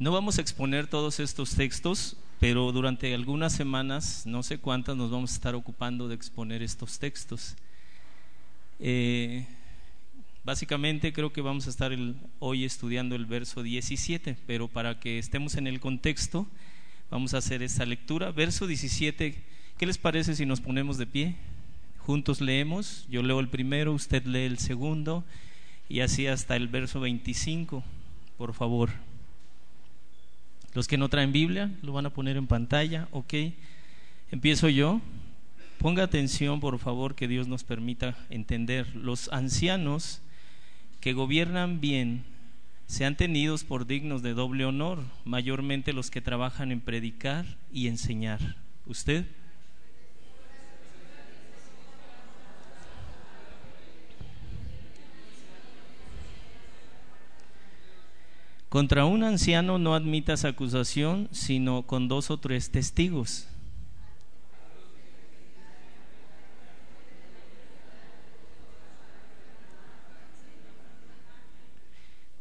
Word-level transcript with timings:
No 0.00 0.12
vamos 0.12 0.38
a 0.38 0.40
exponer 0.40 0.86
todos 0.86 1.20
estos 1.20 1.56
textos, 1.56 2.16
pero 2.38 2.72
durante 2.72 3.12
algunas 3.14 3.52
semanas, 3.52 4.22
no 4.24 4.42
sé 4.42 4.56
cuántas, 4.56 4.96
nos 4.96 5.10
vamos 5.10 5.32
a 5.32 5.34
estar 5.34 5.54
ocupando 5.54 6.08
de 6.08 6.14
exponer 6.14 6.62
estos 6.62 6.98
textos. 6.98 7.54
Eh, 8.78 9.46
básicamente 10.42 11.12
creo 11.12 11.34
que 11.34 11.42
vamos 11.42 11.66
a 11.66 11.70
estar 11.70 11.92
hoy 12.38 12.64
estudiando 12.64 13.14
el 13.14 13.26
verso 13.26 13.62
17, 13.62 14.38
pero 14.46 14.68
para 14.68 14.98
que 14.98 15.18
estemos 15.18 15.56
en 15.56 15.66
el 15.66 15.80
contexto, 15.80 16.46
vamos 17.10 17.34
a 17.34 17.38
hacer 17.38 17.62
esta 17.62 17.84
lectura. 17.84 18.32
Verso 18.32 18.66
17, 18.66 19.34
¿qué 19.76 19.86
les 19.86 19.98
parece 19.98 20.34
si 20.34 20.46
nos 20.46 20.62
ponemos 20.62 20.96
de 20.96 21.04
pie? 21.04 21.36
Juntos 21.98 22.40
leemos, 22.40 23.06
yo 23.10 23.22
leo 23.22 23.38
el 23.38 23.48
primero, 23.48 23.92
usted 23.92 24.24
lee 24.24 24.46
el 24.46 24.60
segundo, 24.60 25.26
y 25.90 26.00
así 26.00 26.26
hasta 26.26 26.56
el 26.56 26.68
verso 26.68 27.00
25, 27.00 27.84
por 28.38 28.54
favor. 28.54 28.88
Los 30.74 30.86
que 30.86 30.98
no 30.98 31.08
traen 31.08 31.32
Biblia 31.32 31.70
lo 31.82 31.92
van 31.92 32.06
a 32.06 32.10
poner 32.10 32.36
en 32.36 32.46
pantalla, 32.46 33.08
ok. 33.10 33.34
Empiezo 34.30 34.68
yo. 34.68 35.00
Ponga 35.78 36.02
atención, 36.02 36.60
por 36.60 36.78
favor, 36.78 37.14
que 37.14 37.26
Dios 37.26 37.48
nos 37.48 37.64
permita 37.64 38.16
entender. 38.28 38.94
Los 38.94 39.32
ancianos 39.32 40.20
que 41.00 41.14
gobiernan 41.14 41.80
bien 41.80 42.24
sean 42.86 43.16
tenidos 43.16 43.64
por 43.64 43.86
dignos 43.86 44.22
de 44.22 44.34
doble 44.34 44.64
honor, 44.64 45.02
mayormente 45.24 45.92
los 45.92 46.10
que 46.10 46.20
trabajan 46.20 46.70
en 46.70 46.80
predicar 46.80 47.46
y 47.72 47.86
enseñar. 47.86 48.56
¿Usted? 48.86 49.24
Contra 58.70 59.04
un 59.04 59.24
anciano 59.24 59.78
no 59.78 59.96
admitas 59.96 60.44
acusación, 60.44 61.28
sino 61.32 61.82
con 61.82 62.06
dos 62.06 62.30
o 62.30 62.38
tres 62.38 62.70
testigos. 62.70 63.48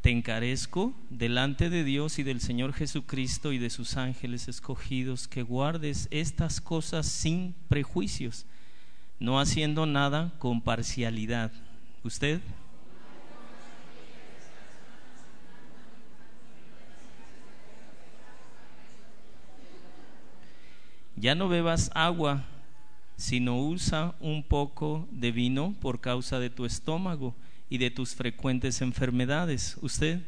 Te 0.01 0.11
encarezco 0.11 0.93
delante 1.09 1.71
de 1.71 1.83
Dios 1.83 2.19
y 2.19 2.23
del 2.23 2.41
Señor 2.41 2.73
Jesucristo 2.73 3.51
y 3.51 3.57
de 3.57 3.71
sus 3.71 3.97
ángeles 3.97 4.47
escogidos 4.47 5.27
que 5.27 5.41
guardes 5.41 6.07
estas 6.11 6.61
cosas 6.61 7.07
sin 7.07 7.55
prejuicios, 7.69 8.45
no 9.19 9.39
haciendo 9.39 9.87
nada 9.87 10.31
con 10.37 10.61
parcialidad. 10.61 11.51
¿Usted? 12.03 12.39
Ya 21.19 21.35
no 21.35 21.49
bebas 21.49 21.91
agua, 21.95 22.45
sino 23.17 23.59
usa 23.59 24.15
un 24.21 24.41
poco 24.41 25.05
de 25.11 25.33
vino 25.33 25.75
por 25.81 25.99
causa 25.99 26.39
de 26.39 26.49
tu 26.49 26.63
estómago 26.63 27.35
y 27.69 27.77
de 27.77 27.91
tus 27.91 28.15
frecuentes 28.15 28.81
enfermedades. 28.81 29.77
¿Usted? 29.81 30.21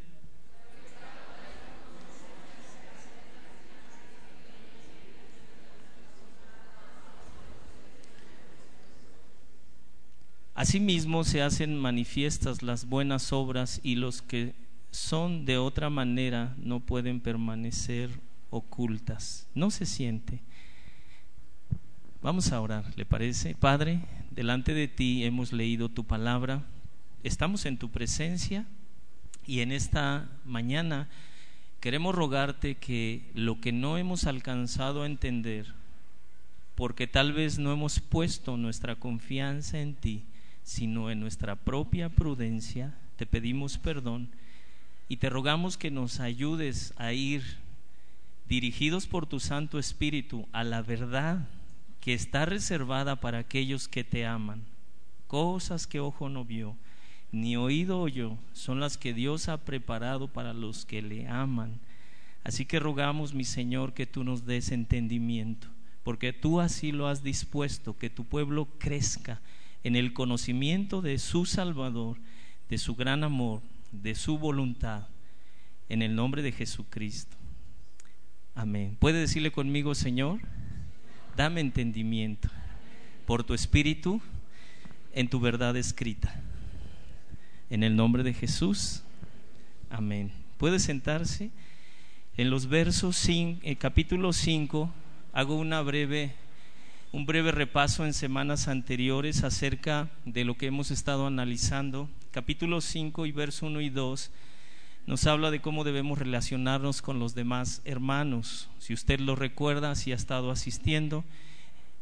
Asimismo 10.53 11.23
se 11.23 11.41
hacen 11.41 11.77
manifiestas 11.77 12.61
las 12.61 12.85
buenas 12.85 13.31
obras 13.31 13.79
y 13.81 13.95
los 13.95 14.21
que 14.21 14.55
son 14.91 15.45
de 15.45 15.57
otra 15.57 15.89
manera 15.89 16.53
no 16.57 16.81
pueden 16.81 17.21
permanecer 17.21 18.09
ocultas. 18.49 19.47
No 19.55 19.71
se 19.71 19.85
siente. 19.85 20.41
Vamos 22.23 22.51
a 22.51 22.61
orar, 22.61 22.85
¿le 22.97 23.03
parece? 23.03 23.55
Padre, 23.55 23.99
delante 24.29 24.75
de 24.75 24.87
ti 24.87 25.23
hemos 25.23 25.53
leído 25.53 25.89
tu 25.89 26.03
palabra, 26.03 26.61
estamos 27.23 27.65
en 27.65 27.79
tu 27.79 27.89
presencia 27.89 28.67
y 29.47 29.61
en 29.61 29.71
esta 29.71 30.29
mañana 30.45 31.09
queremos 31.79 32.13
rogarte 32.13 32.75
que 32.75 33.23
lo 33.33 33.59
que 33.59 33.71
no 33.71 33.97
hemos 33.97 34.25
alcanzado 34.25 35.01
a 35.01 35.07
entender, 35.07 35.73
porque 36.75 37.07
tal 37.07 37.33
vez 37.33 37.57
no 37.57 37.73
hemos 37.73 37.99
puesto 37.99 38.55
nuestra 38.55 38.97
confianza 38.97 39.79
en 39.79 39.95
ti, 39.95 40.23
sino 40.61 41.09
en 41.09 41.19
nuestra 41.19 41.55
propia 41.55 42.09
prudencia, 42.09 42.93
te 43.15 43.25
pedimos 43.25 43.79
perdón 43.79 44.29
y 45.09 45.17
te 45.17 45.31
rogamos 45.31 45.75
que 45.75 45.89
nos 45.89 46.19
ayudes 46.19 46.93
a 46.97 47.13
ir 47.13 47.41
dirigidos 48.47 49.07
por 49.07 49.25
tu 49.25 49.39
Santo 49.39 49.79
Espíritu 49.79 50.47
a 50.51 50.63
la 50.63 50.83
verdad 50.83 51.47
que 52.01 52.13
está 52.13 52.45
reservada 52.45 53.15
para 53.15 53.37
aquellos 53.37 53.87
que 53.87 54.03
te 54.03 54.25
aman. 54.25 54.63
Cosas 55.27 55.87
que 55.87 55.99
ojo 55.99 56.27
no 56.27 56.43
vio, 56.43 56.75
ni 57.31 57.55
oído 57.55 58.01
oyó, 58.01 58.37
son 58.51 58.79
las 58.79 58.97
que 58.97 59.13
Dios 59.13 59.47
ha 59.47 59.63
preparado 59.63 60.27
para 60.27 60.53
los 60.53 60.85
que 60.85 61.01
le 61.01 61.27
aman. 61.27 61.79
Así 62.43 62.65
que 62.65 62.79
rogamos, 62.79 63.33
mi 63.33 63.45
Señor, 63.45 63.93
que 63.93 64.07
tú 64.07 64.23
nos 64.23 64.45
des 64.45 64.71
entendimiento, 64.71 65.67
porque 66.03 66.33
tú 66.33 66.59
así 66.59 66.91
lo 66.91 67.07
has 67.07 67.23
dispuesto, 67.23 67.97
que 67.97 68.09
tu 68.09 68.25
pueblo 68.25 68.67
crezca 68.79 69.39
en 69.83 69.95
el 69.95 70.13
conocimiento 70.13 71.01
de 71.01 71.19
su 71.19 71.45
Salvador, 71.45 72.17
de 72.67 72.79
su 72.79 72.95
gran 72.95 73.23
amor, 73.23 73.61
de 73.91 74.15
su 74.15 74.37
voluntad, 74.39 75.07
en 75.87 76.01
el 76.01 76.15
nombre 76.15 76.41
de 76.41 76.51
Jesucristo. 76.51 77.37
Amén. 78.55 78.97
¿Puede 78.99 79.19
decirle 79.19 79.51
conmigo, 79.51 79.93
Señor? 79.93 80.41
Dame 81.35 81.61
entendimiento 81.61 82.49
por 83.25 83.43
tu 83.43 83.53
espíritu 83.53 84.21
en 85.13 85.29
tu 85.29 85.39
verdad 85.39 85.75
escrita. 85.77 86.35
En 87.69 87.83
el 87.83 87.95
nombre 87.95 88.23
de 88.23 88.33
Jesús. 88.33 89.03
Amén. 89.89 90.31
Puede 90.57 90.79
sentarse. 90.79 91.49
En 92.37 92.49
los 92.49 92.67
versos, 92.67 93.27
en 93.27 93.59
capítulo 93.75 94.33
5, 94.33 94.91
hago 95.33 95.55
una 95.55 95.81
breve, 95.81 96.33
un 97.11 97.25
breve 97.25 97.51
repaso 97.51 98.05
en 98.05 98.13
semanas 98.13 98.67
anteriores 98.67 99.43
acerca 99.43 100.09
de 100.25 100.45
lo 100.45 100.55
que 100.55 100.67
hemos 100.67 100.91
estado 100.91 101.27
analizando. 101.27 102.09
Capítulo 102.31 102.81
5 102.81 103.25
y 103.25 103.31
verso 103.31 103.65
1 103.65 103.81
y 103.81 103.89
2 103.89 104.31
nos 105.07 105.25
habla 105.25 105.51
de 105.51 105.61
cómo 105.61 105.83
debemos 105.83 106.19
relacionarnos 106.19 107.01
con 107.01 107.19
los 107.19 107.33
demás 107.33 107.81
hermanos. 107.85 108.69
Si 108.77 108.93
usted 108.93 109.19
lo 109.19 109.35
recuerda, 109.35 109.95
si 109.95 110.11
ha 110.11 110.15
estado 110.15 110.51
asistiendo, 110.51 111.23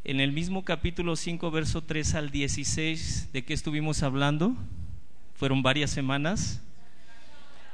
en 0.04 0.20
el 0.20 0.32
mismo 0.32 0.64
capítulo 0.64 1.16
5, 1.16 1.52
verso 1.52 1.84
3 1.84 2.16
al 2.16 2.30
16, 2.30 3.30
¿de 3.32 3.44
qué 3.44 3.54
estuvimos 3.54 4.04
hablando? 4.04 4.56
Fueron 5.36 5.64
varias 5.64 5.92
semanas 5.92 6.62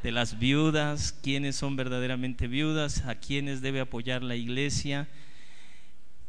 de 0.03 0.11
las 0.11 0.37
viudas, 0.37 1.17
quiénes 1.23 1.55
son 1.55 1.75
verdaderamente 1.75 2.47
viudas, 2.47 3.05
a 3.05 3.15
quiénes 3.15 3.61
debe 3.61 3.79
apoyar 3.79 4.21
la 4.21 4.35
iglesia. 4.35 5.07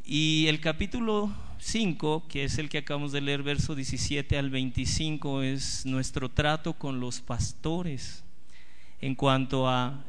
Y 0.04 0.46
el 0.48 0.60
capítulo 0.60 1.30
5, 1.58 2.26
que 2.28 2.44
es 2.44 2.58
el 2.58 2.70
que 2.70 2.78
acabamos 2.78 3.12
de 3.12 3.20
leer, 3.20 3.42
verso 3.42 3.74
17 3.74 4.38
al 4.38 4.50
25, 4.50 5.42
es 5.42 5.84
nuestro 5.84 6.30
trato 6.30 6.74
con 6.74 7.00
los 7.00 7.20
pastores 7.20 8.25
en 9.00 9.14
cuanto 9.14 9.68
a 9.68 10.04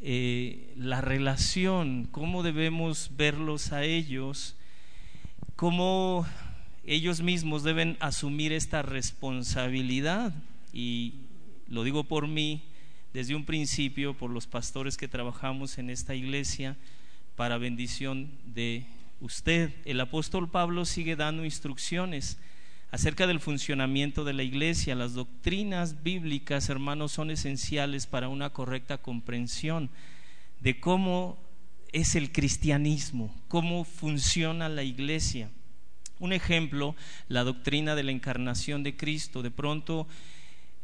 eh, 0.00 0.72
la 0.76 1.00
relación, 1.00 2.08
cómo 2.10 2.42
debemos 2.42 3.10
verlos 3.16 3.72
a 3.72 3.84
ellos, 3.84 4.56
cómo 5.56 6.26
ellos 6.84 7.20
mismos 7.20 7.62
deben 7.62 7.96
asumir 8.00 8.52
esta 8.52 8.82
responsabilidad. 8.82 10.34
Y 10.72 11.14
lo 11.68 11.84
digo 11.84 12.04
por 12.04 12.26
mí, 12.26 12.62
desde 13.12 13.34
un 13.34 13.44
principio, 13.44 14.14
por 14.14 14.30
los 14.30 14.46
pastores 14.46 14.96
que 14.96 15.08
trabajamos 15.08 15.78
en 15.78 15.90
esta 15.90 16.14
iglesia, 16.14 16.76
para 17.36 17.58
bendición 17.58 18.30
de 18.44 18.86
usted. 19.20 19.70
El 19.84 20.00
apóstol 20.00 20.50
Pablo 20.50 20.84
sigue 20.84 21.16
dando 21.16 21.44
instrucciones 21.44 22.38
acerca 22.92 23.26
del 23.26 23.40
funcionamiento 23.40 24.22
de 24.22 24.34
la 24.34 24.42
iglesia. 24.42 24.94
Las 24.94 25.14
doctrinas 25.14 26.02
bíblicas, 26.02 26.68
hermanos, 26.68 27.10
son 27.10 27.30
esenciales 27.30 28.06
para 28.06 28.28
una 28.28 28.50
correcta 28.50 28.98
comprensión 28.98 29.90
de 30.60 30.78
cómo 30.78 31.38
es 31.92 32.14
el 32.14 32.30
cristianismo, 32.30 33.34
cómo 33.48 33.84
funciona 33.84 34.68
la 34.68 34.82
iglesia. 34.84 35.50
Un 36.20 36.34
ejemplo, 36.34 36.94
la 37.28 37.44
doctrina 37.44 37.94
de 37.96 38.02
la 38.04 38.12
encarnación 38.12 38.82
de 38.82 38.94
Cristo. 38.94 39.42
De 39.42 39.50
pronto 39.50 40.06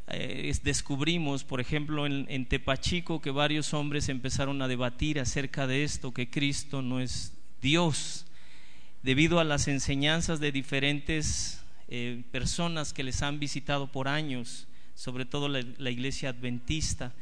eh, 0.08 0.52
descubrimos, 0.64 1.44
por 1.44 1.60
ejemplo, 1.60 2.06
en, 2.06 2.24
en 2.30 2.46
Tepachico, 2.46 3.20
que 3.20 3.30
varios 3.30 3.74
hombres 3.74 4.08
empezaron 4.08 4.62
a 4.62 4.68
debatir 4.68 5.20
acerca 5.20 5.66
de 5.66 5.84
esto, 5.84 6.14
que 6.14 6.30
Cristo 6.30 6.80
no 6.80 7.00
es 7.00 7.34
Dios, 7.60 8.24
debido 9.02 9.40
a 9.40 9.44
las 9.44 9.68
enseñanzas 9.68 10.40
de 10.40 10.52
diferentes 10.52 11.62
eh, 11.88 12.22
personas 12.30 12.92
que 12.92 13.02
les 13.02 13.22
han 13.22 13.38
visitado 13.38 13.90
por 13.90 14.08
años, 14.08 14.66
sobre 14.94 15.24
todo 15.24 15.48
la, 15.48 15.90
iglesia 15.90 16.30
adventista. 16.30 17.14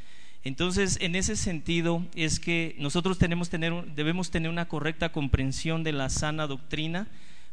Entonces, 0.42 0.98
en 1.00 1.14
ese 1.14 1.36
sentido 1.36 2.04
es 2.14 2.40
que 2.40 2.74
nosotros 2.78 3.18
tenemos 3.18 3.48
tener, 3.48 3.72
debemos 3.94 4.30
tener 4.30 4.50
una 4.50 4.66
correcta 4.66 5.12
comprensión 5.12 5.84
de 5.84 5.92
la 5.92 6.08
sana 6.08 6.46
doctrina, 6.46 7.06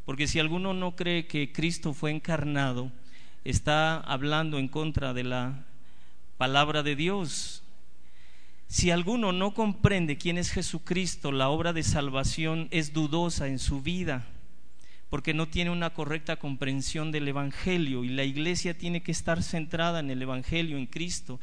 porque 0.06 0.28
si 0.28 0.40
alguno 0.40 0.74
no 0.74 0.96
cree 0.96 1.28
que 1.28 1.52
Cristo 1.52 1.94
fue 1.94 2.12
encarnado, 2.12 2.92
está 3.44 3.98
hablando 4.00 4.58
en 4.58 4.68
contra 4.68 5.14
de 5.14 5.24
la 5.24 5.66
palabra 6.38 6.84
de 6.84 6.96
Dios. 6.96 7.64
Si 8.68 8.90
alguno 8.90 9.32
no 9.32 9.54
comprende 9.54 10.18
quién 10.18 10.40
es 10.40 10.50
Jesucristo, 10.50 11.32
la 11.32 11.50
obra 11.50 11.74
de 11.74 11.84
salvación 11.84 12.70
es 12.72 12.92
dudosa 12.92 13.48
en 13.48 13.60
su 13.60 13.82
vida, 13.82 14.26
porque 15.14 15.36
no 15.36 15.48
tiene 15.48 15.70
una 15.70 15.92
correcta 15.92 16.38
comprensión 16.38 17.12
del 17.12 17.28
Evangelio 17.28 18.04
y 18.04 18.10
la 18.10 18.24
iglesia 18.24 18.76
tiene 18.76 19.04
que 19.04 19.12
estar 19.12 19.44
centrada 19.44 20.00
en 20.00 20.10
el 20.10 20.20
Evangelio, 20.24 20.76
en 20.76 20.88
Cristo. 20.88 21.40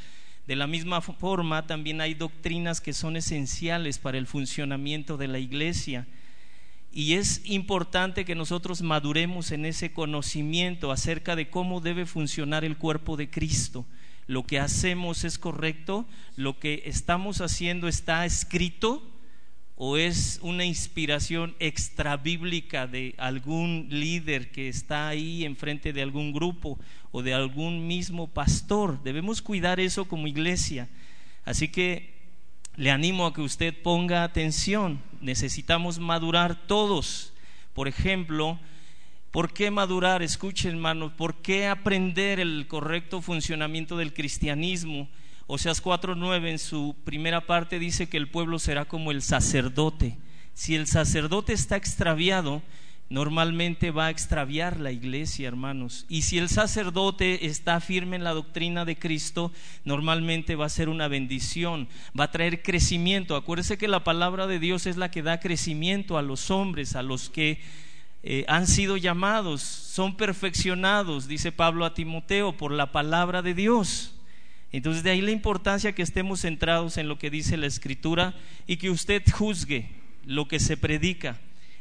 De 0.48 0.56
la 0.56 0.66
misma 0.66 1.00
forma, 1.00 1.68
también 1.68 2.00
hay 2.00 2.14
doctrinas 2.14 2.80
que 2.80 2.92
son 2.92 3.16
esenciales 3.16 4.00
para 4.00 4.18
el 4.18 4.26
funcionamiento 4.26 5.16
de 5.16 5.28
la 5.28 5.38
iglesia. 5.38 6.08
Y 6.92 7.12
es 7.12 7.42
importante 7.44 8.24
que 8.24 8.34
nosotros 8.34 8.82
maduremos 8.82 9.52
en 9.52 9.64
ese 9.64 9.92
conocimiento 9.92 10.90
acerca 10.90 11.36
de 11.36 11.48
cómo 11.48 11.80
debe 11.80 12.06
funcionar 12.06 12.64
el 12.64 12.76
cuerpo 12.76 13.16
de 13.16 13.30
Cristo. 13.30 13.86
Lo 14.26 14.48
que 14.48 14.58
hacemos 14.58 15.22
es 15.22 15.38
correcto, 15.38 16.06
lo 16.34 16.58
que 16.58 16.82
estamos 16.86 17.40
haciendo 17.40 17.86
está 17.86 18.26
escrito 18.26 19.09
o 19.82 19.96
es 19.96 20.38
una 20.42 20.66
inspiración 20.66 21.56
extrabíblica 21.58 22.86
de 22.86 23.14
algún 23.16 23.86
líder 23.88 24.50
que 24.50 24.68
está 24.68 25.08
ahí 25.08 25.42
enfrente 25.46 25.94
de 25.94 26.02
algún 26.02 26.34
grupo 26.34 26.78
o 27.12 27.22
de 27.22 27.32
algún 27.32 27.86
mismo 27.86 28.28
pastor. 28.28 29.02
Debemos 29.02 29.40
cuidar 29.40 29.80
eso 29.80 30.04
como 30.04 30.26
iglesia. 30.26 30.90
Así 31.46 31.68
que 31.68 32.12
le 32.76 32.90
animo 32.90 33.24
a 33.24 33.32
que 33.32 33.40
usted 33.40 33.74
ponga 33.82 34.22
atención. 34.22 35.00
Necesitamos 35.22 35.98
madurar 35.98 36.66
todos. 36.66 37.32
Por 37.72 37.88
ejemplo, 37.88 38.60
¿por 39.30 39.54
qué 39.54 39.70
madurar? 39.70 40.22
Escuchen, 40.22 40.72
hermanos, 40.72 41.12
¿por 41.12 41.40
qué 41.40 41.68
aprender 41.68 42.38
el 42.38 42.66
correcto 42.68 43.22
funcionamiento 43.22 43.96
del 43.96 44.12
cristianismo? 44.12 45.08
Oseas 45.52 45.82
4:9 45.82 46.48
en 46.48 46.60
su 46.60 46.94
primera 47.02 47.40
parte 47.40 47.80
dice 47.80 48.08
que 48.08 48.16
el 48.16 48.28
pueblo 48.28 48.60
será 48.60 48.84
como 48.84 49.10
el 49.10 49.20
sacerdote. 49.20 50.16
Si 50.54 50.76
el 50.76 50.86
sacerdote 50.86 51.52
está 51.52 51.74
extraviado, 51.74 52.62
normalmente 53.08 53.90
va 53.90 54.06
a 54.06 54.10
extraviar 54.10 54.78
la 54.78 54.92
iglesia, 54.92 55.48
hermanos. 55.48 56.06
Y 56.08 56.22
si 56.22 56.38
el 56.38 56.48
sacerdote 56.48 57.46
está 57.46 57.80
firme 57.80 58.14
en 58.14 58.22
la 58.22 58.32
doctrina 58.32 58.84
de 58.84 58.96
Cristo, 58.96 59.50
normalmente 59.84 60.54
va 60.54 60.66
a 60.66 60.68
ser 60.68 60.88
una 60.88 61.08
bendición, 61.08 61.88
va 62.18 62.24
a 62.24 62.30
traer 62.30 62.62
crecimiento. 62.62 63.34
Acuérdese 63.34 63.76
que 63.76 63.88
la 63.88 64.04
palabra 64.04 64.46
de 64.46 64.60
Dios 64.60 64.86
es 64.86 64.96
la 64.96 65.10
que 65.10 65.22
da 65.22 65.40
crecimiento 65.40 66.16
a 66.16 66.22
los 66.22 66.52
hombres, 66.52 66.94
a 66.94 67.02
los 67.02 67.28
que 67.28 67.60
eh, 68.22 68.44
han 68.46 68.68
sido 68.68 68.96
llamados, 68.96 69.62
son 69.62 70.16
perfeccionados, 70.16 71.26
dice 71.26 71.50
Pablo 71.50 71.84
a 71.84 71.94
Timoteo, 71.94 72.56
por 72.56 72.70
la 72.70 72.92
palabra 72.92 73.42
de 73.42 73.54
Dios. 73.54 74.14
Entonces 74.72 75.02
de 75.02 75.10
ahí 75.10 75.20
la 75.20 75.32
importancia 75.32 75.94
que 75.94 76.02
estemos 76.02 76.42
centrados 76.42 76.96
en 76.96 77.08
lo 77.08 77.18
que 77.18 77.30
dice 77.30 77.56
la 77.56 77.66
escritura 77.66 78.34
y 78.66 78.76
que 78.76 78.90
usted 78.90 79.22
juzgue 79.30 79.90
lo 80.24 80.46
que 80.46 80.60
se 80.60 80.76
predica. 80.76 81.40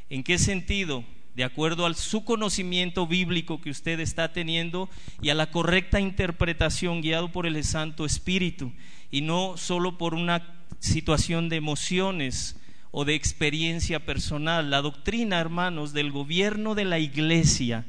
¿En 0.10 0.24
qué 0.24 0.40
sentido? 0.40 1.04
De 1.36 1.44
acuerdo 1.44 1.86
a 1.86 1.94
su 1.94 2.26
conocimiento 2.26 3.06
bíblico 3.06 3.62
que 3.62 3.70
usted 3.70 4.00
está 4.00 4.34
teniendo 4.34 4.90
y 5.22 5.30
a 5.30 5.36
la 5.36 5.52
correcta 5.52 6.00
interpretación 6.00 7.02
guiado 7.02 7.32
por 7.32 7.46
el 7.46 7.64
Santo 7.64 8.06
Espíritu 8.06 8.74
y 9.12 9.22
no 9.22 9.56
solo 9.56 9.98
por 9.98 10.16
una 10.16 10.56
situación 10.80 11.48
de 11.50 11.58
emociones 11.58 12.56
o 12.92 13.06
de 13.06 13.14
experiencia 13.16 14.04
personal. 14.06 14.70
La 14.72 14.82
doctrina, 14.82 15.40
hermanos, 15.40 15.94
del 15.94 16.12
gobierno 16.12 16.76
de 16.76 16.86
la 16.86 17.00
iglesia, 17.00 17.86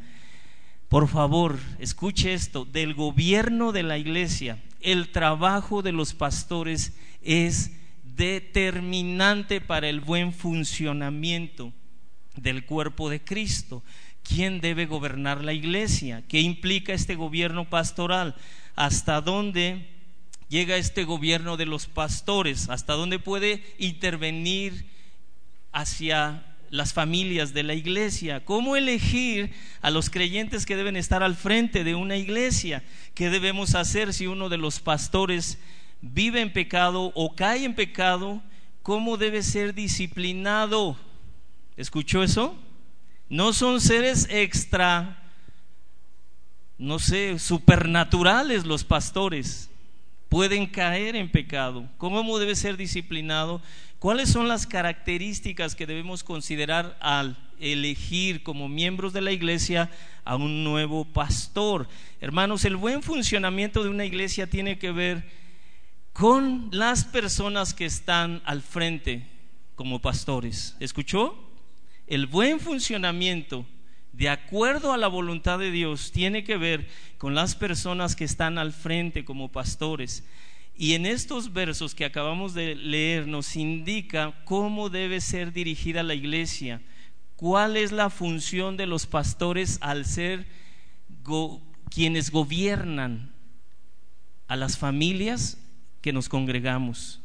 por 0.90 1.08
favor, 1.08 1.58
escuche 1.78 2.34
esto, 2.34 2.66
del 2.66 2.92
gobierno 2.92 3.72
de 3.72 3.82
la 3.82 3.96
iglesia 3.96 4.58
el 4.80 5.10
trabajo 5.10 5.82
de 5.82 5.92
los 5.92 6.14
pastores 6.14 6.94
es 7.22 7.72
determinante 8.02 9.60
para 9.60 9.88
el 9.88 10.00
buen 10.00 10.32
funcionamiento 10.32 11.72
del 12.36 12.64
cuerpo 12.64 13.10
de 13.10 13.22
Cristo. 13.22 13.82
¿Quién 14.22 14.60
debe 14.60 14.86
gobernar 14.86 15.44
la 15.44 15.52
iglesia? 15.52 16.24
¿Qué 16.28 16.40
implica 16.40 16.92
este 16.92 17.14
gobierno 17.14 17.68
pastoral? 17.68 18.34
¿Hasta 18.74 19.20
dónde 19.20 19.88
llega 20.48 20.76
este 20.76 21.04
gobierno 21.04 21.56
de 21.56 21.66
los 21.66 21.86
pastores? 21.86 22.68
¿Hasta 22.68 22.94
dónde 22.94 23.18
puede 23.18 23.62
intervenir 23.78 24.86
hacia 25.72 26.49
las 26.70 26.92
familias 26.92 27.52
de 27.52 27.64
la 27.64 27.74
iglesia, 27.74 28.44
cómo 28.44 28.76
elegir 28.76 29.52
a 29.82 29.90
los 29.90 30.08
creyentes 30.08 30.64
que 30.64 30.76
deben 30.76 30.96
estar 30.96 31.22
al 31.22 31.34
frente 31.34 31.84
de 31.84 31.96
una 31.96 32.16
iglesia, 32.16 32.84
qué 33.14 33.28
debemos 33.28 33.74
hacer 33.74 34.14
si 34.14 34.26
uno 34.26 34.48
de 34.48 34.56
los 34.56 34.80
pastores 34.80 35.58
vive 36.00 36.40
en 36.40 36.52
pecado 36.52 37.12
o 37.14 37.34
cae 37.34 37.64
en 37.64 37.74
pecado, 37.74 38.42
cómo 38.82 39.16
debe 39.16 39.42
ser 39.42 39.74
disciplinado. 39.74 40.96
¿Escuchó 41.76 42.22
eso? 42.22 42.56
No 43.28 43.52
son 43.52 43.80
seres 43.80 44.26
extra, 44.30 45.22
no 46.78 46.98
sé, 46.98 47.38
supernaturales 47.38 48.64
los 48.64 48.84
pastores. 48.84 49.69
Pueden 50.30 50.66
caer 50.66 51.16
en 51.16 51.28
pecado. 51.28 51.88
¿Cómo 51.98 52.38
debe 52.38 52.54
ser 52.54 52.76
disciplinado? 52.76 53.60
¿Cuáles 53.98 54.30
son 54.30 54.46
las 54.46 54.64
características 54.66 55.74
que 55.74 55.86
debemos 55.86 56.22
considerar 56.22 56.96
al 57.00 57.36
elegir 57.58 58.44
como 58.44 58.68
miembros 58.68 59.12
de 59.12 59.20
la 59.20 59.32
iglesia 59.32 59.90
a 60.24 60.36
un 60.36 60.62
nuevo 60.62 61.04
pastor? 61.04 61.88
Hermanos, 62.20 62.64
el 62.64 62.76
buen 62.76 63.02
funcionamiento 63.02 63.82
de 63.82 63.90
una 63.90 64.04
iglesia 64.04 64.48
tiene 64.48 64.78
que 64.78 64.92
ver 64.92 65.28
con 66.12 66.68
las 66.70 67.04
personas 67.04 67.74
que 67.74 67.86
están 67.86 68.40
al 68.44 68.62
frente 68.62 69.26
como 69.74 69.98
pastores. 69.98 70.76
¿Escuchó? 70.78 71.36
El 72.06 72.28
buen 72.28 72.60
funcionamiento, 72.60 73.66
de 74.12 74.28
acuerdo 74.28 74.92
a 74.92 74.96
la 74.96 75.08
voluntad 75.08 75.58
de 75.58 75.70
Dios, 75.70 76.12
tiene 76.12 76.44
que 76.44 76.56
ver 76.56 76.88
con 77.18 77.34
las 77.34 77.54
personas 77.54 78.16
que 78.16 78.24
están 78.24 78.58
al 78.58 78.72
frente 78.72 79.24
como 79.24 79.52
pastores. 79.52 80.24
Y 80.76 80.94
en 80.94 81.06
estos 81.06 81.52
versos 81.52 81.94
que 81.94 82.04
acabamos 82.04 82.54
de 82.54 82.74
leer 82.74 83.26
nos 83.26 83.54
indica 83.56 84.34
cómo 84.44 84.88
debe 84.88 85.20
ser 85.20 85.52
dirigida 85.52 86.02
la 86.02 86.14
iglesia, 86.14 86.80
cuál 87.36 87.76
es 87.76 87.92
la 87.92 88.10
función 88.10 88.76
de 88.76 88.86
los 88.86 89.06
pastores 89.06 89.78
al 89.80 90.04
ser 90.04 90.46
quienes 91.90 92.30
gobiernan 92.30 93.32
a 94.48 94.56
las 94.56 94.78
familias 94.78 95.58
que 96.00 96.12
nos 96.12 96.28
congregamos. 96.28 97.20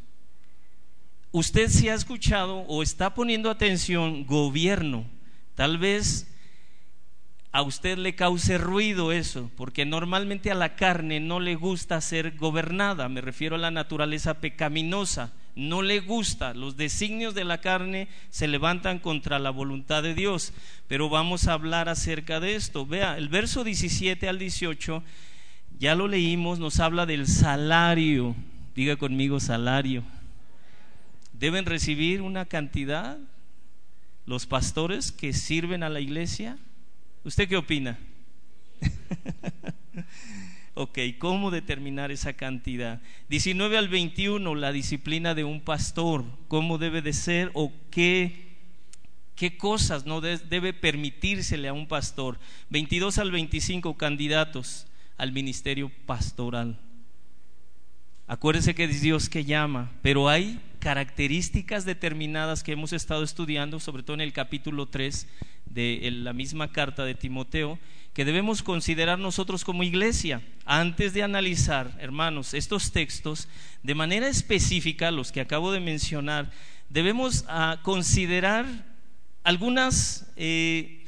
Usted 1.31 1.69
se 1.69 1.91
ha 1.91 1.95
escuchado 1.95 2.59
o 2.67 2.83
está 2.83 3.13
poniendo 3.13 3.49
atención 3.49 4.25
gobierno. 4.25 5.05
Tal 5.55 5.77
vez 5.77 6.27
a 7.55 7.61
usted 7.61 7.97
le 7.97 8.15
cause 8.15 8.57
ruido 8.57 9.13
eso, 9.13 9.49
porque 9.55 9.85
normalmente 9.85 10.51
a 10.51 10.55
la 10.55 10.75
carne 10.75 11.21
no 11.21 11.39
le 11.39 11.55
gusta 11.55 12.01
ser 12.01 12.35
gobernada, 12.35 13.07
me 13.07 13.21
refiero 13.21 13.55
a 13.55 13.59
la 13.59 13.71
naturaleza 13.71 14.41
pecaminosa, 14.41 15.31
no 15.55 15.81
le 15.81 16.01
gusta, 16.01 16.53
los 16.53 16.75
designios 16.75 17.33
de 17.33 17.45
la 17.45 17.61
carne 17.61 18.09
se 18.29 18.49
levantan 18.49 18.99
contra 18.99 19.39
la 19.39 19.51
voluntad 19.51 20.03
de 20.03 20.13
Dios, 20.13 20.51
pero 20.89 21.07
vamos 21.07 21.47
a 21.47 21.53
hablar 21.53 21.87
acerca 21.87 22.41
de 22.41 22.55
esto. 22.55 22.85
Vea, 22.85 23.17
el 23.17 23.29
verso 23.29 23.63
17 23.63 24.27
al 24.27 24.37
18, 24.37 25.01
ya 25.79 25.95
lo 25.95 26.09
leímos, 26.09 26.59
nos 26.59 26.81
habla 26.81 27.05
del 27.05 27.25
salario, 27.25 28.35
diga 28.75 28.97
conmigo 28.97 29.39
salario. 29.39 30.03
Deben 31.31 31.65
recibir 31.65 32.21
una 32.21 32.43
cantidad 32.43 33.17
los 34.25 34.45
pastores 34.45 35.13
que 35.13 35.31
sirven 35.31 35.83
a 35.83 35.89
la 35.89 36.01
iglesia 36.01 36.57
¿Usted 37.25 37.49
qué 37.49 37.57
opina? 37.57 37.97
ok, 40.75 40.99
¿cómo 41.17 41.49
determinar 41.49 42.11
esa 42.11 42.33
cantidad? 42.33 43.01
19 43.29 43.79
al 43.79 43.89
21, 43.89 44.53
la 44.53 44.71
disciplina 44.71 45.33
de 45.33 45.43
un 45.43 45.59
pastor, 45.59 46.23
¿cómo 46.47 46.77
debe 46.77 47.01
de 47.01 47.13
ser 47.13 47.49
o 47.55 47.73
qué, 47.89 48.57
qué 49.35 49.57
cosas 49.57 50.05
no 50.05 50.21
debe 50.21 50.71
permitírsele 50.73 51.67
a 51.67 51.73
un 51.73 51.87
pastor? 51.87 52.39
22 52.69 53.17
al 53.17 53.31
25, 53.31 53.97
candidatos 53.97 54.85
al 55.17 55.31
ministerio 55.31 55.91
pastoral. 56.05 56.79
Acuérdese 58.27 58.75
que 58.75 58.83
es 58.83 59.01
Dios 59.01 59.29
que 59.29 59.45
llama, 59.45 59.91
pero 60.03 60.29
hay 60.29 60.59
características 60.85 61.83
determinadas 61.83 62.61
que 62.61 62.73
hemos 62.73 62.93
estado 62.93 63.23
estudiando, 63.23 63.79
sobre 63.79 64.03
todo 64.03 64.13
en 64.13 64.21
el 64.21 64.33
capítulo 64.33 64.85
3, 64.85 65.27
de 65.65 66.11
la 66.11 66.31
misma 66.31 66.71
carta 66.71 67.03
de 67.05 67.15
Timoteo 67.15 67.79
que 68.13 68.23
debemos 68.23 68.61
considerar 68.61 69.17
nosotros 69.17 69.65
como 69.65 69.81
iglesia 69.81 70.43
antes 70.63 71.15
de 71.15 71.23
analizar, 71.23 71.97
hermanos, 71.99 72.53
estos 72.53 72.91
textos 72.91 73.47
de 73.81 73.95
manera 73.95 74.27
específica, 74.27 75.09
los 75.09 75.31
que 75.31 75.41
acabo 75.41 75.71
de 75.71 75.79
mencionar, 75.79 76.51
debemos 76.89 77.45
ah, 77.47 77.79
considerar 77.81 78.67
algunas 79.43 80.31
eh, 80.35 81.03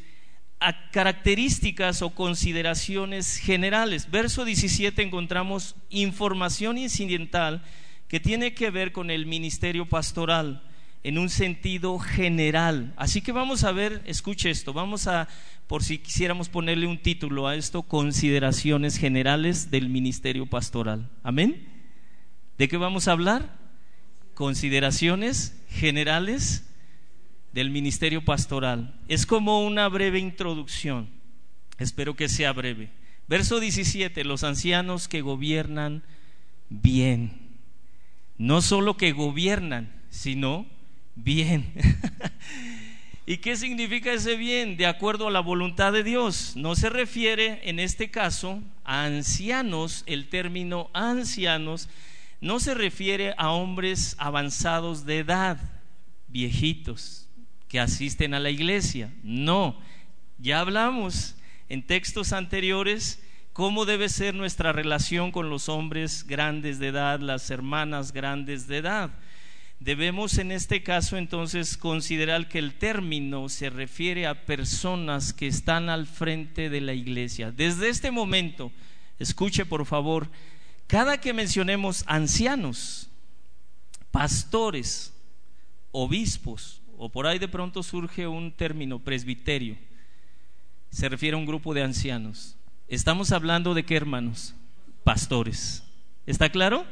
características 0.92 2.02
o 2.02 2.16
consideraciones 2.16 3.38
generales. 3.38 4.10
Verso 4.10 4.44
17 4.44 5.04
encontramos 5.04 5.76
información 5.92 6.80
incidental 6.80 7.62
que 8.08 8.20
tiene 8.20 8.54
que 8.54 8.70
ver 8.70 8.92
con 8.92 9.10
el 9.10 9.26
ministerio 9.26 9.86
pastoral 9.88 10.64
en 11.04 11.18
un 11.18 11.30
sentido 11.30 12.00
general. 12.00 12.94
Así 12.98 13.22
que 13.22 13.32
vamos 13.32 13.64
a 13.64 13.72
ver, 13.72 14.02
escuche 14.06 14.50
esto, 14.50 14.74
vamos 14.74 15.08
a, 15.08 15.28
por 15.68 15.84
si 15.84 16.00
quisiéramos 16.00 16.50
ponerle 16.50 16.88
un 16.88 16.98
título 16.98 17.48
a 17.48 17.56
esto, 17.56 17.84
consideraciones 17.84 18.98
generales 18.98 19.72
del 19.72 19.90
ministerio 19.90 20.46
pastoral. 20.46 21.10
Amén. 21.24 21.68
¿De 22.58 22.68
qué 22.68 22.78
vamos 22.78 23.08
a 23.08 23.12
hablar? 23.12 23.58
Consideraciones 24.34 25.56
generales 25.70 26.66
del 27.54 27.70
ministerio 27.70 28.24
pastoral. 28.24 29.00
Es 29.08 29.26
como 29.26 29.66
una 29.66 29.88
breve 29.90 30.20
introducción. 30.20 31.10
Espero 31.78 32.16
que 32.16 32.30
sea 32.30 32.54
breve. 32.54 32.90
Verso 33.28 33.60
17, 33.60 34.24
los 34.24 34.44
ancianos 34.44 35.08
que 35.08 35.22
gobiernan 35.22 36.04
bien. 36.70 37.47
No 38.38 38.62
solo 38.62 38.98
que 38.98 39.12
gobiernan, 39.12 39.92
sino 40.10 40.66
bien. 41.16 41.74
¿Y 43.26 43.38
qué 43.38 43.58
significa 43.58 44.14
ese 44.14 44.38
bien? 44.38 44.78
De 44.78 44.86
acuerdo 44.86 45.28
a 45.28 45.32
la 45.32 45.42
voluntad 45.42 45.92
de 45.92 46.04
Dios. 46.04 46.54
No 46.56 46.76
se 46.76 46.90
refiere 46.90 47.62
en 47.70 47.80
este 47.80 48.10
caso 48.10 48.62
a 48.84 49.04
ancianos, 49.04 50.04
el 50.06 50.30
término 50.30 50.90
ancianos 50.94 51.90
no 52.40 52.60
se 52.60 52.74
refiere 52.74 53.34
a 53.38 53.52
hombres 53.52 54.16
avanzados 54.20 55.06
de 55.06 55.20
edad, 55.20 55.60
viejitos, 56.28 57.28
que 57.68 57.80
asisten 57.80 58.34
a 58.34 58.40
la 58.40 58.50
iglesia. 58.50 59.12
No, 59.24 59.80
ya 60.38 60.60
hablamos 60.60 61.36
en 61.68 61.86
textos 61.86 62.34
anteriores 62.34 63.22
cómo 63.58 63.86
debe 63.86 64.08
ser 64.08 64.36
nuestra 64.36 64.72
relación 64.72 65.32
con 65.32 65.50
los 65.50 65.68
hombres 65.68 66.28
grandes 66.28 66.78
de 66.78 66.90
edad, 66.90 67.20
las 67.20 67.50
hermanas 67.50 68.14
grandes 68.14 68.68
de 68.68 68.78
edad. 68.78 69.10
Debemos 69.80 70.38
en 70.38 70.52
este 70.52 70.84
caso 70.84 71.18
entonces 71.18 71.76
considerar 71.76 72.50
que 72.50 72.60
el 72.60 72.76
término 72.76 73.50
se 73.50 73.72
refiere 73.72 74.28
a 74.28 74.46
personas 74.46 75.34
que 75.34 75.48
están 75.48 75.90
al 75.90 76.06
frente 76.06 76.70
de 76.70 76.82
la 76.82 76.94
iglesia. 76.94 77.52
Desde 77.52 77.90
este 77.90 78.12
momento, 78.12 78.72
escuche 79.18 79.66
por 79.66 79.88
favor, 79.88 80.30
cada 80.86 81.20
que 81.20 81.34
mencionemos 81.34 82.04
ancianos, 82.06 83.10
pastores, 84.12 85.16
obispos, 85.92 86.84
o 86.96 87.10
por 87.10 87.26
ahí 87.26 87.40
de 87.40 87.48
pronto 87.48 87.82
surge 87.82 88.28
un 88.28 88.52
término, 88.52 89.00
presbiterio, 89.00 89.80
se 90.92 91.10
refiere 91.10 91.34
a 91.34 91.40
un 91.40 91.48
grupo 91.48 91.74
de 91.74 91.82
ancianos. 91.82 92.57
Estamos 92.88 93.34
hablando 93.34 93.74
de 93.74 93.84
qué 93.84 93.98
hermanos? 93.98 94.56
Pastores. 95.04 95.84
¿Está 96.26 96.50
claro? 96.50 96.86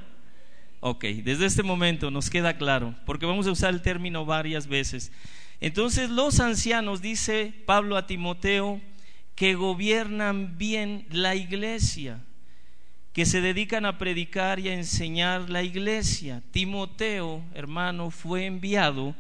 Ok, 0.82 1.06
desde 1.06 1.46
este 1.46 1.64
momento 1.64 2.12
nos 2.12 2.30
queda 2.30 2.58
claro, 2.58 2.94
porque 3.06 3.26
vamos 3.26 3.48
a 3.48 3.52
usar 3.52 3.74
el 3.74 3.82
término 3.82 4.26
varias 4.26 4.68
veces. 4.68 5.14
Entonces 5.62 6.10
los 6.10 6.42
ancianos, 6.42 7.02
dice 7.02 7.54
Pablo 7.66 7.96
a 7.96 8.08
Timoteo, 8.08 8.82
que 9.36 9.56
gobiernan 9.56 10.58
bien 10.58 11.08
la 11.12 11.36
iglesia, 11.36 12.20
que 13.14 13.26
se 13.26 13.40
dedican 13.40 13.86
a 13.86 13.98
predicar 13.98 14.60
y 14.60 14.68
a 14.68 14.74
enseñar 14.74 15.50
la 15.50 15.64
iglesia. 15.64 16.44
Timoteo, 16.52 17.42
hermano, 17.54 18.12
fue 18.12 18.46
enviado 18.46 19.16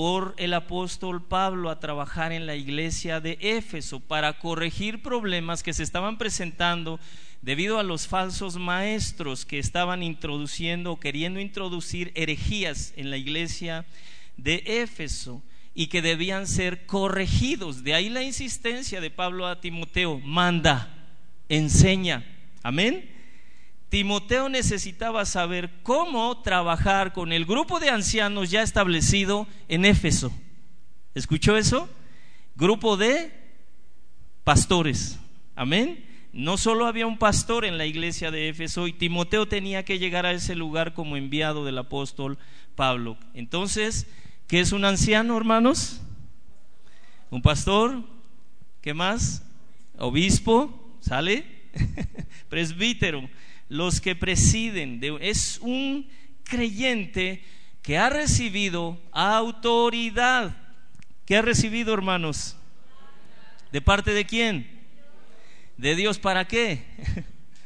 por 0.00 0.32
el 0.38 0.54
apóstol 0.54 1.22
Pablo 1.22 1.68
a 1.68 1.78
trabajar 1.78 2.32
en 2.32 2.46
la 2.46 2.56
iglesia 2.56 3.20
de 3.20 3.36
Éfeso 3.38 4.00
para 4.00 4.38
corregir 4.38 5.02
problemas 5.02 5.62
que 5.62 5.74
se 5.74 5.82
estaban 5.82 6.16
presentando 6.16 6.98
debido 7.42 7.78
a 7.78 7.82
los 7.82 8.08
falsos 8.08 8.56
maestros 8.56 9.44
que 9.44 9.58
estaban 9.58 10.02
introduciendo 10.02 10.92
o 10.92 10.98
queriendo 10.98 11.38
introducir 11.38 12.12
herejías 12.14 12.94
en 12.96 13.10
la 13.10 13.18
iglesia 13.18 13.84
de 14.38 14.62
Éfeso 14.64 15.42
y 15.74 15.88
que 15.88 16.00
debían 16.00 16.46
ser 16.46 16.86
corregidos. 16.86 17.84
De 17.84 17.92
ahí 17.92 18.08
la 18.08 18.22
insistencia 18.22 19.02
de 19.02 19.10
Pablo 19.10 19.46
a 19.46 19.60
Timoteo, 19.60 20.18
manda, 20.20 20.88
enseña. 21.50 22.24
Amén. 22.62 23.19
Timoteo 23.90 24.48
necesitaba 24.48 25.24
saber 25.26 25.70
cómo 25.82 26.40
trabajar 26.42 27.12
con 27.12 27.32
el 27.32 27.44
grupo 27.44 27.80
de 27.80 27.90
ancianos 27.90 28.50
ya 28.50 28.62
establecido 28.62 29.46
en 29.68 29.84
Éfeso. 29.84 30.32
¿Escuchó 31.14 31.56
eso? 31.56 31.88
Grupo 32.56 32.96
de 32.96 33.32
pastores. 34.44 35.18
Amén 35.54 36.10
no 36.32 36.56
solo 36.56 36.86
había 36.86 37.06
un 37.06 37.18
pastor 37.18 37.64
en 37.64 37.76
la 37.76 37.86
iglesia 37.86 38.30
de 38.30 38.48
Éfeso 38.48 38.86
y 38.86 38.92
Timoteo 38.92 39.48
tenía 39.48 39.84
que 39.84 39.98
llegar 39.98 40.26
a 40.26 40.32
ese 40.32 40.54
lugar 40.54 40.94
como 40.94 41.16
enviado 41.16 41.64
del 41.64 41.78
apóstol 41.78 42.38
Pablo. 42.76 43.16
Entonces, 43.34 44.06
¿qué 44.46 44.60
es 44.60 44.72
un 44.72 44.84
anciano, 44.84 45.36
hermanos? 45.36 46.00
Un 47.30 47.42
pastor, 47.42 48.04
¿qué 48.80 48.94
más? 48.94 49.44
Obispo, 49.98 50.96
¿sale? 51.00 51.44
Presbítero, 52.48 53.28
los 53.70 54.00
que 54.00 54.16
presiden, 54.16 55.00
es 55.20 55.58
un 55.62 56.10
creyente 56.42 57.42
que 57.82 57.96
ha 57.96 58.10
recibido 58.10 59.00
autoridad. 59.12 60.56
¿Qué 61.24 61.36
ha 61.36 61.42
recibido, 61.42 61.94
hermanos? 61.94 62.56
¿De 63.70 63.80
parte 63.80 64.12
de 64.12 64.26
quién? 64.26 64.68
¿De 65.76 65.94
Dios 65.94 66.18
para 66.18 66.46
qué? 66.48 66.84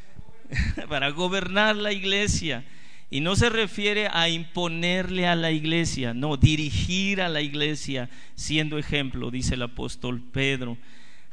para 0.89 1.09
gobernar 1.09 1.75
la 1.75 1.93
iglesia. 1.93 2.67
Y 3.11 3.21
no 3.21 3.35
se 3.35 3.49
refiere 3.49 4.09
a 4.13 4.29
imponerle 4.29 5.27
a 5.27 5.35
la 5.35 5.53
iglesia, 5.53 6.13
no, 6.13 6.37
dirigir 6.37 7.23
a 7.23 7.31
la 7.31 7.41
iglesia 7.41 8.11
siendo 8.35 8.77
ejemplo, 8.77 9.31
dice 9.31 9.55
el 9.55 9.63
apóstol 9.63 10.21
Pedro. 10.21 10.77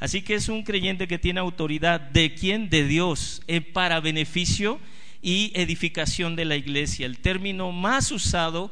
Así 0.01 0.21
que 0.21 0.35
es 0.35 0.49
un 0.49 0.63
creyente 0.63 1.07
que 1.07 1.17
tiene 1.17 1.39
autoridad 1.39 2.01
de 2.01 2.33
quién? 2.33 2.69
De 2.69 2.85
Dios, 2.85 3.41
eh, 3.47 3.61
para 3.61 4.01
beneficio 4.01 4.81
y 5.21 5.53
edificación 5.55 6.35
de 6.35 6.43
la 6.43 6.57
iglesia. 6.57 7.05
El 7.05 7.19
término 7.19 7.71
más 7.71 8.11
usado 8.11 8.69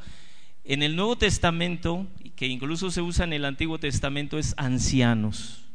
en 0.65 0.83
el 0.83 0.97
Nuevo 0.97 1.17
Testamento, 1.17 2.05
que 2.35 2.47
incluso 2.47 2.91
se 2.91 3.01
usa 3.01 3.23
en 3.23 3.31
el 3.31 3.45
Antiguo 3.45 3.79
Testamento, 3.79 4.37
es 4.37 4.53
ancianos 4.57 5.69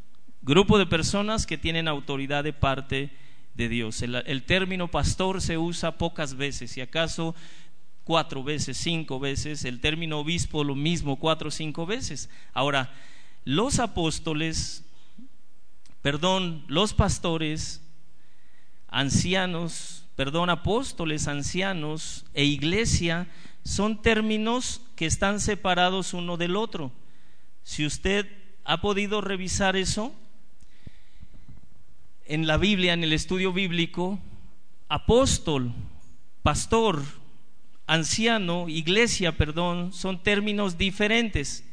grupo 0.44 0.78
de 0.78 0.87
personas 0.87 1.46
que 1.46 1.56
tienen 1.56 1.88
autoridad 1.88 2.44
de 2.44 2.52
parte 2.52 3.11
de 3.54 3.68
Dios. 3.68 4.02
El, 4.02 4.42
término 4.42 4.90
pastor 4.90 5.40
se 5.40 5.56
usa 5.56 5.96
pocas 5.96 6.37
veces, 6.37 6.70
si 6.70 6.82
acaso 6.82 7.34
cuatro 8.04 8.44
veces, 8.44 8.76
cinco 8.76 9.18
veces, 9.18 9.64
el 9.64 9.80
término 9.80 10.18
obispo 10.18 10.62
lo 10.62 10.75
mismo, 10.75 11.18
cuatro 11.18 11.49
o 11.49 11.50
cinco 11.50 11.87
veces. 11.87 12.28
Ahora, 12.52 12.92
los 13.44 13.78
apóstoles, 13.78 14.83
perdón, 16.04 16.64
los 16.68 16.92
pastores, 16.92 17.80
ancianos, 18.88 20.04
perdón, 20.16 20.50
apóstoles, 20.50 21.28
ancianos 21.28 22.26
e 22.34 22.44
iglesia 22.44 23.26
son 23.64 24.02
términos 24.02 24.82
que 24.96 25.06
están 25.06 25.40
separados 25.40 26.12
uno 26.12 26.37
del 26.37 26.56
otro. 26.56 26.92
Si 27.62 27.87
usted 27.87 28.28
ha 28.64 28.82
podido 28.82 29.23
revisar 29.23 29.76
eso, 29.76 30.12
en 32.26 32.46
la 32.46 32.58
Biblia, 32.58 32.92
en 32.92 33.02
el 33.02 33.14
estudio 33.14 33.54
bíblico, 33.54 34.18
apóstol, 34.90 35.73
pastor, 36.42 37.02
anciano, 37.87 38.68
iglesia, 38.68 39.38
perdón, 39.38 39.94
son 39.94 40.23
términos 40.23 40.76
diferentes. 40.76 41.64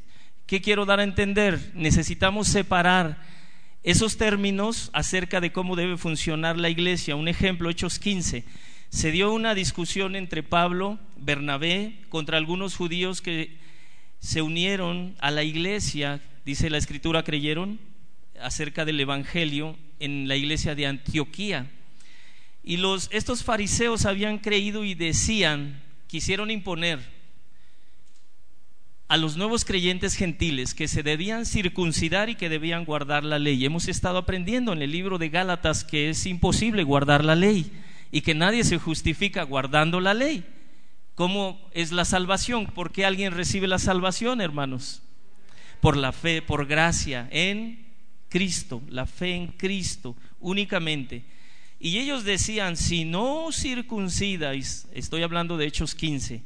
¿Qué 0.45 0.61
quiero 0.61 0.85
dar 0.85 1.01
a 1.01 1.03
entender? 1.03 1.73
Necesitamos 1.75 2.47
separar 2.47 3.40
esos 3.83 4.17
términos 4.17 4.89
acerca 4.93 5.41
de 5.41 5.51
cómo 5.51 5.75
debe 5.75 5.97
funcionar 5.97 6.57
la 6.57 6.69
iglesia. 6.69 7.15
Un 7.15 7.27
ejemplo, 7.27 7.69
Hechos 7.69 7.97
15. 7.97 8.43
Se 8.89 9.11
dio 9.11 9.33
una 9.33 9.55
discusión 9.55 10.15
entre 10.15 10.43
Pablo, 10.43 11.00
Bernabé, 11.15 11.95
contra 12.09 12.38
algunos 12.38 12.75
judíos 12.75 13.21
que 13.21 13.57
se 14.19 14.41
unieron 14.41 15.15
a 15.19 15.31
la 15.31 15.43
iglesia, 15.43 16.21
dice 16.45 16.69
la 16.69 16.77
escritura, 16.77 17.23
creyeron 17.23 17.79
acerca 18.39 18.85
del 18.85 19.00
Evangelio 19.00 19.75
en 20.00 20.27
la 20.27 20.35
iglesia 20.35 20.75
de 20.75 20.85
Antioquía. 20.85 21.71
Y 22.63 22.77
los, 22.77 23.09
estos 23.11 23.43
fariseos 23.43 24.05
habían 24.05 24.38
creído 24.38 24.83
y 24.83 24.93
decían, 24.93 25.81
quisieron 26.07 26.51
imponer 26.51 27.00
a 29.11 29.17
los 29.17 29.35
nuevos 29.35 29.65
creyentes 29.65 30.15
gentiles 30.15 30.73
que 30.73 30.87
se 30.87 31.03
debían 31.03 31.45
circuncidar 31.45 32.29
y 32.29 32.35
que 32.35 32.47
debían 32.47 32.85
guardar 32.85 33.25
la 33.25 33.39
ley. 33.39 33.65
Hemos 33.65 33.89
estado 33.89 34.17
aprendiendo 34.17 34.71
en 34.71 34.81
el 34.81 34.89
libro 34.89 35.17
de 35.17 35.27
Gálatas 35.27 35.83
que 35.83 36.09
es 36.09 36.25
imposible 36.25 36.83
guardar 36.83 37.25
la 37.25 37.35
ley 37.35 37.73
y 38.09 38.21
que 38.21 38.35
nadie 38.35 38.63
se 38.63 38.77
justifica 38.77 39.43
guardando 39.43 39.99
la 39.99 40.13
ley. 40.13 40.45
¿Cómo 41.13 41.59
es 41.73 41.91
la 41.91 42.05
salvación? 42.05 42.67
¿Por 42.67 42.93
qué 42.93 43.03
alguien 43.03 43.33
recibe 43.33 43.67
la 43.67 43.79
salvación, 43.79 44.39
hermanos? 44.39 45.01
Por 45.81 45.97
la 45.97 46.13
fe, 46.13 46.41
por 46.41 46.65
gracia 46.65 47.27
en 47.31 47.85
Cristo, 48.29 48.81
la 48.87 49.05
fe 49.07 49.35
en 49.35 49.47
Cristo 49.47 50.15
únicamente. 50.39 51.25
Y 51.81 51.97
ellos 51.97 52.23
decían, 52.23 52.77
si 52.77 53.03
no 53.03 53.51
circuncidáis, 53.51 54.87
estoy 54.93 55.23
hablando 55.23 55.57
de 55.57 55.65
Hechos 55.65 55.95
15, 55.95 56.43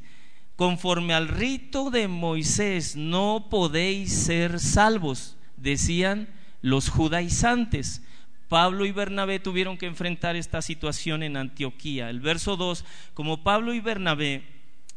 conforme 0.56 1.12
al 1.12 1.28
rito 1.28 1.90
de 1.90 2.08
Moisés 2.08 2.96
no 2.96 3.46
podéis 3.50 4.12
ser 4.12 4.58
salvos, 4.58 5.36
decían 5.56 6.28
los 6.62 6.88
judaizantes. 6.88 8.02
Pablo 8.48 8.86
y 8.86 8.92
Bernabé 8.92 9.38
tuvieron 9.38 9.76
que 9.76 9.86
enfrentar 9.86 10.34
esta 10.34 10.62
situación 10.62 11.22
en 11.22 11.36
Antioquía. 11.36 12.08
El 12.08 12.20
verso 12.20 12.56
2, 12.56 12.84
como 13.12 13.42
Pablo 13.42 13.74
y 13.74 13.80
Bernabé 13.80 14.44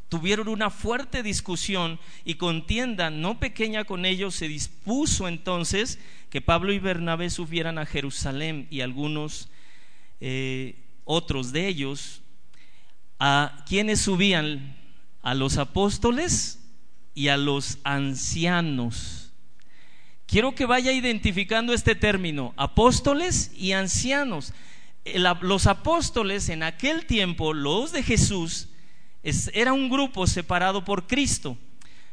tuvieron 0.08 0.48
una 0.48 0.70
fuerte 0.70 1.24
discusión 1.24 2.00
y 2.26 2.36
contienda 2.36 3.10
no 3.10 3.40
pequeña 3.40 3.84
con 3.84 4.06
ellos, 4.06 4.36
se 4.36 4.48
dispuso 4.48 5.28
entonces 5.28 6.00
que 6.30 6.42
Pablo 6.42 6.72
y 6.72 6.80
Bernabé 6.80 7.30
subieran 7.30 7.78
a 7.78 7.86
Jerusalén 7.86 8.68
y 8.70 8.82
algunos 8.82 9.50
eh, 10.22 10.76
otros 11.06 11.52
de 11.52 11.68
ellos, 11.68 12.22
a 13.20 13.66
quienes 13.68 14.02
subían 14.02 14.79
a 15.22 15.34
los 15.34 15.58
apóstoles 15.58 16.60
y 17.14 17.28
a 17.28 17.38
los 17.38 17.80
ancianos. 17.84 19.34
Quiero 20.26 20.54
que 20.54 20.66
vaya 20.66 20.92
identificando 20.92 21.74
este 21.74 21.96
término, 21.96 22.54
apóstoles 22.56 23.52
y 23.56 23.72
ancianos. 23.72 24.54
Los 25.42 25.66
apóstoles 25.66 26.50
en 26.50 26.62
aquel 26.62 27.06
tiempo, 27.06 27.54
los 27.54 27.92
de 27.92 28.04
Jesús, 28.04 28.70
era 29.54 29.74
un 29.74 29.90
grupo 29.90 30.28
separado 30.28 30.86
por 30.86 31.08
Cristo. 31.08 31.58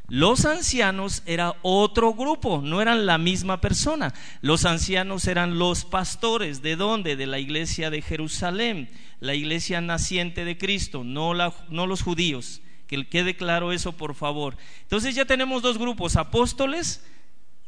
Los 0.09 0.45
ancianos 0.45 1.21
era 1.25 1.55
otro 1.63 2.13
grupo, 2.13 2.61
no 2.63 2.81
eran 2.81 3.05
la 3.05 3.17
misma 3.17 3.59
persona. 3.59 4.13
Los 4.41 4.65
ancianos 4.65 5.27
eran 5.27 5.59
los 5.59 5.83
pastores, 5.83 6.61
¿de 6.61 6.77
dónde? 6.77 7.17
De 7.17 7.27
la 7.27 7.39
iglesia 7.39 7.89
de 7.89 8.01
Jerusalén, 8.01 8.89
la 9.19 9.35
iglesia 9.35 9.81
naciente 9.81 10.45
de 10.45 10.57
Cristo, 10.57 11.03
no, 11.03 11.33
no 11.33 11.87
los 11.87 12.01
judíos. 12.01 12.61
Que 12.87 13.05
quede 13.07 13.35
claro 13.35 13.71
eso, 13.71 13.91
por 13.91 14.15
favor. 14.15 14.57
Entonces 14.81 15.13
ya 15.13 15.25
tenemos 15.25 15.61
dos 15.61 15.77
grupos, 15.77 16.15
apóstoles 16.15 17.05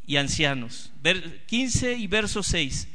y 0.08 0.18
ancianos. 0.18 0.92
15 1.48 1.98
y 1.98 2.08
verso 2.08 2.42
6. 2.42 2.88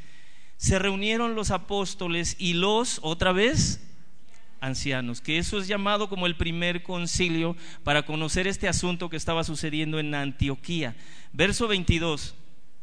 Se 0.57 0.79
reunieron 0.79 1.35
los 1.35 1.51
apóstoles 1.51 2.35
y 2.39 2.53
los, 2.53 2.99
otra 3.03 3.31
vez, 3.31 3.81
ancianos, 4.59 5.21
que 5.21 5.37
eso 5.37 5.59
es 5.59 5.67
llamado 5.67 6.09
como 6.09 6.25
el 6.25 6.35
primer 6.35 6.81
concilio 6.81 7.55
para 7.83 8.05
conocer 8.05 8.47
este 8.47 8.67
asunto 8.67 9.09
que 9.09 9.17
estaba 9.17 9.43
sucediendo 9.43 9.99
en 9.99 10.15
Antioquía. 10.15 10.95
Verso 11.31 11.67
22. 11.67 12.35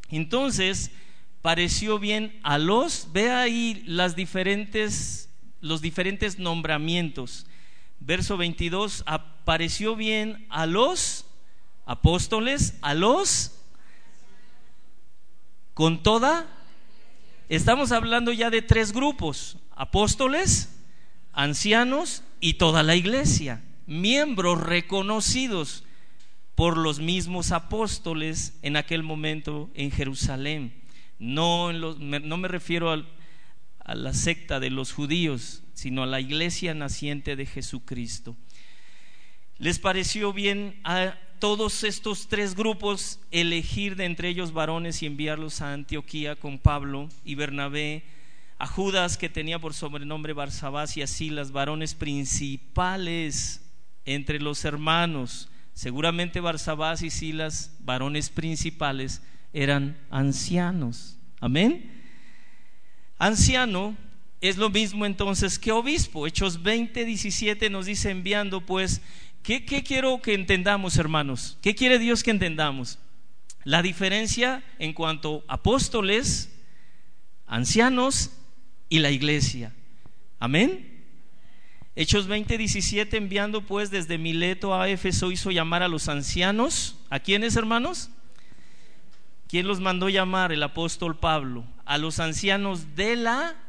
Entonces, 0.09 0.91
pareció 1.41 1.99
bien 1.99 2.39
a 2.43 2.57
los, 2.57 3.09
ve 3.11 3.31
ahí 3.31 3.83
las 3.85 4.15
diferentes, 4.15 5.29
los 5.59 5.81
diferentes 5.81 6.39
nombramientos 6.39 7.47
verso 7.99 8.37
22, 8.37 9.03
apareció 9.05 9.95
bien 9.95 10.45
a 10.49 10.65
los 10.65 11.25
apóstoles, 11.85 12.77
a 12.81 12.93
los 12.93 13.59
con 15.73 16.03
toda, 16.03 16.45
estamos 17.49 17.91
hablando 17.91 18.31
ya 18.31 18.51
de 18.51 18.61
tres 18.61 18.93
grupos, 18.93 19.57
apóstoles, 19.75 20.79
ancianos 21.31 22.23
y 22.39 22.55
toda 22.55 22.83
la 22.83 22.95
iglesia, 22.95 23.63
miembros 23.87 24.61
reconocidos 24.61 25.83
por 26.53 26.77
los 26.77 26.99
mismos 26.99 27.51
apóstoles 27.51 28.59
en 28.61 28.77
aquel 28.77 29.01
momento 29.01 29.71
en 29.73 29.89
Jerusalén. 29.89 30.79
No, 31.17 31.73
no 31.73 32.37
me 32.37 32.47
refiero 32.47 32.91
a 32.91 33.95
la 33.95 34.13
secta 34.13 34.59
de 34.59 34.69
los 34.69 34.93
judíos, 34.93 35.62
sino 35.73 36.03
a 36.03 36.07
la 36.07 36.19
iglesia 36.19 36.73
naciente 36.73 37.35
de 37.35 37.45
Jesucristo. 37.45 38.35
Les 39.57 39.79
pareció 39.79 40.33
bien 40.33 40.79
a 40.83 41.15
todos 41.39 41.83
estos 41.83 42.27
tres 42.27 42.55
grupos 42.55 43.19
elegir 43.29 43.95
de 43.95 44.05
entre 44.05 44.29
ellos 44.29 44.53
varones 44.53 45.03
y 45.03 45.05
enviarlos 45.05 45.61
a 45.61 45.73
Antioquía 45.73 46.35
con 46.35 46.57
Pablo 46.57 47.09
y 47.25 47.35
Bernabé, 47.35 48.03
a 48.57 48.65
Judas 48.67 49.17
que 49.17 49.29
tenía 49.29 49.59
por 49.59 49.73
sobrenombre 49.73 50.33
Barsabás 50.33 50.95
y 50.95 51.01
a 51.01 51.07
Silas, 51.07 51.51
varones 51.51 51.95
principales 51.95 53.61
entre 54.05 54.39
los 54.39 54.63
hermanos. 54.63 55.49
Seguramente 55.73 56.39
Barsabás 56.39 57.01
y 57.01 57.09
Silas, 57.09 57.75
varones 57.79 58.29
principales, 58.29 59.21
eran 59.51 59.97
ancianos. 60.09 61.17
Amén. 61.41 61.91
Anciano 63.17 63.97
es 64.43 64.57
lo 64.57 64.69
mismo 64.69 65.05
entonces 65.05 65.57
que 65.57 65.71
obispo. 65.71 66.27
Hechos 66.27 66.63
20, 66.63 67.05
17 67.05 67.69
nos 67.69 67.85
dice 67.85 68.09
enviando 68.09 68.59
pues, 68.59 68.99
¿qué, 69.41 69.63
¿qué, 69.63 69.83
quiero 69.83 70.21
que 70.21 70.33
entendamos 70.33 70.97
hermanos? 70.97 71.57
¿Qué 71.61 71.75
quiere 71.75 71.97
Dios 71.97 72.23
que 72.23 72.31
entendamos? 72.31 72.99
La 73.63 73.81
diferencia 73.81 74.61
en 74.79 74.91
cuanto 74.91 75.45
a 75.47 75.53
apóstoles, 75.53 76.53
ancianos 77.47 78.31
y 78.89 78.99
la 78.99 79.11
iglesia. 79.11 79.73
Amén. 80.41 81.05
Hechos 81.95 82.27
20, 82.27 82.57
17 82.57 83.15
enviando 83.15 83.61
pues 83.61 83.91
desde 83.91 84.17
Mileto 84.17 84.75
a 84.75 84.89
Éfeso 84.89 85.31
hizo 85.31 85.51
llamar 85.51 85.83
a 85.83 85.87
los 85.87 86.09
ancianos. 86.09 86.97
¿A 87.09 87.21
quiénes 87.21 87.55
hermanos? 87.55 88.09
¿Quién 89.47 89.67
los 89.67 89.79
mandó 89.79 90.09
llamar? 90.09 90.51
El 90.51 90.63
apóstol 90.63 91.17
Pablo. 91.17 91.63
A 91.85 91.97
los 91.97 92.19
ancianos 92.19 92.97
de 92.97 93.15
la 93.15 93.62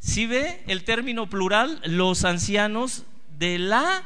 si 0.00 0.26
ve 0.26 0.62
el 0.66 0.82
término 0.84 1.28
plural, 1.28 1.80
los 1.84 2.24
ancianos 2.24 3.04
de 3.38 3.58
la... 3.58 4.02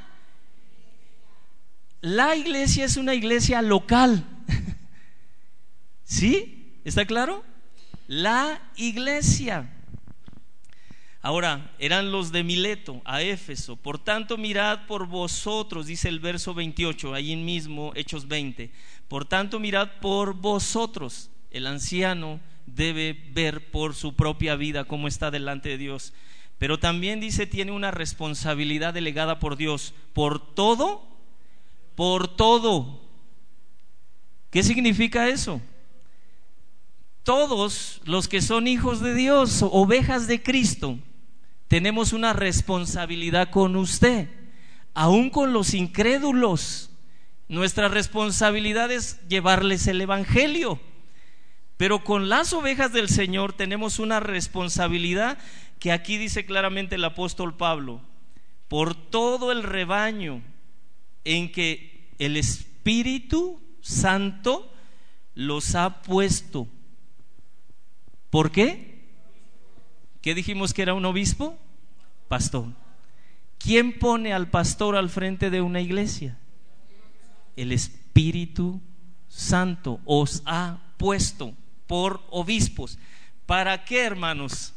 La 2.00 2.36
iglesia 2.36 2.84
es 2.84 2.98
una 2.98 3.14
iglesia 3.14 3.62
local. 3.62 4.26
¿Sí? 6.04 6.80
¿Está 6.84 7.06
claro? 7.06 7.42
La 8.08 8.60
iglesia. 8.76 9.70
Ahora, 11.22 11.72
eran 11.78 12.12
los 12.12 12.32
de 12.32 12.44
Mileto, 12.44 13.00
a 13.06 13.22
Éfeso. 13.22 13.76
Por 13.76 13.98
tanto, 13.98 14.36
mirad 14.36 14.86
por 14.86 15.06
vosotros, 15.06 15.86
dice 15.86 16.10
el 16.10 16.20
verso 16.20 16.52
28, 16.52 17.14
ahí 17.14 17.34
mismo, 17.36 17.92
Hechos 17.94 18.28
20. 18.28 18.70
Por 19.08 19.24
tanto, 19.24 19.58
mirad 19.58 19.88
por 20.02 20.34
vosotros, 20.34 21.30
el 21.50 21.66
anciano 21.66 22.40
debe 22.66 23.30
ver 23.32 23.70
por 23.70 23.94
su 23.94 24.14
propia 24.14 24.56
vida 24.56 24.84
cómo 24.84 25.08
está 25.08 25.30
delante 25.30 25.70
de 25.70 25.78
Dios. 25.78 26.12
Pero 26.58 26.78
también 26.78 27.20
dice, 27.20 27.46
tiene 27.46 27.72
una 27.72 27.90
responsabilidad 27.90 28.94
delegada 28.94 29.38
por 29.38 29.56
Dios. 29.56 29.94
Por 30.12 30.54
todo, 30.54 31.06
por 31.94 32.36
todo. 32.36 33.02
¿Qué 34.50 34.62
significa 34.62 35.28
eso? 35.28 35.60
Todos 37.24 38.00
los 38.04 38.28
que 38.28 38.40
son 38.40 38.68
hijos 38.68 39.00
de 39.00 39.14
Dios, 39.14 39.62
ovejas 39.62 40.26
de 40.26 40.42
Cristo, 40.42 40.98
tenemos 41.68 42.12
una 42.12 42.34
responsabilidad 42.34 43.50
con 43.50 43.74
usted, 43.76 44.28
aún 44.92 45.30
con 45.30 45.52
los 45.52 45.74
incrédulos. 45.74 46.90
Nuestra 47.48 47.88
responsabilidad 47.88 48.92
es 48.92 49.20
llevarles 49.28 49.86
el 49.86 50.00
Evangelio. 50.00 50.80
Pero 51.76 52.04
con 52.04 52.28
las 52.28 52.52
ovejas 52.52 52.92
del 52.92 53.08
Señor 53.08 53.52
tenemos 53.52 53.98
una 53.98 54.20
responsabilidad 54.20 55.38
que 55.78 55.92
aquí 55.92 56.16
dice 56.16 56.46
claramente 56.46 56.94
el 56.94 57.04
apóstol 57.04 57.56
Pablo, 57.56 58.00
por 58.68 58.94
todo 58.94 59.50
el 59.50 59.62
rebaño 59.62 60.42
en 61.24 61.50
que 61.50 62.14
el 62.18 62.36
Espíritu 62.36 63.60
Santo 63.80 64.72
los 65.34 65.74
ha 65.74 66.02
puesto. 66.02 66.68
¿Por 68.30 68.50
qué? 68.50 68.94
¿Qué 70.22 70.34
dijimos 70.34 70.72
que 70.72 70.82
era 70.82 70.94
un 70.94 71.04
obispo? 71.04 71.58
Pastor. 72.28 72.68
¿Quién 73.58 73.98
pone 73.98 74.32
al 74.32 74.48
pastor 74.48 74.96
al 74.96 75.10
frente 75.10 75.50
de 75.50 75.60
una 75.60 75.80
iglesia? 75.80 76.38
El 77.56 77.72
Espíritu 77.72 78.80
Santo 79.28 80.00
os 80.04 80.42
ha 80.46 80.78
puesto 80.96 81.54
por 81.86 82.22
obispos. 82.30 82.98
¿Para 83.46 83.84
qué, 83.84 84.04
hermanos? 84.04 84.74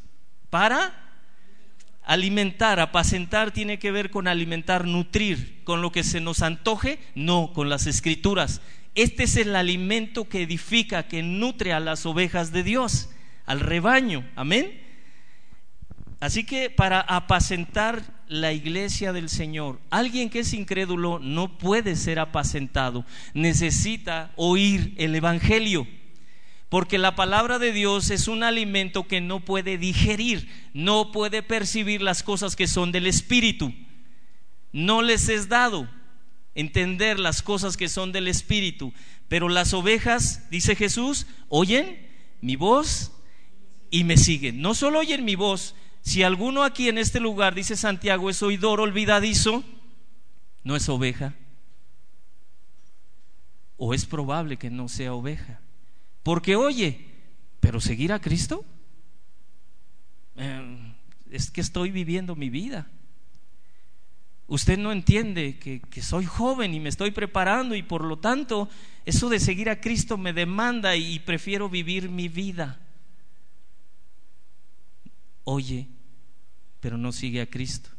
Para 0.49 1.07
Alimentar, 2.07 2.79
apacentar 2.79 3.51
tiene 3.51 3.79
que 3.79 3.91
ver 3.91 4.09
con 4.11 4.29
alimentar, 4.29 4.87
nutrir, 4.87 5.61
con 5.65 5.81
lo 5.81 5.91
que 5.91 6.05
se 6.05 6.21
nos 6.21 6.41
antoje, 6.41 6.99
no, 7.15 7.51
con 7.53 7.67
las 7.67 7.85
escrituras. 7.85 8.61
Este 8.95 9.23
es 9.23 9.35
el 9.35 9.53
alimento 9.57 10.29
que 10.29 10.43
edifica, 10.43 11.09
que 11.09 11.21
nutre 11.21 11.73
a 11.73 11.81
las 11.81 12.05
ovejas 12.05 12.53
de 12.53 12.63
Dios, 12.63 13.09
al 13.45 13.59
rebaño. 13.59 14.25
Amén. 14.37 14.81
Así 16.21 16.45
que 16.45 16.69
para 16.69 17.01
apacentar 17.01 18.01
la 18.29 18.53
iglesia 18.53 19.11
del 19.11 19.27
Señor, 19.27 19.81
alguien 19.89 20.29
que 20.29 20.39
es 20.39 20.53
incrédulo 20.53 21.19
no 21.19 21.57
puede 21.57 21.97
ser 21.97 22.19
apacentado, 22.19 23.03
necesita 23.33 24.31
oír 24.37 24.95
el 24.97 25.13
Evangelio, 25.13 25.85
porque 26.69 26.97
la 26.97 27.15
palabra 27.15 27.59
de 27.59 27.71
Dios 27.71 28.09
es 28.09 28.27
un 28.27 28.43
alimento 28.43 29.07
que 29.07 29.21
no 29.21 29.39
puede 29.39 29.77
digerir, 29.77 30.49
no 30.73 31.11
puede 31.11 31.41
percibir 31.41 32.01
las 32.01 32.23
cosas 32.23 32.55
que 32.55 32.67
son 32.67 32.91
del 32.91 33.07
Espíritu. 33.07 33.73
No 34.73 35.01
les 35.01 35.29
es 35.29 35.47
dado 35.47 35.89
entender 36.55 37.19
las 37.19 37.41
cosas 37.41 37.77
que 37.77 37.87
son 37.87 38.11
del 38.11 38.27
Espíritu, 38.27 38.93
pero 39.29 39.47
las 39.47 39.73
ovejas, 39.73 40.49
dice 40.49 40.75
Jesús, 40.75 41.25
oyen 41.47 42.05
mi 42.41 42.57
voz 42.57 43.11
y 43.89 44.03
me 44.03 44.17
siguen. 44.17 44.61
No 44.61 44.73
solo 44.73 44.99
oyen 44.99 45.23
mi 45.23 45.35
voz, 45.35 45.73
si 46.01 46.23
alguno 46.23 46.63
aquí 46.63 46.89
en 46.89 46.97
este 46.97 47.19
lugar, 47.21 47.55
dice 47.55 47.77
Santiago, 47.77 48.29
es 48.29 48.43
oidor 48.43 48.81
olvidadizo, 48.81 49.63
no 50.63 50.75
es 50.75 50.89
oveja. 50.89 51.33
O 53.77 53.93
es 53.93 54.05
probable 54.05 54.57
que 54.57 54.69
no 54.69 54.89
sea 54.89 55.13
oveja. 55.13 55.61
Porque 56.27 56.57
oye, 56.57 56.99
pero 57.61 57.79
seguir 57.79 58.11
a 58.11 58.19
Cristo, 58.19 58.65
eh, 60.35 60.93
es 61.31 61.49
que 61.49 61.61
estoy 61.61 61.89
viviendo 61.89 62.35
mi 62.35 62.49
vida. 62.49 62.91
Usted 64.47 64.77
no 64.77 64.91
entiende 64.91 65.57
que, 65.57 65.79
que, 65.79 66.01
soy 66.01 66.25
joven 66.25 66.73
y 66.73 66.81
me 66.81 66.89
estoy 66.89 67.11
preparando 67.11 67.75
y 67.75 67.81
por 67.81 68.03
lo 68.03 68.17
tanto 68.19 68.67
eso 69.05 69.29
de 69.29 69.39
seguir 69.39 69.69
a 69.69 69.79
Cristo 69.79 70.17
me 70.17 70.33
demanda 70.33 70.97
y 70.97 71.17
prefiero 71.19 71.69
vivir 71.69 72.09
mi 72.09 72.27
vida. 72.27 72.77
Oye, 75.45 75.87
pero 76.81 76.97
no 76.97 77.13
sigue 77.13 77.39
a 77.39 77.49
Cristo. 77.49 77.89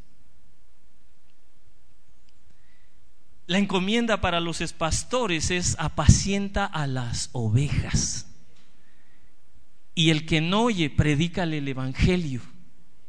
La 3.49 3.59
encomienda 3.59 4.21
para 4.21 4.39
los 4.39 4.73
pastores 4.73 5.51
es 5.51 5.75
apacienta 5.81 6.65
a 6.65 6.87
las 6.87 7.31
ovejas. 7.33 8.29
Y 9.97 10.11
el 10.11 10.25
que 10.25 10.41
no 10.41 10.63
oye, 10.63 10.89
predícale 10.89 11.59
el 11.59 11.67
Evangelio. 11.67 12.41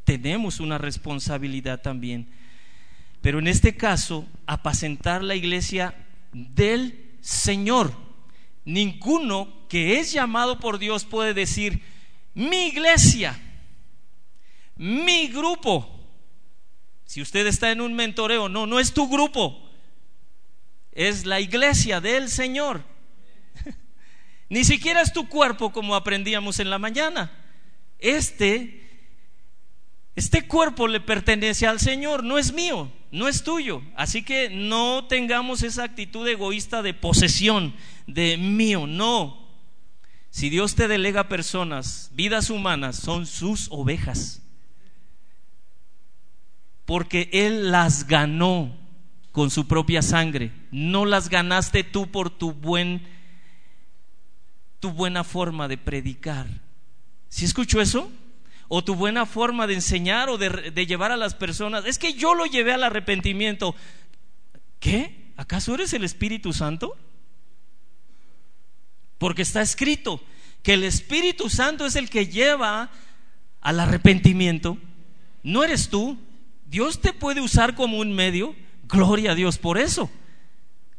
Tenemos 0.04 0.60
una 0.60 0.80
responsabilidad 0.80 1.84
también. 1.84 2.32
Pero 3.22 3.38
en 3.38 3.48
este 3.48 3.78
caso, 3.78 4.26
apacentar 4.48 5.24
la 5.24 5.36
iglesia 5.36 5.94
del 6.34 7.18
Señor. 7.22 7.94
Ninguno 8.66 9.68
que 9.70 10.00
es 10.00 10.12
llamado 10.12 10.60
por 10.60 10.80
Dios 10.80 11.06
puede 11.06 11.36
decir, 11.36 11.84
mi 12.34 12.70
iglesia 12.70 13.40
mi 14.80 15.28
grupo. 15.28 15.88
Si 17.04 17.22
usted 17.22 17.46
está 17.48 17.72
en 17.72 17.82
un 17.82 17.94
mentoreo, 17.94 18.48
no, 18.48 18.66
no 18.66 18.80
es 18.80 18.94
tu 18.94 19.10
grupo, 19.10 19.69
es 20.92 21.26
la 21.26 21.40
iglesia 21.40 22.02
del 22.02 22.30
Señor. 22.30 22.84
Ni 24.50 24.64
siquiera 24.64 25.02
es 25.02 25.14
tu 25.14 25.28
cuerpo 25.28 25.72
como 25.72 25.96
aprendíamos 25.96 26.60
en 26.60 26.70
la 26.70 26.80
mañana. 26.80 27.32
Este, 28.00 29.08
este 30.16 30.48
cuerpo 30.48 30.88
le 30.88 31.00
pertenece 31.00 31.68
al 31.68 31.80
Señor, 31.80 32.24
no 32.24 32.38
es 32.38 32.54
mío, 32.54 32.92
no 33.12 33.28
es 33.28 33.44
tuyo. 33.44 33.82
Así 33.96 34.24
que 34.24 34.50
no 34.50 35.06
tengamos 35.08 35.64
esa 35.64 35.84
actitud 35.84 36.28
egoísta 36.28 36.82
de 36.82 36.94
posesión, 36.94 37.76
de 38.08 38.38
mío, 38.38 38.88
no. 38.88 39.48
Si 40.30 40.50
Dios 40.50 40.76
te 40.76 40.88
delega 40.88 41.28
personas, 41.28 42.12
vidas 42.14 42.50
humanas, 42.50 42.96
son 42.96 43.26
sus 43.26 43.68
ovejas 43.72 44.44
porque 46.90 47.30
Él 47.34 47.70
las 47.70 48.08
ganó 48.08 48.76
con 49.40 49.52
su 49.52 49.68
propia 49.70 50.02
sangre. 50.02 50.52
No 50.70 51.06
las 51.06 51.30
ganaste 51.30 51.86
tú 51.86 52.12
por 52.12 52.30
tu 52.30 52.52
buen 52.52 53.08
tu 54.82 54.92
buena 54.92 55.24
forma 55.24 55.70
de 55.70 55.78
predicar. 55.78 56.46
¿Sí 57.30 57.46
escuchó 57.46 57.80
eso? 57.80 58.12
O 58.68 58.84
tu 58.84 58.96
buena 58.96 59.26
forma 59.26 59.66
de 59.66 59.76
enseñar 59.76 60.28
o 60.28 60.38
de, 60.38 60.72
de 60.72 60.86
llevar 60.86 61.14
a 61.14 61.16
las 61.16 61.36
personas. 61.36 61.86
Es 61.86 61.98
que 61.98 62.16
yo 62.16 62.36
lo 62.36 62.48
llevé 62.48 62.74
al 62.74 62.84
arrepentimiento. 62.84 63.76
¿Qué? 64.82 65.32
¿Acaso 65.38 65.74
eres 65.74 65.94
el 65.94 66.04
Espíritu 66.04 66.52
Santo? 66.52 66.98
Porque 69.18 69.44
está 69.44 69.62
escrito 69.62 70.22
que 70.64 70.74
el 70.74 70.84
Espíritu 70.84 71.50
Santo 71.50 71.86
es 71.86 71.96
el 71.96 72.10
que 72.10 72.28
lleva 72.28 72.92
al 73.62 73.80
arrepentimiento. 73.80 74.78
No 75.44 75.64
eres 75.64 75.88
tú, 75.88 76.18
Dios 76.66 77.00
te 77.00 77.14
puede 77.14 77.40
usar 77.40 77.76
como 77.76 78.00
un 78.00 78.12
medio, 78.12 78.54
gloria 78.90 79.32
a 79.32 79.36
Dios 79.36 79.58
por 79.58 79.78
eso. 79.78 80.10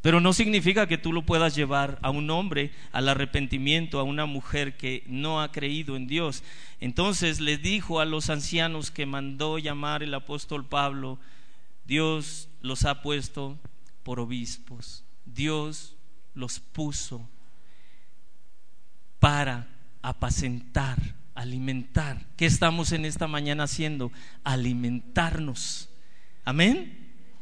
Pero 0.03 0.21
no 0.21 0.33
significa 0.33 0.87
que 0.87 0.97
tú 0.97 1.13
lo 1.13 1.27
puedas 1.27 1.55
llevar 1.55 1.99
a 2.01 2.09
un 2.09 2.31
hombre 2.31 2.73
al 2.91 3.09
arrepentimiento, 3.09 4.01
a 4.01 4.03
una 4.03 4.25
mujer 4.25 4.79
que 4.79 5.05
no 5.07 5.43
ha 5.43 5.53
creído 5.53 5.95
en 5.95 6.07
Dios. 6.07 6.43
Entonces 6.81 7.39
les 7.39 7.61
dijo 7.61 8.01
a 8.01 8.07
los 8.07 8.31
ancianos 8.31 8.91
que 8.91 9.05
mandó 9.05 9.59
llamar 9.59 10.03
el 10.03 10.15
apóstol 10.15 10.65
Pablo, 10.65 11.19
Dios 11.85 12.49
los 12.63 12.87
ha 12.87 13.03
puesto 13.03 13.59
por 14.03 14.21
obispos, 14.21 15.05
Dios 15.27 15.97
los 16.35 16.61
puso 16.61 17.29
para 19.19 19.69
apacentar 20.01 20.97
alimentar. 21.41 22.27
¿Qué 22.37 22.47
estamos 22.47 22.93
en 22.93 23.05
esta 23.05 23.27
mañana 23.27 23.65
haciendo? 23.65 24.13
Alimentarnos. 24.45 25.89
Amén. 26.45 27.00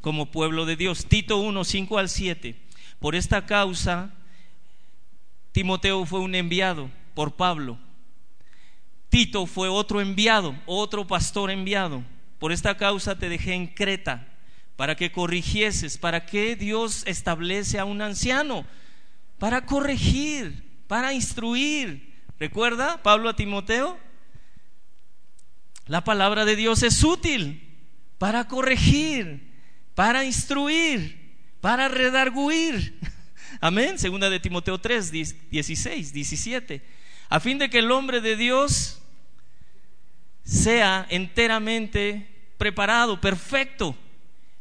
Como 0.09 0.31
pueblo 0.31 0.65
de 0.65 0.75
Dios. 0.75 1.05
Tito 1.05 1.37
1, 1.37 1.65
5 1.65 1.99
al 1.99 2.09
7. 2.09 2.59
Por 2.99 3.15
esta 3.15 3.45
causa, 3.45 4.11
Timoteo 5.53 6.07
fue 6.07 6.21
un 6.21 6.35
enviado 6.35 6.91
por 7.13 7.37
Pablo. 7.37 7.79
Tito 9.11 9.45
fue 9.45 9.69
otro 9.69 10.01
enviado, 10.01 10.59
otro 10.65 11.07
pastor 11.07 11.51
enviado. 11.51 12.03
Por 12.39 12.53
esta 12.53 12.79
causa 12.79 13.19
te 13.19 13.29
dejé 13.29 13.53
en 13.53 13.67
Creta 13.67 14.27
para 14.77 14.97
que 14.97 15.13
corrigieses. 15.13 15.99
¿Para 15.99 16.25
qué 16.25 16.57
Dios 16.57 17.03
establece 17.05 17.79
a 17.79 17.85
un 17.85 18.01
anciano? 18.01 18.65
Para 19.39 19.67
corregir, 19.67 20.65
para 20.87 21.13
instruir, 21.13 22.15
¿Recuerda 22.41 23.03
Pablo 23.03 23.29
a 23.29 23.37
Timoteo? 23.37 23.99
La 25.85 26.03
palabra 26.03 26.47
de 26.47 26.57
Dios 26.57 26.83
es 26.83 27.05
útil 27.05 27.77
para 28.17 28.49
corregir, 28.49 29.48
para 29.99 30.25
instruir, 30.25 31.35
para 31.61 31.89
redarguir. 31.89 33.01
Amén. 33.61 33.99
Segunda 33.99 34.31
de 34.31 34.39
Timoteo 34.39 34.79
3, 34.79 35.11
16, 35.51 36.13
17. 36.13 36.81
A 37.29 37.41
fin 37.41 37.59
de 37.59 37.69
que 37.69 37.81
el 37.81 37.91
hombre 37.91 38.21
de 38.21 38.37
Dios 38.37 39.03
sea 40.45 41.05
enteramente 41.11 42.29
preparado, 42.59 43.21
perfecto. 43.21 43.97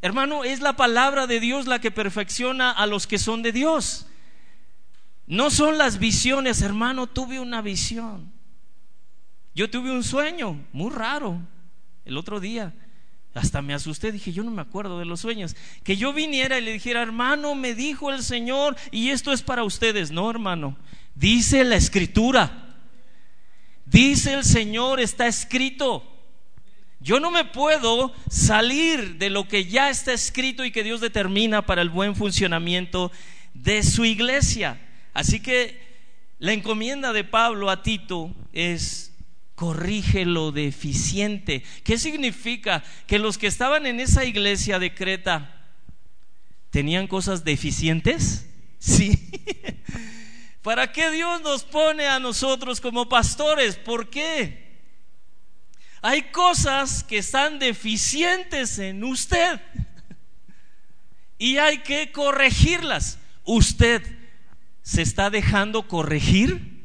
Hermano, 0.01 0.43
es 0.43 0.59
la 0.59 0.75
palabra 0.75 1.27
de 1.27 1.39
Dios 1.39 1.67
la 1.67 1.79
que 1.79 1.91
perfecciona 1.91 2.71
a 2.71 2.87
los 2.87 3.05
que 3.05 3.19
son 3.19 3.43
de 3.43 3.51
Dios. 3.51 4.07
No 5.27 5.51
son 5.51 5.77
las 5.77 5.99
visiones, 5.99 6.63
hermano, 6.63 7.05
tuve 7.05 7.39
una 7.39 7.61
visión. 7.61 8.33
Yo 9.53 9.69
tuve 9.69 9.91
un 9.91 10.03
sueño 10.03 10.65
muy 10.73 10.91
raro 10.91 11.39
el 12.05 12.17
otro 12.17 12.39
día. 12.39 12.73
Hasta 13.33 13.61
me 13.61 13.73
asusté, 13.73 14.11
dije, 14.11 14.33
yo 14.33 14.43
no 14.43 14.51
me 14.51 14.61
acuerdo 14.61 14.97
de 14.97 15.05
los 15.05 15.19
sueños. 15.21 15.55
Que 15.83 15.95
yo 15.95 16.13
viniera 16.13 16.57
y 16.57 16.63
le 16.63 16.73
dijera, 16.73 17.01
hermano, 17.01 17.53
me 17.53 17.75
dijo 17.75 18.11
el 18.11 18.23
Señor, 18.23 18.75
y 18.91 19.09
esto 19.09 19.31
es 19.31 19.43
para 19.43 19.63
ustedes. 19.63 20.11
No, 20.11 20.29
hermano, 20.29 20.75
dice 21.15 21.63
la 21.63 21.75
escritura. 21.75 22.75
Dice 23.85 24.33
el 24.33 24.43
Señor, 24.43 24.99
está 24.99 25.27
escrito. 25.27 26.03
Yo 26.99 27.19
no 27.19 27.31
me 27.31 27.45
puedo 27.45 28.11
salir 28.29 29.17
de 29.17 29.29
lo 29.29 29.47
que 29.47 29.65
ya 29.65 29.89
está 29.89 30.13
escrito 30.13 30.65
y 30.65 30.71
que 30.71 30.83
Dios 30.83 30.99
determina 30.99 31.65
para 31.65 31.81
el 31.81 31.89
buen 31.89 32.15
funcionamiento 32.15 33.11
de 33.53 33.83
su 33.83 34.03
iglesia. 34.03 34.81
Así 35.13 35.39
que 35.39 35.79
la 36.39 36.53
encomienda 36.53 37.13
de 37.13 37.23
Pablo 37.23 37.69
a 37.69 37.83
Tito 37.83 38.35
es 38.51 39.13
corrige 39.57 40.23
lo 40.23 40.51
deficiente. 40.51 41.63
¿Qué 41.83 41.97
significa? 41.97 42.83
Que 43.07 43.17
los 43.17 43.39
que 43.39 43.47
estaban 43.47 43.87
en 43.87 43.99
esa 43.99 44.23
iglesia 44.23 44.77
de 44.77 44.93
Creta 44.93 45.65
tenían 46.69 47.07
cosas 47.07 47.43
deficientes. 47.43 48.47
Sí. 48.77 49.31
¿Para 50.61 50.91
qué 50.91 51.09
Dios 51.09 51.41
nos 51.41 51.63
pone 51.63 52.05
a 52.05 52.19
nosotros 52.19 52.79
como 52.79 53.09
pastores? 53.09 53.77
¿Por 53.77 54.11
qué? 54.11 54.77
Hay 56.03 56.29
cosas 56.31 57.03
que 57.03 57.17
están 57.17 57.57
deficientes 57.57 58.77
en 58.77 59.03
usted 59.03 59.59
y 61.39 61.57
hay 61.57 61.79
que 61.79 62.11
corregirlas. 62.11 63.17
¿Usted 63.43 64.03
se 64.83 65.01
está 65.01 65.31
dejando 65.31 65.87
corregir? 65.87 66.76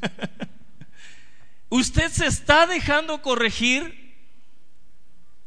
¿Usted 1.68 2.10
se 2.10 2.26
está 2.26 2.66
dejando 2.66 3.22
corregir? 3.22 4.14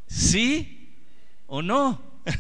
¿Sí 0.08 0.96
o 1.48 1.62
no? 1.62 2.02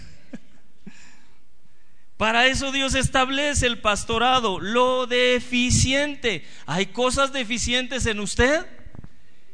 Para 2.17 2.47
eso 2.47 2.71
Dios 2.71 2.95
establece 2.95 3.67
el 3.67 3.81
pastorado, 3.81 4.59
lo 4.59 5.07
deficiente. 5.07 6.45
¿Hay 6.65 6.87
cosas 6.87 7.33
deficientes 7.33 8.05
en 8.05 8.19
usted? 8.19 8.65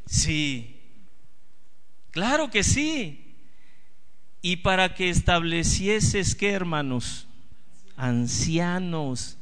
Sí. 0.06 0.80
Claro 2.12 2.50
que 2.50 2.64
sí. 2.64 3.36
Y 4.42 4.58
para 4.58 4.96
que 4.96 5.10
establecieses 5.10 6.36
que, 6.36 6.52
hermanos, 6.52 7.28
ancianos, 7.98 9.38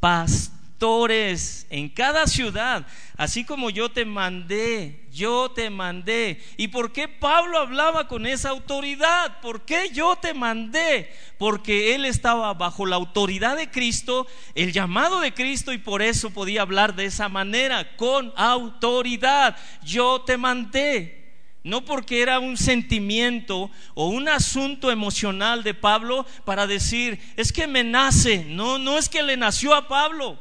pastores, 0.00 0.61
en 0.82 1.88
cada 1.90 2.26
ciudad, 2.26 2.84
así 3.16 3.44
como 3.44 3.70
yo 3.70 3.90
te 3.90 4.04
mandé, 4.04 5.06
yo 5.12 5.48
te 5.52 5.70
mandé. 5.70 6.42
¿Y 6.56 6.68
por 6.68 6.92
qué 6.92 7.06
Pablo 7.06 7.58
hablaba 7.58 8.08
con 8.08 8.26
esa 8.26 8.48
autoridad? 8.48 9.40
¿Por 9.40 9.64
qué 9.64 9.90
yo 9.92 10.16
te 10.16 10.34
mandé? 10.34 11.14
Porque 11.38 11.94
él 11.94 12.04
estaba 12.04 12.52
bajo 12.54 12.84
la 12.84 12.96
autoridad 12.96 13.56
de 13.56 13.70
Cristo, 13.70 14.26
el 14.56 14.72
llamado 14.72 15.20
de 15.20 15.32
Cristo 15.32 15.72
y 15.72 15.78
por 15.78 16.02
eso 16.02 16.30
podía 16.30 16.62
hablar 16.62 16.96
de 16.96 17.04
esa 17.04 17.28
manera, 17.28 17.96
con 17.96 18.32
autoridad. 18.36 19.56
Yo 19.84 20.22
te 20.22 20.36
mandé. 20.36 21.22
No 21.62 21.84
porque 21.84 22.22
era 22.22 22.40
un 22.40 22.56
sentimiento 22.56 23.70
o 23.94 24.08
un 24.08 24.28
asunto 24.28 24.90
emocional 24.90 25.62
de 25.62 25.74
Pablo 25.74 26.26
para 26.44 26.66
decir, 26.66 27.20
es 27.36 27.52
que 27.52 27.68
me 27.68 27.84
nace. 27.84 28.44
No, 28.48 28.78
no 28.78 28.98
es 28.98 29.08
que 29.08 29.22
le 29.22 29.36
nació 29.36 29.76
a 29.76 29.86
Pablo. 29.86 30.40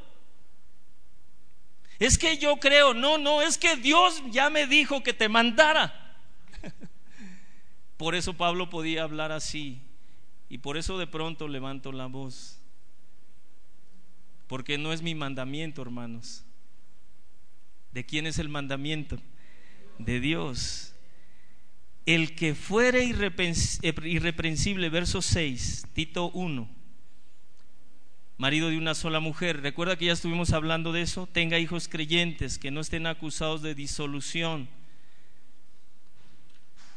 Es 2.02 2.18
que 2.18 2.36
yo 2.40 2.58
creo, 2.58 2.96
no, 2.96 3.20
no, 3.20 3.44
es 3.44 3.60
que 3.60 3.76
Dios 3.76 4.24
ya 4.32 4.50
me 4.50 4.66
dijo 4.66 5.04
que 5.04 5.14
te 5.14 5.30
mandara. 5.30 6.18
Por 7.98 8.16
eso 8.16 8.34
Pablo 8.34 8.72
podía 8.72 9.04
hablar 9.04 9.32
así. 9.32 9.84
Y 10.50 10.58
por 10.58 10.78
eso 10.78 10.98
de 10.98 11.06
pronto 11.06 11.48
levanto 11.48 11.92
la 11.92 12.08
voz. 12.08 12.60
Porque 14.48 14.80
no 14.80 14.92
es 14.94 15.04
mi 15.04 15.14
mandamiento, 15.14 15.84
hermanos. 15.84 16.44
¿De 17.92 18.04
quién 18.04 18.26
es 18.26 18.40
el 18.40 18.50
mandamiento? 18.50 19.20
De 20.00 20.20
Dios. 20.20 20.96
El 22.08 22.34
que 22.34 22.56
fuere 22.56 23.04
irreprensible, 23.04 24.90
verso 24.90 25.22
6, 25.22 25.86
Tito 25.94 26.32
1 26.32 26.81
marido 28.42 28.70
de 28.70 28.78
una 28.80 28.96
sola 28.96 29.20
mujer. 29.20 29.62
Recuerda 29.62 29.96
que 29.98 30.06
ya 30.06 30.14
estuvimos 30.14 30.52
hablando 30.52 30.92
de 30.92 31.04
eso. 31.04 31.28
Tenga 31.28 31.60
hijos 31.60 31.88
creyentes 31.88 32.58
que 32.58 32.72
no 32.72 32.82
estén 32.82 33.06
acusados 33.06 33.62
de 33.62 33.76
disolución. 33.76 34.68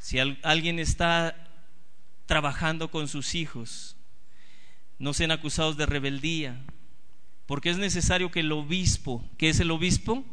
Si 0.01 0.19
alguien 0.19 0.79
está 0.79 1.37
trabajando 2.25 2.91
con 2.91 3.09
sus 3.09 3.35
hijos, 3.35 3.95
no 4.99 5.13
sean 5.13 5.33
acusados 5.33 5.77
de 5.77 5.85
rebeldía, 5.85 6.65
porque 7.45 7.69
es 7.69 7.77
necesario 7.77 8.31
que 8.31 8.41
el 8.41 8.51
obispo, 8.51 9.23
¿qué 9.37 9.51
es 9.51 9.61
el 9.61 9.71
obispo? 9.71 10.25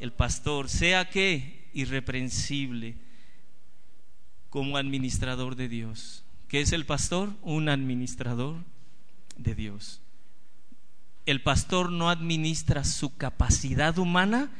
El 0.00 0.14
pastor, 0.14 0.70
sea 0.70 1.10
que 1.10 1.68
irreprensible 1.74 2.96
como 4.48 4.78
administrador 4.78 5.54
de 5.54 5.68
Dios. 5.68 6.24
¿Qué 6.48 6.62
es 6.62 6.72
el 6.72 6.86
pastor? 6.86 7.34
Un 7.42 7.68
administrador 7.68 8.64
de 9.36 9.54
Dios 9.54 10.00
el 11.26 11.42
pastor 11.42 11.90
no 11.90 12.10
administra 12.10 12.84
su 12.84 13.16
capacidad 13.16 13.96
humana 13.98 14.50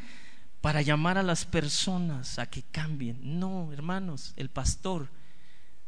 para 0.61 0.81
llamar 0.81 1.19
a 1.19 1.23
las 1.23 1.45
personas 1.45 2.39
a 2.39 2.47
que 2.47 2.63
cambien. 2.63 3.39
No, 3.39 3.71
hermanos, 3.73 4.33
el 4.37 4.49
pastor 4.49 5.11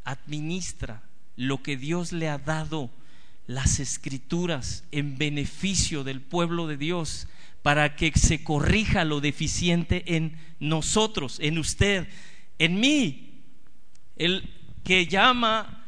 administra 0.05 1.03
lo 1.37 1.63
que 1.63 1.77
Dios 1.77 2.13
le 2.13 2.29
ha 2.29 2.39
dado, 2.39 2.91
las 3.47 3.81
escrituras, 3.81 4.85
en 4.93 5.17
beneficio 5.19 6.05
del 6.05 6.21
pueblo 6.21 6.67
de 6.67 6.77
Dios, 6.77 7.29
para 7.63 7.97
que 7.97 8.13
se 8.13 8.45
corrija 8.45 9.05
lo 9.05 9.21
deficiente 9.21 10.17
en 10.17 10.39
nosotros, 10.61 11.39
en 11.41 11.59
usted, 11.59 12.09
en 12.59 12.79
mí. 12.79 13.43
El 14.17 14.53
que 14.85 15.07
llama 15.07 15.85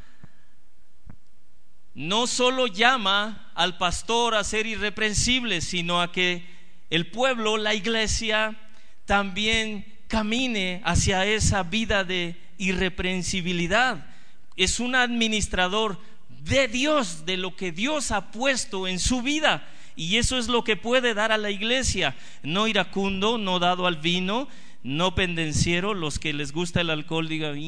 no 1.95 2.27
solo 2.27 2.69
llama 2.69 3.48
al 3.59 3.77
pastor 3.77 4.37
a 4.37 4.45
ser 4.45 4.67
irreprensible, 4.67 5.61
sino 5.61 6.01
a 6.01 6.13
que 6.13 6.47
el 6.91 7.11
pueblo, 7.11 7.57
la 7.57 7.75
iglesia, 7.75 8.57
también 9.05 9.85
camine 10.07 10.81
hacia 10.85 11.27
esa 11.27 11.65
vida 11.65 12.05
de 12.05 12.37
irreprensibilidad. 12.57 14.07
Es 14.55 14.79
un 14.79 14.95
administrador 14.95 16.01
de 16.29 16.69
Dios, 16.69 17.27
de 17.27 17.37
lo 17.37 17.57
que 17.57 17.73
Dios 17.73 18.13
ha 18.13 18.31
puesto 18.31 18.87
en 18.87 19.01
su 19.01 19.23
vida. 19.23 19.69
Y 19.97 20.19
eso 20.19 20.39
es 20.39 20.47
lo 20.47 20.63
que 20.63 20.77
puede 20.77 21.13
dar 21.13 21.33
a 21.33 21.37
la 21.37 21.51
iglesia. 21.51 22.15
No 22.45 22.69
iracundo, 22.69 23.39
no 23.39 23.59
dado 23.59 23.89
al 23.89 23.97
vino, 23.97 24.47
no 24.85 25.17
pendenciero. 25.17 25.95
Los 25.95 26.21
que 26.21 26.33
les 26.33 26.53
gusta 26.53 26.81
el 26.81 26.91
alcohol 26.91 27.27
digan, 27.27 27.61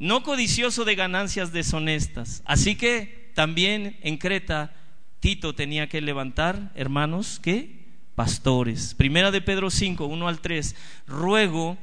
no 0.00 0.24
codicioso 0.24 0.84
de 0.84 0.96
ganancias 0.96 1.52
deshonestas. 1.52 2.42
Así 2.46 2.74
que 2.74 3.23
también 3.34 3.98
en 4.02 4.16
Creta 4.16 4.74
Tito 5.20 5.54
tenía 5.54 5.88
que 5.88 6.00
levantar, 6.00 6.72
hermanos, 6.74 7.40
¿qué? 7.42 7.84
Pastores. 8.14 8.94
Primera 8.94 9.30
de 9.30 9.40
Pedro 9.40 9.70
5, 9.70 10.06
1 10.06 10.28
al 10.28 10.40
3. 10.40 10.76
Ruego, 11.06 11.78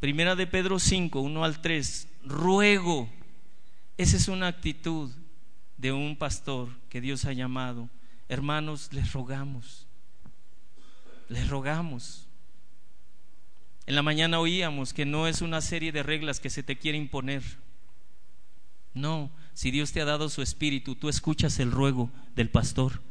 primera 0.00 0.36
de 0.36 0.46
Pedro 0.46 0.78
5, 0.78 1.20
1 1.20 1.44
al 1.44 1.60
3. 1.60 2.08
Ruego. 2.24 3.08
Esa 3.98 4.16
es 4.16 4.28
una 4.28 4.46
actitud 4.46 5.10
de 5.76 5.92
un 5.92 6.16
pastor 6.16 6.68
que 6.88 7.00
Dios 7.00 7.24
ha 7.24 7.32
llamado. 7.32 7.88
Hermanos, 8.28 8.90
les 8.92 9.12
rogamos. 9.12 9.86
Les 11.28 11.48
rogamos 11.48 12.26
en 13.86 13.96
la 13.96 14.02
mañana 14.02 14.38
oíamos 14.38 14.92
que 14.92 15.04
no 15.04 15.26
es 15.26 15.42
una 15.42 15.60
serie 15.60 15.92
de 15.92 16.02
reglas 16.02 16.38
que 16.40 16.50
se 16.50 16.62
te 16.62 16.76
quiere 16.76 16.98
imponer. 16.98 17.42
No, 18.94 19.30
si 19.54 19.70
Dios 19.70 19.92
te 19.92 20.00
ha 20.00 20.04
dado 20.04 20.28
su 20.28 20.42
espíritu, 20.42 20.94
tú 20.94 21.08
escuchas 21.08 21.58
el 21.58 21.70
ruego 21.70 22.10
del 22.34 22.50
pastor, 22.50 23.02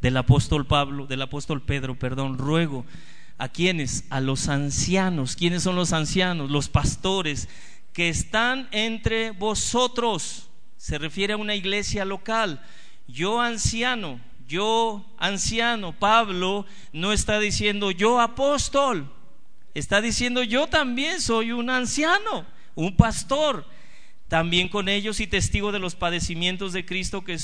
del 0.00 0.16
apóstol 0.16 0.66
Pablo, 0.66 1.06
del 1.06 1.22
apóstol 1.22 1.62
Pedro, 1.62 1.98
perdón, 1.98 2.38
ruego 2.38 2.84
a 3.38 3.48
quienes, 3.48 4.04
a 4.10 4.20
los 4.20 4.48
ancianos. 4.48 5.36
¿Quiénes 5.36 5.62
son 5.62 5.76
los 5.76 5.92
ancianos? 5.92 6.50
Los 6.50 6.68
pastores 6.68 7.48
que 7.92 8.08
están 8.08 8.68
entre 8.70 9.30
vosotros. 9.32 10.48
Se 10.76 10.98
refiere 10.98 11.32
a 11.32 11.38
una 11.38 11.54
iglesia 11.54 12.04
local. 12.04 12.62
Yo 13.08 13.40
anciano, 13.40 14.20
yo 14.46 15.04
anciano, 15.18 15.98
Pablo 15.98 16.66
no 16.92 17.12
está 17.12 17.40
diciendo 17.40 17.90
yo 17.90 18.20
apóstol, 18.20 19.12
Está 19.76 20.00
diciendo, 20.00 20.42
yo 20.42 20.68
también 20.68 21.20
soy 21.20 21.52
un 21.52 21.68
anciano, 21.68 22.46
un 22.74 22.96
pastor, 22.96 23.66
también 24.28 24.68
con 24.68 24.88
ellos 24.88 25.20
y 25.20 25.26
testigo 25.26 25.72
de 25.72 25.78
los 25.78 25.94
padecimientos 25.94 26.72
de 26.72 26.84
Cristo, 26.84 27.22
que, 27.24 27.38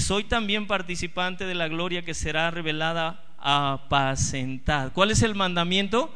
soy 0.00 0.24
también 0.24 0.66
participante 0.66 1.46
de 1.46 1.54
la 1.54 1.68
gloria 1.68 2.04
que 2.04 2.14
será 2.14 2.50
revelada 2.50 3.24
apacentad. 3.38 4.92
¿Cuál 4.92 5.10
es 5.10 5.22
el 5.22 5.34
mandamiento? 5.34 6.14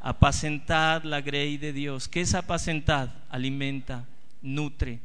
Apacentad 0.00 1.02
la 1.04 1.20
grey 1.20 1.56
de 1.56 1.72
Dios. 1.72 2.08
¿Qué 2.08 2.20
es 2.20 2.34
apacentad? 2.34 3.10
Alimenta, 3.28 4.06
nutre, 4.40 5.00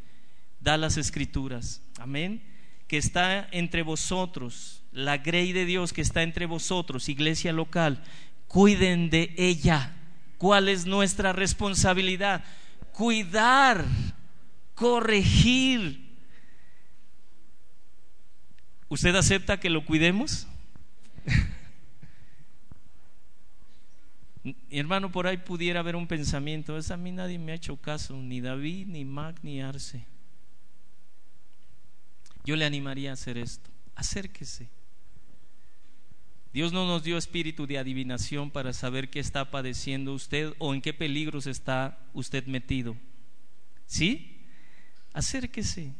da 0.60 0.77
las 0.77 0.97
escrituras. 0.97 1.81
Amén. 1.99 2.41
Que 2.88 2.97
está 2.97 3.47
entre 3.51 3.81
vosotros, 3.81 4.83
la 4.91 5.17
grey 5.17 5.53
de 5.53 5.65
Dios 5.65 5.91
que 5.91 6.01
está 6.01 6.23
entre 6.23 6.45
vosotros, 6.45 7.10
iglesia 7.10 7.51
local, 7.51 8.03
cuiden 8.47 9.10
de 9.10 9.33
ella. 9.38 9.95
¿Cuál 10.38 10.69
es 10.69 10.86
nuestra 10.86 11.33
responsabilidad? 11.33 12.43
Cuidar, 12.97 13.86
corregir. 14.73 16.17
¿Usted 18.89 19.15
acepta 19.15 19.60
que 19.60 19.69
lo 19.69 19.86
cuidemos? 19.86 20.47
Mi 24.43 24.55
hermano, 24.71 25.12
por 25.12 25.27
ahí 25.27 25.38
pudiera 25.38 25.81
haber 25.81 25.95
un 25.95 26.07
pensamiento, 26.07 26.75
es 26.75 26.89
a 26.89 26.97
mí 26.97 27.12
nadie 27.12 27.38
me 27.38 27.51
ha 27.51 27.55
hecho 27.55 27.77
caso, 27.77 28.15
ni 28.15 28.41
David, 28.41 28.88
ni 28.88 29.05
Mac, 29.05 29.38
ni 29.43 29.62
Arce. 29.62 30.03
Yo 32.45 32.55
le 32.55 32.65
animaría 32.65 33.12
a 33.12 33.13
hacer 33.13 33.38
esto, 33.38 33.69
acérquese 33.93 34.69
Dios 36.58 36.74
no 36.74 36.88
nos 36.88 37.04
dio 37.04 37.20
espíritu 37.20 37.67
de 37.67 37.78
adivinación 37.78 38.50
para 38.50 38.74
saber 38.74 39.12
qué 39.12 39.20
está 39.20 39.52
padeciendo 39.52 40.12
usted 40.12 40.56
o 40.58 40.74
en 40.74 40.82
qué 40.82 40.91
peligros 40.91 41.46
está 41.46 42.00
usted 42.15 42.48
metido. 42.48 42.98
¿Sí? 43.86 44.41
Acérquese. 45.13 45.93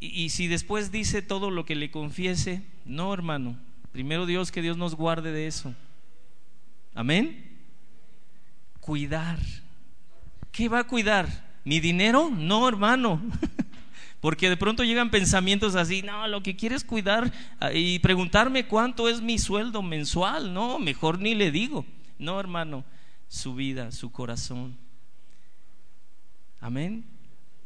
Y, 0.00 0.06
y, 0.22 0.30
si 0.30 0.46
después 0.46 0.90
dice 0.90 1.20
todo 1.20 1.50
lo 1.50 1.66
que 1.66 1.74
le 1.74 1.90
confiese, 1.90 2.64
no, 2.86 3.12
hermano. 3.12 3.60
Primero 3.92 4.24
Dios, 4.24 4.50
que 4.50 4.62
Dios 4.62 4.78
nos 4.78 4.94
guarde 4.94 5.30
de 5.30 5.46
eso. 5.46 5.74
Amén. 6.94 7.60
Cuidar. 8.80 9.40
¿Qué 10.52 10.70
va 10.70 10.78
a 10.78 10.84
cuidar? 10.84 11.58
¿Mi 11.64 11.80
dinero? 11.80 12.30
No, 12.30 12.66
hermano. 12.66 13.20
Porque 14.24 14.48
de 14.48 14.56
pronto 14.56 14.84
llegan 14.84 15.10
pensamientos 15.10 15.74
así, 15.74 16.00
no, 16.00 16.26
lo 16.28 16.42
que 16.42 16.56
quieres 16.56 16.82
cuidar 16.82 17.30
ah, 17.60 17.74
y 17.74 17.98
preguntarme 17.98 18.64
cuánto 18.64 19.06
es 19.06 19.20
mi 19.20 19.38
sueldo 19.38 19.82
mensual, 19.82 20.54
no, 20.54 20.78
mejor 20.78 21.18
ni 21.18 21.34
le 21.34 21.50
digo. 21.50 21.84
No, 22.18 22.40
hermano, 22.40 22.86
su 23.28 23.54
vida, 23.54 23.92
su 23.92 24.10
corazón. 24.10 24.78
Amén. 26.58 27.04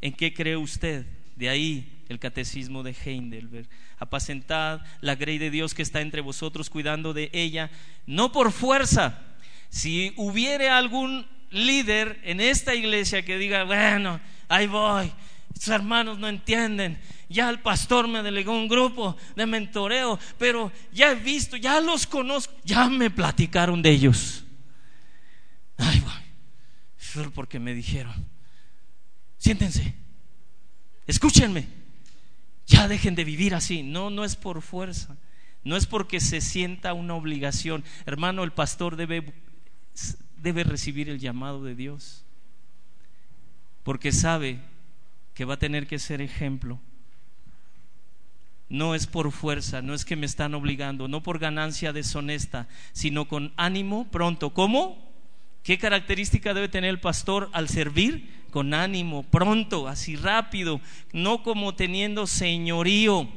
¿En 0.01 0.13
qué 0.13 0.35
cree 0.35 0.57
usted? 0.57 1.07
De 1.37 1.49
ahí 1.49 2.03
el 2.09 2.19
catecismo 2.19 2.83
de 2.83 2.97
Heidelberg. 3.05 3.69
Apacentad 4.01 4.81
la 5.01 5.15
grey 5.15 5.39
de 5.39 5.53
Dios 5.53 5.75
que 5.75 5.83
está 5.83 6.01
entre 6.01 6.23
vosotros, 6.23 6.71
cuidando 6.71 7.15
de 7.15 7.31
ella, 7.33 7.71
no 8.05 8.33
por 8.33 8.51
fuerza. 8.51 9.23
Si 9.69 10.13
hubiere 10.17 10.71
algún 10.71 11.25
líder 11.53 12.19
en 12.25 12.41
esta 12.41 12.75
iglesia 12.75 13.25
que 13.25 13.39
diga, 13.39 13.63
bueno, 13.63 14.19
ahí 14.49 14.67
voy, 14.67 15.13
sus 15.59 15.69
hermanos 15.69 16.19
no 16.19 16.29
entienden. 16.29 16.99
Ya 17.29 17.51
el 17.51 17.61
pastor 17.61 18.07
me 18.07 18.23
delegó 18.23 18.53
un 18.53 18.69
grupo 18.69 19.17
de 19.35 19.45
mentoreo, 19.45 20.19
pero 20.39 20.73
ya 20.93 21.11
he 21.11 21.15
visto, 21.17 21.57
ya 21.57 21.81
los 21.81 22.07
conozco, 22.07 22.55
ya 22.65 22.89
me 22.89 23.11
platicaron 23.11 23.83
de 23.83 23.91
ellos. 23.91 24.45
Ay, 25.77 26.03
solo 26.97 27.31
porque 27.33 27.59
me 27.59 27.75
dijeron, 27.75 28.15
siéntense, 29.37 29.95
escúchenme, 31.07 31.67
ya 32.67 32.87
dejen 32.87 33.15
de 33.15 33.25
vivir 33.25 33.55
así. 33.55 33.83
No, 33.83 34.11
no 34.11 34.25
es 34.25 34.37
por 34.37 34.63
fuerza, 34.63 35.17
no 35.65 35.77
es 35.77 35.87
porque 35.87 36.21
se 36.21 36.41
sienta 36.41 36.93
una 36.95 37.15
obligación. 37.15 37.85
Hermano, 38.07 38.45
el 38.45 38.53
pastor 38.53 38.97
debe, 38.97 39.35
debe 40.37 40.65
recibir 40.65 41.09
el 41.09 41.19
llamado 41.19 41.65
de 41.65 41.75
Dios, 41.75 42.25
porque 43.83 44.13
sabe 44.13 44.61
que 45.39 45.45
va 45.45 45.55
a 45.55 45.59
tener 45.59 45.87
que 45.87 46.01
ser 46.01 46.21
ejemplo. 46.21 46.81
No 48.69 48.97
es 48.97 49.07
por 49.07 49.31
fuerza, 49.31 49.83
no 49.83 49.95
es 49.95 50.05
que 50.05 50.17
me 50.17 50.27
están 50.27 50.53
obligando, 50.53 51.07
no 51.07 51.23
por 51.23 51.39
ganancia 51.39 51.93
deshonesta, 51.93 52.67
sino 52.91 53.29
con 53.29 53.53
ánimo 53.57 54.09
pronto. 54.11 54.53
¿Cómo? 54.53 54.99
¿Qué 55.63 55.79
característica 55.79 56.55
debe 56.55 56.69
tener 56.69 56.91
el 56.91 56.99
pastor 56.99 57.51
al 57.53 57.69
servir? 57.69 58.47
Con 58.51 58.75
ánimo, 58.75 59.23
pronto, 59.23 59.87
así 59.87 60.17
rápido, 60.17 60.81
no 61.13 61.45
como 61.45 61.73
teniendo 61.77 62.27
señorío. 62.27 63.29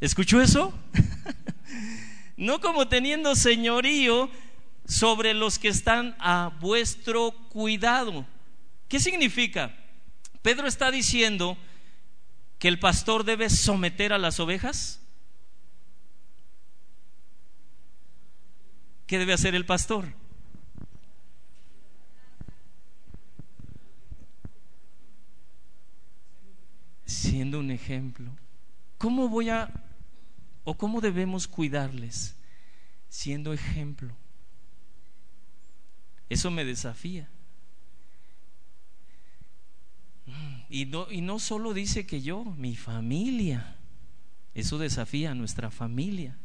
¿Escuchó 0.00 0.40
eso? 0.40 0.72
no 2.36 2.60
como 2.60 2.86
teniendo 2.86 3.34
señorío 3.34 4.30
sobre 4.86 5.34
los 5.34 5.58
que 5.58 5.66
están 5.66 6.14
a 6.20 6.52
vuestro 6.60 7.32
cuidado. 7.48 8.24
¿Qué 8.86 9.00
significa? 9.00 9.74
Pedro 10.44 10.66
está 10.66 10.90
diciendo 10.90 11.56
que 12.58 12.68
el 12.68 12.78
pastor 12.78 13.24
debe 13.24 13.48
someter 13.48 14.12
a 14.12 14.18
las 14.18 14.40
ovejas. 14.40 15.00
¿Qué 19.06 19.18
debe 19.18 19.32
hacer 19.32 19.54
el 19.54 19.64
pastor? 19.64 20.12
Siendo 27.06 27.60
un 27.60 27.70
ejemplo. 27.70 28.30
¿Cómo 28.98 29.30
voy 29.30 29.48
a 29.48 29.70
o 30.64 30.76
cómo 30.76 31.00
debemos 31.00 31.48
cuidarles? 31.48 32.36
Siendo 33.08 33.54
ejemplo. 33.54 34.14
Eso 36.28 36.50
me 36.50 36.66
desafía. 36.66 37.30
Y 40.68 40.86
no, 40.86 41.10
y 41.10 41.20
no 41.20 41.38
solo 41.38 41.74
dice 41.74 42.06
que 42.06 42.22
yo, 42.22 42.44
mi 42.44 42.76
familia. 42.76 43.76
Eso 44.54 44.78
desafía 44.78 45.32
a 45.32 45.34
nuestra 45.34 45.70
familia. 45.70 46.36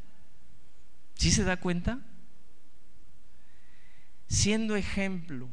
¿Sí 1.15 1.31
se 1.31 1.43
da 1.43 1.57
cuenta? 1.57 1.99
Siendo 4.27 4.75
ejemplo, 4.75 5.49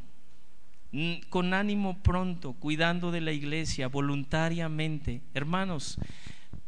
con 1.28 1.54
ánimo 1.54 2.02
pronto, 2.02 2.54
cuidando 2.54 3.10
de 3.10 3.20
la 3.20 3.32
iglesia, 3.32 3.88
voluntariamente. 3.88 5.20
Hermanos, 5.34 5.98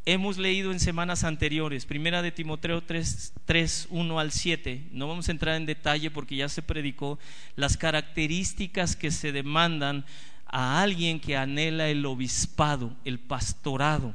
hemos 0.05 0.39
leído 0.39 0.73
en 0.73 0.81
semanas 0.81 1.25
anteriores, 1.25 1.87
primera 1.87 2.23
de 2.23 2.33
Timoteo 2.33 2.83
3, 2.83 3.35
3, 3.45 3.89
1 3.91 4.19
al 4.19 4.33
7, 4.33 4.89
no 4.93 5.07
vamos 5.09 5.29
a 5.29 5.33
entrar 5.33 5.57
en 5.57 5.67
detalle 5.67 6.11
porque 6.11 6.37
ya 6.37 6.49
se 6.49 6.63
predicó, 6.63 7.19
las 7.57 7.77
características 7.77 8.97
que 8.97 9.11
se 9.11 9.33
demandan 9.33 10.05
a 10.49 10.81
alguien 10.83 11.21
que 11.21 11.37
anhela 11.37 11.89
el 11.89 12.05
obispado, 12.07 12.97
el 13.05 13.19
pastorado. 13.19 14.15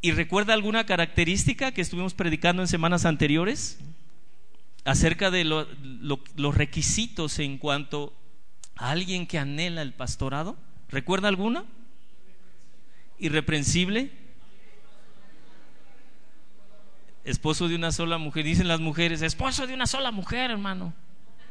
¿Y 0.00 0.12
recuerda 0.12 0.54
alguna 0.54 0.86
característica 0.86 1.72
que 1.72 1.82
estuvimos 1.82 2.14
predicando 2.14 2.62
en 2.62 2.68
semanas 2.68 3.04
anteriores? 3.04 3.78
Acerca 4.84 5.30
de 5.30 5.44
los 5.44 6.54
requisitos 6.54 7.38
en 7.38 7.58
cuanto 7.58 8.14
a 8.76 8.90
alguien 8.90 9.26
que 9.26 9.38
anhela 9.38 9.82
el 9.82 9.92
pastorado. 9.92 10.56
¿Recuerda 10.88 11.28
alguna? 11.28 11.64
Irreprensible. 13.18 14.10
Esposo 17.24 17.68
de 17.68 17.74
una 17.74 17.92
sola 17.92 18.16
mujer. 18.16 18.44
Dicen 18.46 18.68
las 18.68 18.80
mujeres, 18.80 19.20
esposo 19.20 19.66
de 19.66 19.74
una 19.74 19.86
sola 19.86 20.10
mujer, 20.10 20.50
hermano. 20.50 20.94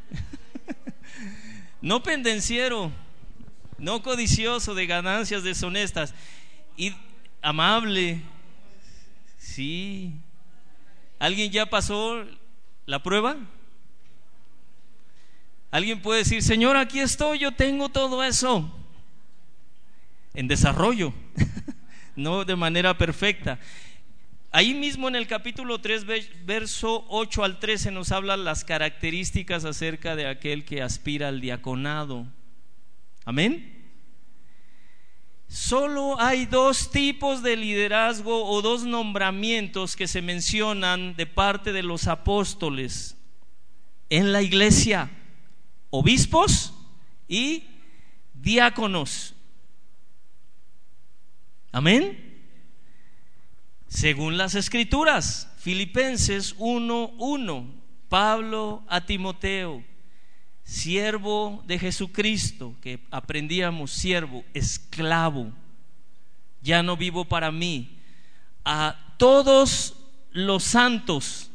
no 1.84 2.02
pendenciero 2.02 2.92
no 3.80 4.02
codicioso 4.02 4.76
de 4.76 4.86
ganancias 4.86 5.44
deshonestas 5.44 6.14
y 6.78 6.94
amable. 7.42 8.22
Sí. 9.38 10.14
¿Alguien 11.18 11.52
ya 11.52 11.66
pasó 11.66 12.26
la 12.86 13.02
prueba? 13.04 13.38
Alguien 15.72 16.02
puede 16.02 16.20
decir, 16.20 16.42
Señor, 16.42 16.78
aquí 16.78 17.00
estoy, 17.00 17.40
yo 17.40 17.52
tengo 17.52 17.90
todo 17.90 18.24
eso 18.24 18.74
en 20.34 20.48
desarrollo, 20.48 21.14
no 22.16 22.46
de 22.46 22.56
manera 22.56 22.98
perfecta. 22.98 23.60
Ahí 24.52 24.74
mismo 24.74 25.08
en 25.08 25.16
el 25.16 25.28
capítulo 25.28 25.80
3, 25.80 26.06
verso 26.46 27.06
8 27.10 27.44
al 27.44 27.60
13 27.60 27.92
nos 27.92 28.12
habla 28.12 28.36
las 28.36 28.64
características 28.64 29.64
acerca 29.64 30.16
de 30.16 30.28
aquel 30.28 30.66
que 30.66 30.82
aspira 30.82 31.28
al 31.28 31.40
diaconado. 31.40 32.26
Amén. 33.30 33.94
Solo 35.48 36.20
hay 36.20 36.48
dos 36.48 36.90
tipos 36.90 37.44
de 37.44 37.56
liderazgo 37.56 38.44
o 38.44 38.64
dos 38.64 38.86
nombramientos 38.86 39.96
que 39.96 40.08
se 40.08 40.24
mencionan 40.24 41.16
de 41.16 41.28
parte 41.28 41.72
de 41.72 41.84
los 41.84 42.08
apóstoles 42.08 43.16
en 44.10 44.34
la 44.34 44.42
iglesia. 44.42 45.12
Obispos 45.92 46.74
y 47.28 47.66
diáconos. 48.34 49.36
Amén. 51.72 52.50
Según 53.90 54.40
las 54.40 54.56
escrituras, 54.56 55.54
Filipenses 55.60 56.58
1.1, 56.58 57.76
Pablo 58.10 58.84
a 58.88 59.06
Timoteo, 59.06 59.84
siervo 60.70 61.64
de 61.66 61.80
Jesucristo, 61.80 62.76
que 62.80 63.00
aprendíamos 63.10 63.90
siervo, 63.92 64.46
esclavo, 64.54 65.52
ya 66.62 66.84
no 66.84 66.96
vivo 66.96 67.26
para 67.26 67.52
mí, 67.52 67.98
a 68.64 68.96
todos 69.18 69.96
los 70.32 70.64
santos. 70.64 71.50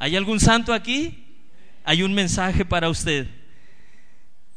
¿Hay 0.00 0.16
algún 0.16 0.40
santo 0.40 0.74
aquí? 0.74 1.24
Hay 1.84 2.02
un 2.02 2.12
mensaje 2.12 2.64
para 2.64 2.88
usted. 2.88 3.28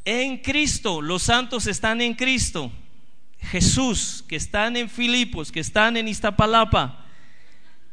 En 0.04 0.40
Cristo, 0.40 1.00
los 1.00 1.22
santos 1.22 1.68
están 1.68 2.02
en 2.02 2.16
Cristo. 2.16 2.72
Jesús, 3.40 4.26
que 4.28 4.36
están 4.36 4.76
en 4.78 4.90
Filipos, 4.90 5.52
que 5.52 5.60
están 5.60 5.96
en 5.96 6.08
Iztapalapa, 6.08 7.06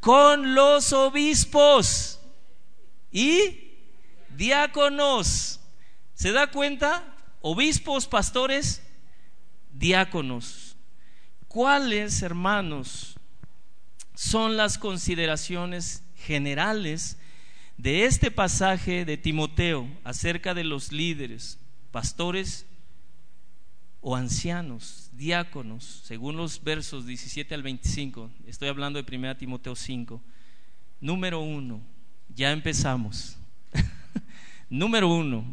con 0.01 0.55
los 0.55 0.95
obispos 0.95 2.19
y 3.11 3.72
diáconos. 4.37 5.61
¿Se 6.15 6.33
da 6.33 6.51
cuenta? 6.51 7.17
Obispos, 7.41 8.07
pastores, 8.07 8.83
diáconos. 9.73 10.77
¿Cuáles, 11.49 12.23
hermanos, 12.23 13.17
son 14.15 14.57
las 14.57 14.79
consideraciones 14.79 16.05
generales 16.17 17.19
de 17.77 18.05
este 18.05 18.31
pasaje 18.31 19.05
de 19.05 19.17
Timoteo 19.17 19.89
acerca 20.05 20.55
de 20.55 20.65
los 20.65 20.93
líderes, 20.93 21.59
pastores 21.91 22.67
o 24.01 24.17
ancianos, 24.17 25.11
diáconos, 25.13 26.03
según 26.05 26.37
los 26.37 26.63
versos 26.63 27.07
17 27.07 27.55
al 27.55 27.63
25. 27.63 28.31
Estoy 28.47 28.69
hablando 28.69 29.03
de 29.03 29.17
1 29.17 29.37
Timoteo 29.37 29.77
5. 29.77 30.21
Número 31.01 31.41
uno, 31.41 31.81
ya 32.29 32.53
empezamos. 32.53 33.37
Número 34.73 35.07
uno, 35.07 35.45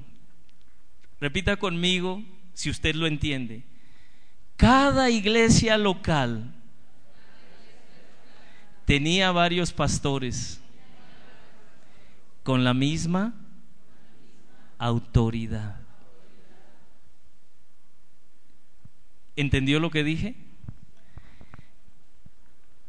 repita 1.20 1.58
conmigo 1.58 2.24
si 2.54 2.70
usted 2.70 2.96
lo 2.96 3.06
entiende. 3.06 3.66
Cada 4.56 5.10
iglesia 5.10 5.78
local 5.78 6.56
tenía 8.86 9.34
varios 9.34 9.74
pastores 9.74 10.62
con 12.44 12.64
la 12.64 12.74
misma 12.74 13.34
autoridad. 14.78 15.82
¿Entendió 19.36 19.82
lo 19.82 19.92
que 19.92 20.06
dije? 20.06 20.38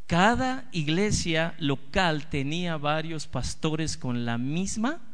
Cada 0.07 0.69
iglesia 0.71 1.57
local 1.59 2.31
tenía 2.31 2.77
varios 2.77 3.27
pastores 3.27 3.97
con 3.97 4.25
la 4.25 4.39
misma 4.39 5.10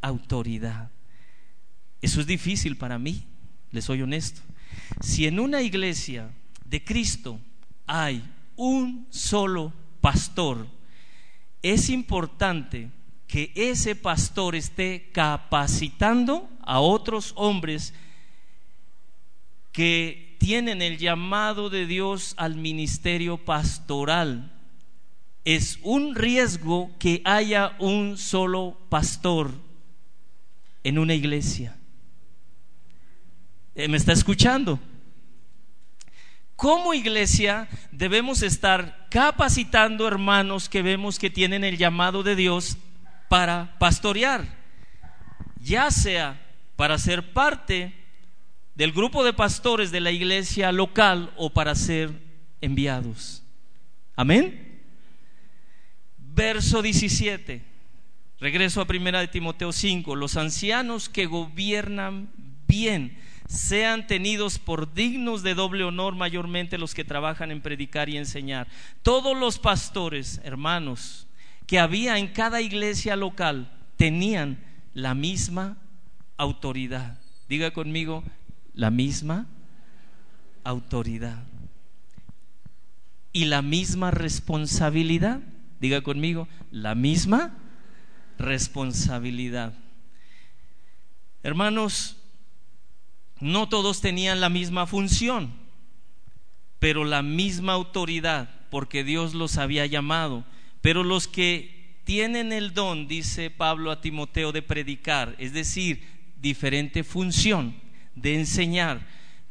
autoridad. 0.00 0.90
Eso 2.00 2.20
es 2.20 2.26
difícil 2.26 2.76
para 2.76 2.98
mí, 2.98 3.24
les 3.70 3.84
soy 3.84 4.02
honesto. 4.02 4.40
Si 5.00 5.26
en 5.26 5.38
una 5.38 5.62
iglesia 5.62 6.30
de 6.64 6.82
Cristo 6.82 7.40
hay 7.86 8.22
un 8.56 9.06
solo 9.10 9.72
pastor, 10.00 10.66
es 11.62 11.90
importante 11.90 12.90
que 13.26 13.52
ese 13.54 13.94
pastor 13.94 14.54
esté 14.54 15.10
capacitando 15.12 16.48
a 16.62 16.80
otros 16.80 17.32
hombres 17.36 17.94
que 19.72 20.36
tienen 20.40 20.82
el 20.82 20.98
llamado 20.98 21.70
de 21.70 21.86
Dios 21.86 22.34
al 22.38 22.56
ministerio 22.56 23.36
pastoral. 23.36 24.52
Es 25.44 25.78
un 25.82 26.14
riesgo 26.14 26.90
que 26.98 27.22
haya 27.24 27.76
un 27.78 28.16
solo 28.16 28.78
pastor 28.88 29.52
en 30.84 30.98
una 30.98 31.14
iglesia. 31.14 31.76
Eh, 33.74 33.88
¿Me 33.88 33.96
está 33.96 34.12
escuchando? 34.12 34.78
Como 36.56 36.92
iglesia 36.92 37.68
debemos 37.90 38.42
estar 38.42 39.06
capacitando 39.10 40.06
hermanos 40.06 40.68
que 40.68 40.82
vemos 40.82 41.18
que 41.18 41.30
tienen 41.30 41.64
el 41.64 41.78
llamado 41.78 42.22
de 42.22 42.36
Dios 42.36 42.76
para 43.28 43.78
pastorear, 43.78 44.44
ya 45.58 45.90
sea 45.90 46.38
para 46.76 46.98
ser 46.98 47.32
parte 47.32 47.94
del 48.74 48.92
grupo 48.92 49.24
de 49.24 49.32
pastores 49.32 49.90
de 49.90 50.00
la 50.00 50.10
iglesia 50.10 50.72
local 50.72 51.32
o 51.36 51.50
para 51.50 51.74
ser 51.74 52.10
enviados. 52.60 53.42
Amén. 54.16 54.82
Verso 56.18 56.82
17. 56.82 57.69
Regreso 58.40 58.80
a 58.80 58.86
primera 58.86 59.20
de 59.20 59.28
Timoteo 59.28 59.70
5. 59.70 60.16
Los 60.16 60.38
ancianos 60.38 61.10
que 61.10 61.26
gobiernan 61.26 62.30
bien 62.66 63.18
sean 63.46 64.06
tenidos 64.06 64.58
por 64.58 64.94
dignos 64.94 65.42
de 65.42 65.54
doble 65.54 65.84
honor 65.84 66.14
mayormente 66.14 66.78
los 66.78 66.94
que 66.94 67.04
trabajan 67.04 67.50
en 67.50 67.60
predicar 67.60 68.08
y 68.08 68.16
enseñar. 68.16 68.66
Todos 69.02 69.36
los 69.36 69.58
pastores, 69.58 70.40
hermanos, 70.42 71.26
que 71.66 71.78
había 71.78 72.16
en 72.16 72.28
cada 72.28 72.62
iglesia 72.62 73.14
local 73.14 73.70
tenían 73.96 74.64
la 74.94 75.14
misma 75.14 75.76
autoridad. 76.38 77.18
Diga 77.46 77.72
conmigo, 77.72 78.24
la 78.72 78.90
misma 78.90 79.48
autoridad 80.64 81.42
y 83.34 83.44
la 83.44 83.60
misma 83.60 84.10
responsabilidad. 84.10 85.40
Diga 85.80 86.00
conmigo, 86.00 86.48
la 86.70 86.94
misma 86.94 87.58
responsabilidad. 88.40 89.74
Hermanos, 91.42 92.16
no 93.38 93.68
todos 93.68 94.00
tenían 94.00 94.40
la 94.40 94.48
misma 94.48 94.86
función, 94.86 95.54
pero 96.78 97.04
la 97.04 97.22
misma 97.22 97.74
autoridad, 97.74 98.50
porque 98.70 99.04
Dios 99.04 99.34
los 99.34 99.58
había 99.58 99.86
llamado. 99.86 100.44
Pero 100.80 101.04
los 101.04 101.28
que 101.28 102.00
tienen 102.04 102.52
el 102.52 102.74
don, 102.74 103.06
dice 103.06 103.50
Pablo 103.50 103.90
a 103.90 104.00
Timoteo, 104.00 104.52
de 104.52 104.62
predicar, 104.62 105.36
es 105.38 105.52
decir, 105.52 106.04
diferente 106.40 107.04
función, 107.04 107.74
de 108.14 108.34
enseñar 108.34 109.06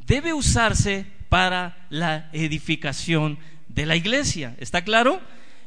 debe 0.10 0.34
usarse 0.34 1.06
para 1.30 1.86
la 1.92 2.30
edificación 2.34 3.38
de 3.68 3.86
la 3.86 3.96
iglesia. 3.96 4.56
¿Está 4.60 4.84
claro? 4.84 5.22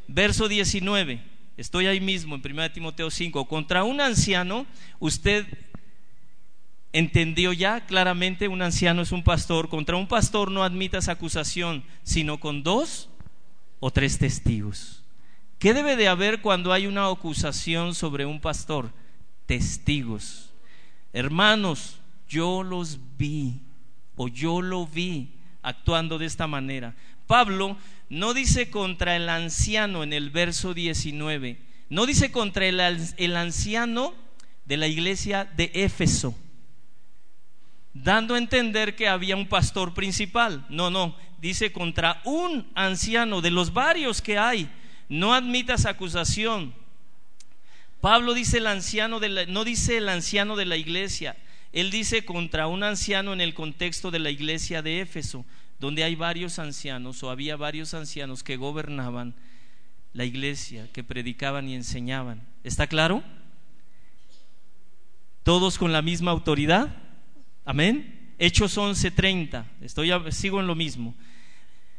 Verso 0.09 0.49
19. 0.49 1.23
Estoy 1.57 1.87
ahí 1.87 2.01
mismo 2.01 2.35
en 2.35 2.43
1 2.45 2.73
Timoteo 2.73 3.11
5. 3.11 3.47
Contra 3.47 3.85
un 3.85 4.01
anciano, 4.01 4.67
usted 4.99 5.47
entendió 6.93 7.53
ya 7.53 7.85
claramente, 7.87 8.49
un 8.49 8.63
anciano 8.63 9.03
es 9.03 9.13
un 9.13 9.23
pastor. 9.23 9.69
Contra 9.69 9.97
un 9.97 10.09
pastor 10.09 10.51
no 10.51 10.65
admitas 10.65 11.09
acusación, 11.09 11.85
sino 12.03 12.41
con 12.41 12.63
dos 12.63 13.11
o 13.81 13.91
tres 13.91 14.19
testigos. 14.19 15.03
¿Qué 15.59 15.75
debe 15.75 15.97
de 15.97 16.09
haber 16.09 16.41
cuando 16.41 16.73
hay 16.73 16.87
una 16.87 17.07
acusación 17.07 17.95
sobre 17.95 18.27
un 18.27 18.41
pastor? 18.41 18.91
Testigos. 19.47 20.53
Hermanos, 21.13 22.01
yo 22.29 22.63
los 22.63 22.99
vi 23.19 23.61
o 24.17 24.29
yo 24.29 24.63
lo 24.63 24.87
vi 24.87 25.35
actuando 25.63 26.19
de 26.19 26.27
esta 26.27 26.47
manera. 26.47 26.95
Pablo 27.27 27.77
no 28.13 28.35
dice 28.35 28.69
contra 28.69 29.17
el 29.17 29.27
anciano 29.31 30.03
en 30.03 30.13
el 30.13 30.29
verso 30.29 30.75
19, 30.75 31.57
no 31.89 32.05
dice 32.05 32.31
contra 32.31 32.67
el, 32.67 33.37
anciano 33.37 34.13
de 34.67 34.77
la 34.77 34.87
iglesia 34.87 35.51
de 35.57 35.71
Éfeso, 35.73 36.39
dando 37.95 38.35
a 38.35 38.39
entender 38.39 38.97
que 38.97 39.09
había 39.09 39.35
un 39.35 39.49
pastor 39.49 39.95
principal. 39.95 40.67
No, 40.69 40.91
no, 40.91 41.17
dice 41.41 41.73
contra 41.73 42.21
un 42.27 42.71
anciano 42.75 43.41
de 43.41 43.51
los 43.51 43.73
varios 43.73 44.21
que 44.21 44.37
hay. 44.37 44.71
No 45.09 45.33
admitas 45.33 45.87
acusación. 45.87 46.75
Pablo 48.03 48.35
dice 48.35 48.59
el 48.59 48.67
anciano 48.67 49.21
de 49.21 49.47
no 49.47 49.65
dice 49.65 49.97
el 49.97 50.11
anciano 50.11 50.57
de 50.57 50.67
la 50.67 50.77
iglesia, 50.77 51.35
él 51.73 51.91
dice 51.91 52.27
contra 52.27 52.67
un 52.67 52.83
anciano 52.83 53.33
en 53.33 53.41
el 53.41 53.55
contexto 53.55 54.11
de 54.11 54.19
la 54.19 54.29
iglesia 54.29 54.83
de 54.83 55.01
Éfeso, 55.01 55.47
donde 55.83 56.05
hay 56.05 56.15
varios 56.15 56.61
ancianos 56.61 57.25
o 57.25 57.31
había 57.31 57.57
varios 57.57 57.93
ancianos 57.93 58.45
que 58.45 58.57
gobernaban 58.57 59.35
la 60.13 60.25
iglesia, 60.25 60.89
que 60.93 61.03
predicaban 61.03 61.69
y 61.69 61.75
enseñaban. 61.75 62.41
¿Está 62.63 62.87
claro? 62.87 63.25
Todos 65.43 65.79
con 65.79 65.91
la 65.91 66.01
misma 66.01 66.31
autoridad. 66.31 66.95
Amén. 67.65 68.33
Hechos 68.39 68.79
11:30. 68.79 69.65
Estoy 69.81 70.13
sigo 70.31 70.61
en 70.61 70.69
lo 70.69 70.77
mismo. 70.77 71.17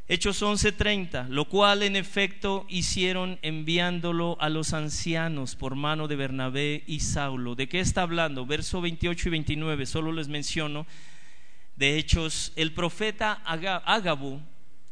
Hechos 0.08 0.42
11:30, 0.42 1.28
lo 1.28 1.50
cual 1.50 1.84
en 1.84 1.98
efecto 1.98 2.66
hicieron 2.70 3.38
enviándolo 3.42 4.38
a 4.40 4.48
los 4.48 4.72
ancianos 4.72 5.58
por 5.58 5.76
mano 5.76 6.08
de 6.08 6.16
Bernabé 6.16 6.86
y 6.88 7.02
Saulo. 7.02 7.56
¿De 7.56 7.68
qué 7.68 7.82
está 7.82 8.04
hablando? 8.04 8.46
Verso 8.46 8.80
28 8.80 9.28
y 9.28 9.32
29, 9.32 9.86
solo 9.86 10.14
les 10.14 10.30
menciono. 10.30 10.86
De 11.76 11.98
Hechos, 11.98 12.54
el 12.56 12.74
profeta 12.74 13.42
Ágabo 13.46 14.42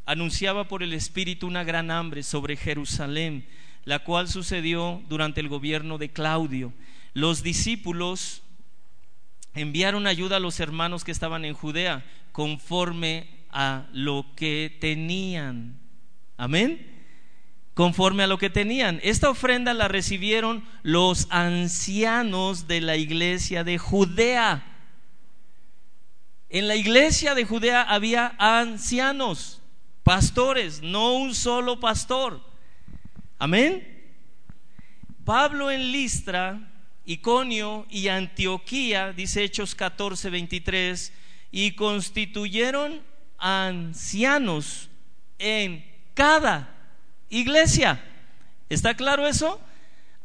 anunciaba 0.05 0.67
por 0.67 0.83
el 0.83 0.93
Espíritu 0.93 1.47
una 1.47 1.63
gran 1.63 1.91
hambre 1.91 2.23
sobre 2.23 2.57
Jerusalén, 2.57 3.47
la 3.85 3.99
cual 3.99 4.27
sucedió 4.27 5.01
durante 5.07 5.41
el 5.41 5.47
gobierno 5.47 5.97
de 5.97 6.09
Claudio. 6.09 6.73
Los 7.13 7.43
discípulos 7.43 8.41
enviaron 9.53 10.07
ayuda 10.07 10.37
a 10.37 10.39
los 10.39 10.59
hermanos 10.59 11.03
que 11.03 11.11
estaban 11.11 11.45
en 11.45 11.53
Judea, 11.53 12.05
conforme 12.31 13.27
a 13.51 13.87
lo 13.91 14.25
que 14.35 14.77
tenían. 14.79 15.79
Amén. 16.37 16.87
Conforme 17.73 18.23
a 18.23 18.27
lo 18.27 18.37
que 18.37 18.49
tenían. 18.49 18.99
Esta 19.03 19.29
ofrenda 19.29 19.73
la 19.73 19.87
recibieron 19.87 20.63
los 20.83 21.27
ancianos 21.29 22.67
de 22.67 22.81
la 22.81 22.97
iglesia 22.97 23.63
de 23.63 23.77
Judea. 23.77 24.70
En 26.53 26.67
la 26.67 26.75
iglesia 26.75 27.33
de 27.33 27.45
Judea 27.45 27.81
había 27.81 28.35
ancianos, 28.37 29.61
pastores, 30.03 30.81
no 30.81 31.13
un 31.13 31.33
solo 31.33 31.79
pastor. 31.79 32.41
Amén. 33.39 34.03
Pablo 35.23 35.71
en 35.71 35.93
Listra, 35.93 36.69
Iconio 37.05 37.85
y 37.89 38.09
Antioquía, 38.09 39.13
dice 39.13 39.45
Hechos 39.45 39.75
14, 39.75 40.29
23, 40.29 41.13
y 41.51 41.71
constituyeron 41.71 43.01
ancianos 43.37 44.89
en 45.39 45.89
cada 46.13 46.75
iglesia. 47.29 48.03
¿Está 48.67 48.95
claro 48.95 49.25
eso? 49.25 49.61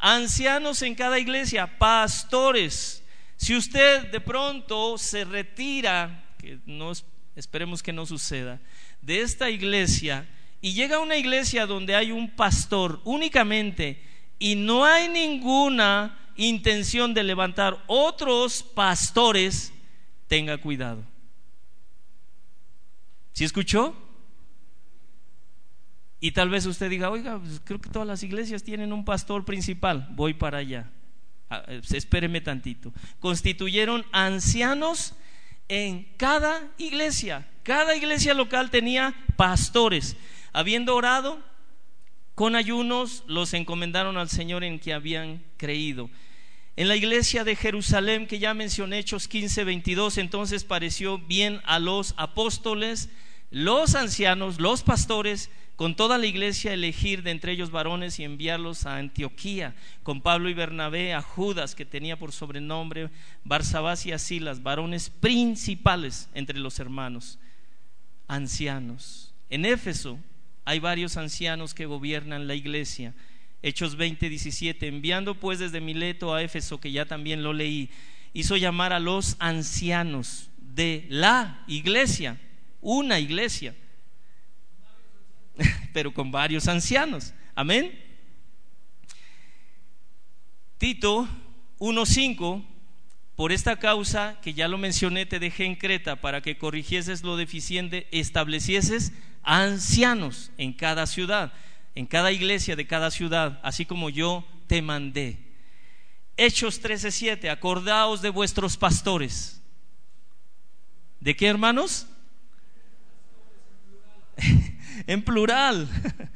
Ancianos 0.01 0.83
en 0.83 0.97
cada 0.97 1.21
iglesia, 1.21 1.79
pastores. 1.79 3.05
Si 3.37 3.55
usted 3.55 4.11
de 4.11 4.21
pronto 4.21 4.99
se 4.99 5.25
retira, 5.25 6.35
que 6.39 6.59
no 6.67 6.93
esperemos 7.35 7.83
que 7.83 7.93
no 7.93 8.07
suceda, 8.07 8.61
de 9.03 9.21
esta 9.21 9.51
iglesia 9.51 10.29
y 10.61 10.73
llega 10.73 10.97
a 10.97 11.01
una 11.01 11.17
iglesia 11.17 11.67
donde 11.67 11.95
hay 11.95 12.13
un 12.13 12.31
pastor 12.31 13.01
únicamente 13.05 14.03
y 14.39 14.55
no 14.55 14.85
hay 14.85 15.09
ninguna 15.09 16.19
intención 16.37 17.15
de 17.15 17.23
levantar 17.23 17.83
otros 17.87 18.63
pastores, 18.63 19.73
tenga 20.29 20.59
cuidado. 20.59 21.05
¿Sí 23.33 23.45
escuchó? 23.45 23.95
Y 26.21 26.33
tal 26.33 26.49
vez 26.49 26.65
usted 26.67 26.89
diga, 26.89 27.11
oiga, 27.11 27.39
pues 27.39 27.61
creo 27.63 27.81
que 27.81 27.91
todas 27.91 28.09
las 28.09 28.23
iglesias 28.23 28.63
tienen 28.63 28.93
un 28.93 29.05
pastor 29.05 29.45
principal, 29.45 30.09
voy 30.13 30.35
para 30.35 30.59
allá. 30.59 30.91
Ah, 31.49 31.63
eh, 31.69 31.81
espéreme 31.93 32.41
tantito. 32.41 32.93
Constituyeron 33.21 34.05
ancianos 34.13 35.15
en 35.69 36.05
cada 36.17 36.69
iglesia. 36.79 37.49
Cada 37.63 37.97
iglesia 37.97 38.35
local 38.35 38.71
tenía 38.71 39.15
pastores. 39.37 40.17
Habiendo 40.53 40.95
orado 40.95 41.41
con 42.35 42.57
ayunos, 42.57 43.25
los 43.27 43.55
encomendaron 43.55 44.17
al 44.17 44.29
Señor 44.29 44.65
en 44.65 44.79
que 44.79 44.93
habían 44.93 45.43
creído. 45.57 46.11
En 46.77 46.89
la 46.89 46.97
iglesia 46.97 47.45
de 47.45 47.57
Jerusalén, 47.57 48.27
que 48.27 48.39
ya 48.39 48.53
mencioné, 48.53 48.99
Hechos 48.99 49.29
15, 49.29 49.65
22, 49.65 50.19
entonces 50.19 50.65
pareció 50.65 51.19
bien 51.19 51.63
a 51.65 51.79
los 51.79 52.13
apóstoles, 52.19 53.09
los 53.51 53.95
ancianos, 53.95 54.61
los 54.61 54.83
pastores, 54.83 55.51
con 55.77 55.95
toda 55.95 56.17
la 56.17 56.27
iglesia 56.27 56.73
elegir 56.73 57.23
de 57.23 57.31
entre 57.31 57.53
ellos 57.53 57.71
varones 57.71 58.19
y 58.19 58.25
enviarlos 58.25 58.87
a 58.87 58.97
Antioquía, 58.97 59.77
con 60.03 60.23
Pablo 60.23 60.49
y 60.49 60.55
Bernabé, 60.55 61.13
a 61.13 61.21
Judas, 61.21 61.75
que 61.75 61.85
tenía 61.85 62.19
por 62.19 62.33
sobrenombre 62.33 63.11
Barsabás 63.45 64.07
y 64.07 64.13
Asilas, 64.13 64.63
varones 64.63 65.11
principales 65.11 66.31
entre 66.35 66.59
los 66.59 66.79
hermanos, 66.79 67.39
ancianos. 68.27 69.35
En 69.51 69.67
Éfeso 69.67 70.19
hay 70.65 70.81
varios 70.81 71.17
ancianos 71.19 71.75
que 71.75 71.87
gobiernan 71.87 72.49
la 72.49 72.55
iglesia. 72.55 73.15
Hechos 73.63 73.97
20, 73.97 74.29
17, 74.29 74.89
enviando 74.89 75.35
pues 75.35 75.59
desde 75.59 75.81
Mileto 75.81 76.35
a 76.35 76.43
Éfeso, 76.43 76.81
que 76.81 76.93
ya 76.93 77.05
también 77.05 77.43
lo 77.43 77.53
leí, 77.53 77.91
hizo 78.33 78.57
llamar 78.57 78.93
a 78.93 79.01
los 79.01 79.37
ancianos 79.39 80.51
de 80.59 81.07
la 81.09 81.65
iglesia, 81.67 82.39
una 82.87 83.19
iglesia 83.19 83.75
pero 85.93 86.13
con 86.13 86.31
varios 86.31 86.69
ancianos. 86.69 87.35
Amén. 87.55 87.99
Tito 90.79 91.29
1.5, 91.79 92.65
por 93.35 93.53
esta 93.53 93.79
causa 93.79 94.39
que 94.43 94.55
ya 94.55 94.69
lo 94.69 94.79
mencioné, 94.79 95.27
te 95.27 95.39
dejé 95.39 95.65
en 95.65 95.77
Creta 95.77 96.21
para 96.21 96.43
que 96.43 96.59
corrigieses 96.59 97.23
lo 97.23 97.37
deficiente, 97.37 98.07
establecieses 98.11 99.13
ancianos 99.43 100.51
en 100.59 100.73
cada 100.73 101.07
ciudad, 101.07 101.53
en 101.95 102.07
cada 102.07 102.33
iglesia 102.33 102.77
de 102.77 102.87
cada 102.87 103.11
ciudad, 103.11 103.61
así 103.63 103.87
como 103.87 104.11
yo 104.11 104.47
te 104.67 104.83
mandé. 104.83 105.39
Hechos 106.37 106.83
13.7, 106.83 107.49
acordaos 107.51 108.21
de 108.21 108.29
vuestros 108.29 108.77
pastores. 108.77 109.63
¿De 111.21 111.35
qué 111.35 111.47
hermanos? 111.47 112.07
en 115.07 115.23
plural, 115.23 115.89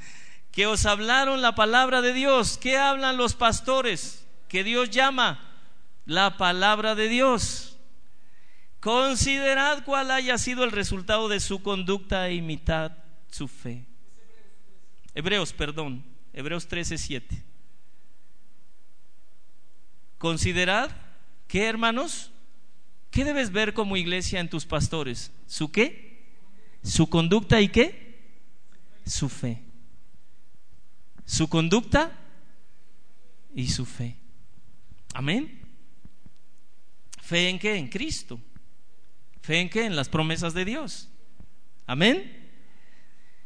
que 0.52 0.66
os 0.66 0.86
hablaron 0.86 1.42
la 1.42 1.54
palabra 1.54 2.00
de 2.00 2.12
Dios. 2.12 2.58
¿Qué 2.58 2.76
hablan 2.76 3.16
los 3.16 3.34
pastores? 3.34 4.26
Que 4.48 4.64
Dios 4.64 4.90
llama 4.90 5.40
la 6.06 6.36
palabra 6.36 6.94
de 6.94 7.08
Dios. 7.08 7.78
Considerad 8.80 9.84
cuál 9.84 10.10
haya 10.10 10.38
sido 10.38 10.64
el 10.64 10.72
resultado 10.72 11.28
de 11.28 11.40
su 11.40 11.62
conducta 11.62 12.28
e 12.28 12.34
imitad 12.34 12.92
su 13.30 13.46
fe. 13.46 13.86
Hebreos, 15.14 15.52
perdón, 15.52 16.04
Hebreos 16.32 16.66
13, 16.66 16.96
7. 16.96 17.44
Considerad, 20.18 20.90
¿qué 21.46 21.66
hermanos? 21.66 22.30
¿Qué 23.10 23.24
debes 23.24 23.50
ver 23.52 23.74
como 23.74 23.96
iglesia 23.96 24.40
en 24.40 24.48
tus 24.48 24.66
pastores? 24.66 25.32
¿Su 25.46 25.72
qué? 25.72 26.09
¿Su 26.82 27.08
conducta 27.08 27.60
y 27.60 27.68
qué? 27.68 28.10
su 29.10 29.28
fe. 29.28 29.62
Su 31.26 31.48
conducta 31.48 32.12
y 33.54 33.68
su 33.68 33.84
fe. 33.84 34.16
Amén. 35.12 35.60
¿Fe 37.20 37.48
en 37.48 37.58
qué? 37.58 37.76
En 37.76 37.88
Cristo. 37.88 38.40
¿Fe 39.42 39.60
en 39.60 39.68
qué? 39.68 39.84
En 39.84 39.96
las 39.96 40.08
promesas 40.08 40.54
de 40.54 40.64
Dios. 40.64 41.08
Amén. 41.86 42.48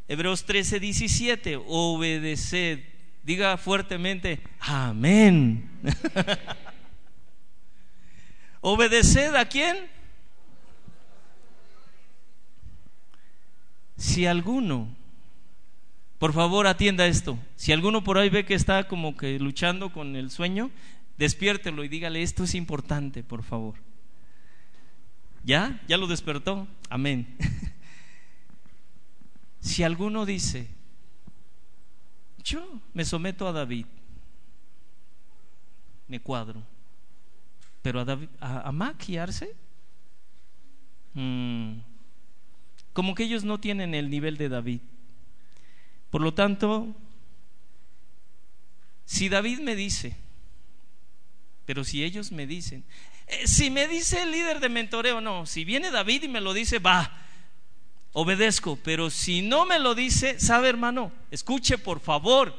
Hebreos 0.07 0.45
13, 0.45 0.80
17. 0.80 1.59
Obedeced. 1.66 2.80
Diga 3.22 3.57
fuertemente, 3.57 4.43
amén. 4.61 5.70
Obedeced 8.61 9.35
a 9.35 9.49
quién? 9.49 9.89
Si 13.97 14.26
alguno 14.26 14.88
por 16.24 16.32
favor, 16.32 16.66
atienda 16.66 17.07
esto. 17.07 17.38
Si 17.55 17.70
alguno 17.70 18.03
por 18.03 18.16
ahí 18.16 18.30
ve 18.30 18.47
que 18.47 18.55
está 18.55 18.88
como 18.88 19.14
que 19.14 19.38
luchando 19.38 19.92
con 19.92 20.16
el 20.16 20.30
sueño, 20.30 20.70
despiértelo 21.18 21.84
y 21.84 21.88
dígale, 21.88 22.22
esto 22.22 22.45
es 22.45 22.55
importante, 22.55 23.22
por 23.22 23.42
favor. 23.42 23.74
¿Ya? 25.45 25.82
¿Ya 25.86 25.99
lo 25.99 26.07
despertó? 26.07 26.66
Amén. 26.88 27.36
si 29.61 29.82
alguno 29.82 30.24
dice, 30.24 30.70
yo 32.42 32.80
me 32.95 33.05
someto 33.05 33.47
a 33.47 33.53
David, 33.53 33.84
me 36.09 36.20
cuadro, 36.20 36.62
pero 37.82 38.01
a, 38.01 38.05
David, 38.07 38.28
a, 38.40 38.72
maquiarse, 38.72 39.55
mm, 41.12 41.80
como 42.95 43.14
que 43.14 43.24
ellos 43.24 43.45
no 43.45 43.61
tienen 43.61 43.95
el 43.95 44.09
nivel 44.09 44.38
de 44.38 44.49
David. 44.49 44.80
Por 46.11 46.22
lo 46.22 46.32
tanto, 46.32 46.95
si 49.05 49.28
David 49.28 49.59
me 49.59 49.74
dice, 49.74 50.16
pero 51.66 51.82
si 51.82 52.05
ellos 52.05 52.30
me 52.30 52.47
dicen, 52.47 52.84
eh, 53.26 53.49
si 53.49 53.68
me 53.68 53.88
dice 53.88 54.22
el 54.22 54.30
líder 54.30 54.61
de 54.61 54.68
mentoreo, 54.68 55.20
no, 55.20 55.45
si 55.45 55.64
viene 55.64 55.90
David 55.90 56.22
y 56.22 56.28
me 56.28 56.40
lo 56.40 56.53
dice, 56.55 56.78
va, 56.78 57.12
obedezco, 58.12 58.78
pero 58.84 59.11
si 59.11 59.42
no 59.42 59.66
me 59.66 59.80
lo 59.80 59.97
dice, 59.97 60.38
sabe 60.38 60.68
hermano, 60.68 61.11
escuche 61.32 61.78
por 61.78 61.99
favor, 61.99 62.55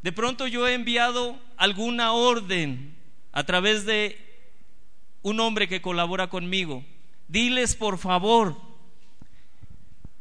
de 0.00 0.12
pronto 0.12 0.46
yo 0.46 0.66
he 0.66 0.72
enviado 0.72 1.38
alguna 1.58 2.12
orden 2.12 2.96
a 3.32 3.44
través 3.44 3.84
de 3.84 4.16
un 5.20 5.38
hombre 5.40 5.68
que 5.68 5.82
colabora 5.82 6.30
conmigo, 6.30 6.82
diles 7.28 7.76
por 7.76 7.98
favor, 7.98 8.67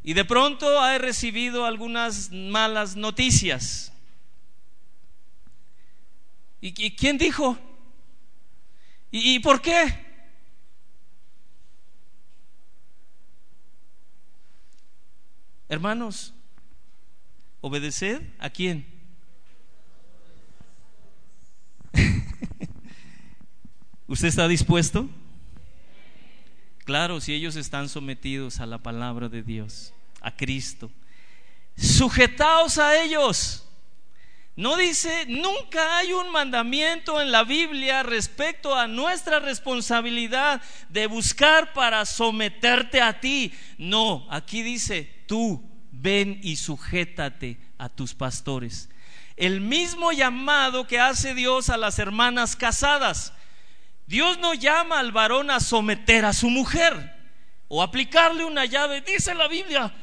y 0.08 0.14
de 0.14 0.24
pronto 0.24 0.80
ha 0.80 0.98
recibido 0.98 1.66
algunas 1.66 2.32
malas 2.32 2.96
noticias. 2.96 3.92
¿Y, 6.62 6.96
quién 6.96 7.18
dijo? 7.18 7.58
¿Y, 9.12 9.36
¿Y 9.36 9.40
por 9.40 9.62
qué? 9.62 10.00
Hermanos, 15.68 16.34
¿obedeced 17.60 18.22
a 18.40 18.50
quién? 18.50 18.88
¿Usted 24.08 24.30
está 24.30 24.48
dispuesto? 24.48 25.10
Claro, 26.86 27.20
si 27.20 27.34
ellos 27.34 27.58
están 27.58 27.90
sometidos 27.90 28.62
a 28.62 28.66
la 28.66 28.78
palabra 28.78 29.28
de 29.28 29.44
Dios 29.44 29.94
a 30.22 30.36
Cristo. 30.36 30.92
Sujetaos 31.78 32.78
a 32.78 33.02
ellos. 33.02 33.64
No 34.56 34.76
dice, 34.76 35.26
nunca 35.28 35.98
hay 35.98 36.14
un 36.14 36.32
mandamiento 36.32 37.22
en 37.22 37.32
la 37.32 37.44
Biblia 37.44 38.02
respecto 38.02 38.74
a 38.76 38.88
nuestra 38.88 39.40
responsabilidad 39.40 40.64
de 40.90 41.06
buscar 41.06 41.74
para 41.74 42.04
someterte 42.06 43.00
a 43.00 43.20
ti. 43.20 43.54
No, 43.78 44.28
aquí 44.32 44.64
dice, 44.64 45.24
tú 45.28 45.64
ven 45.92 46.40
y 46.42 46.56
sujétate 46.56 47.60
a 47.78 47.88
tus 47.88 48.16
pastores. 48.16 48.90
El 49.36 49.62
mismo 49.62 50.12
llamado 50.12 50.88
que 50.88 51.00
hace 51.00 51.36
Dios 51.36 51.70
a 51.70 51.78
las 51.78 52.00
hermanas 52.00 52.56
casadas. 52.56 53.34
Dios 54.08 54.40
no 54.40 54.56
llama 54.56 55.00
al 55.00 55.12
varón 55.12 55.52
a 55.52 55.60
someter 55.60 56.26
a 56.26 56.34
su 56.34 56.50
mujer 56.50 57.16
o 57.68 57.84
aplicarle 57.84 58.44
una 58.44 58.66
llave. 58.66 59.02
Dice 59.02 59.36
la 59.36 59.48
Biblia, 59.48 59.94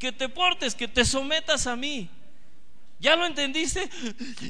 que 0.00 0.10
te 0.10 0.28
portes, 0.28 0.74
que 0.74 0.88
te 0.88 1.04
sometas 1.04 1.68
a 1.68 1.76
mí. 1.76 2.10
¿Ya 2.98 3.14
lo 3.14 3.24
entendiste? 3.24 3.88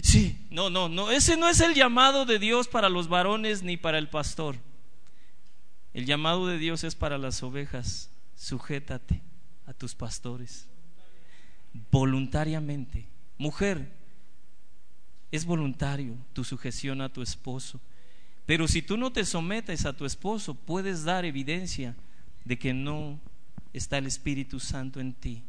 Sí, 0.03 0.47
no, 0.51 0.71
no, 0.71 0.89
no, 0.89 1.11
ese 1.11 1.37
no 1.37 1.49
es 1.49 1.61
el 1.61 1.75
llamado 1.75 2.25
de 2.25 2.39
Dios 2.39 2.69
para 2.69 2.89
los 2.89 3.09
varones 3.09 3.63
ni 3.63 3.77
para 3.77 3.99
el 3.99 4.09
pastor. 4.09 4.57
El 5.93 6.07
llamado 6.07 6.47
de 6.47 6.57
Dios 6.57 6.85
es 6.85 6.95
para 6.95 7.19
las 7.19 7.43
ovejas. 7.43 8.11
Sujétate 8.35 9.21
a 9.67 9.75
tus 9.75 9.95
pastores 9.95 10.67
voluntariamente. 11.91 13.07
Mujer, 13.39 13.91
es 15.31 15.45
voluntario 15.45 16.17
tu 16.33 16.45
sujeción 16.45 17.01
a 17.01 17.13
tu 17.13 17.23
esposo. 17.23 17.81
Pero 18.47 18.67
si 18.67 18.83
tú 18.83 18.97
no 18.97 19.13
te 19.13 19.25
sometes 19.25 19.87
a 19.87 19.93
tu 19.93 20.05
esposo, 20.05 20.55
puedes 20.55 21.05
dar 21.05 21.25
evidencia 21.25 21.95
de 22.45 22.59
que 22.59 22.75
no 22.75 23.21
está 23.73 23.99
el 23.99 24.07
Espíritu 24.07 24.61
Santo 24.61 25.01
en 25.01 25.15
ti. 25.15 25.45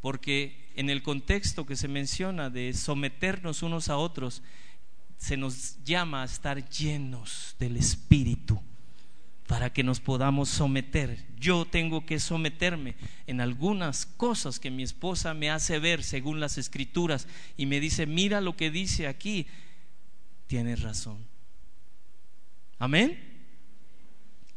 Porque 0.00 0.70
en 0.74 0.90
el 0.90 1.02
contexto 1.02 1.64
que 1.64 1.76
se 1.76 1.88
menciona 1.88 2.50
de 2.50 2.72
someternos 2.72 3.62
unos 3.62 3.88
a 3.88 3.96
otros, 3.96 4.42
se 5.16 5.36
nos 5.36 5.82
llama 5.84 6.22
a 6.22 6.26
estar 6.26 6.68
llenos 6.68 7.54
del 7.58 7.76
Espíritu 7.76 8.60
para 9.46 9.72
que 9.72 9.82
nos 9.82 10.00
podamos 10.00 10.48
someter. 10.48 11.26
Yo 11.38 11.64
tengo 11.64 12.06
que 12.06 12.18
someterme 12.18 12.94
en 13.26 13.40
algunas 13.40 14.06
cosas 14.06 14.58
que 14.58 14.70
mi 14.70 14.82
esposa 14.82 15.34
me 15.34 15.50
hace 15.50 15.78
ver 15.78 16.02
según 16.02 16.40
las 16.40 16.58
escrituras 16.58 17.28
y 17.56 17.66
me 17.66 17.78
dice, 17.78 18.06
mira 18.06 18.40
lo 18.40 18.56
que 18.56 18.70
dice 18.70 19.06
aquí, 19.06 19.46
tienes 20.46 20.80
razón. 20.80 21.18
Amén. 22.78 23.18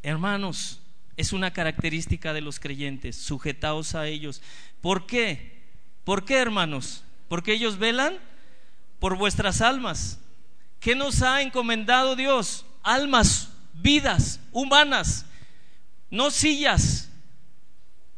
Hermanos, 0.01 0.81
es 1.17 1.33
una 1.33 1.51
característica 1.51 2.33
de 2.33 2.41
los 2.41 2.59
creyentes, 2.59 3.15
sujetaos 3.15 3.95
a 3.95 4.07
ellos. 4.07 4.41
¿Por 4.81 5.05
qué? 5.05 5.63
¿Por 6.03 6.25
qué, 6.25 6.37
hermanos? 6.37 7.03
Porque 7.27 7.53
ellos 7.53 7.77
velan 7.77 8.17
por 8.99 9.17
vuestras 9.17 9.61
almas. 9.61 10.19
¿Qué 10.79 10.95
nos 10.95 11.21
ha 11.21 11.41
encomendado 11.41 12.15
Dios? 12.15 12.65
Almas 12.83 13.49
vidas 13.73 14.39
humanas, 14.51 15.25
no 16.09 16.31
sillas. 16.31 17.09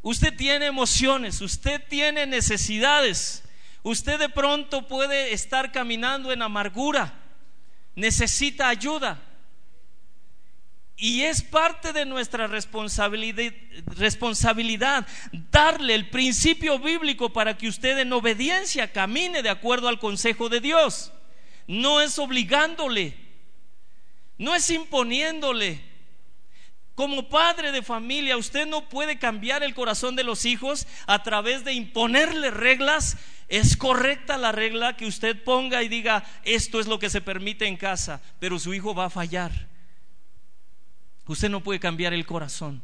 Usted 0.01 0.35
tiene 0.35 0.67
emociones, 0.67 1.41
usted 1.41 1.81
tiene 1.89 2.25
necesidades. 2.25 3.43
Usted 3.83 4.19
de 4.19 4.29
pronto 4.29 4.87
puede 4.87 5.33
estar 5.33 5.71
caminando 5.71 6.31
en 6.31 6.41
amargura, 6.41 7.13
necesita 7.95 8.67
ayuda. 8.67 9.21
Y 10.99 11.21
es 11.21 11.43
parte 11.43 11.93
de 11.93 12.05
nuestra 12.05 12.47
responsabilidad, 12.47 15.05
darle 15.51 15.93
el 15.93 16.09
principio 16.09 16.79
bíblico 16.79 17.31
para 17.31 17.55
que 17.55 17.67
usted 17.67 17.99
en 17.99 18.11
obediencia 18.13 18.91
camine 18.91 19.43
de 19.43 19.51
acuerdo 19.51 19.89
al 19.89 19.99
consejo 19.99 20.49
de 20.49 20.59
Dios. 20.59 21.13
No 21.67 22.01
es 22.01 22.17
obligándole, 22.17 23.15
no 24.39 24.55
es 24.55 24.71
imponiéndole. 24.71 25.85
Como 26.95 27.29
padre 27.29 27.71
de 27.71 27.83
familia, 27.83 28.35
usted 28.35 28.65
no 28.65 28.89
puede 28.89 29.19
cambiar 29.19 29.61
el 29.61 29.75
corazón 29.75 30.15
de 30.15 30.23
los 30.23 30.45
hijos 30.45 30.87
a 31.05 31.21
través 31.21 31.63
de 31.63 31.73
imponerle 31.73 32.49
reglas. 32.49 33.17
Es 33.49 33.77
correcta 33.77 34.35
la 34.35 34.51
regla 34.51 34.97
que 34.97 35.05
usted 35.05 35.43
ponga 35.43 35.83
y 35.83 35.89
diga, 35.89 36.23
esto 36.43 36.79
es 36.79 36.87
lo 36.87 36.97
que 36.97 37.11
se 37.11 37.21
permite 37.21 37.67
en 37.67 37.77
casa, 37.77 38.19
pero 38.39 38.57
su 38.57 38.73
hijo 38.73 38.95
va 38.95 39.05
a 39.05 39.11
fallar. 39.11 39.76
Usted 41.27 41.49
no 41.49 41.63
puede 41.63 41.79
cambiar 41.79 42.13
el 42.13 42.25
corazón. 42.25 42.81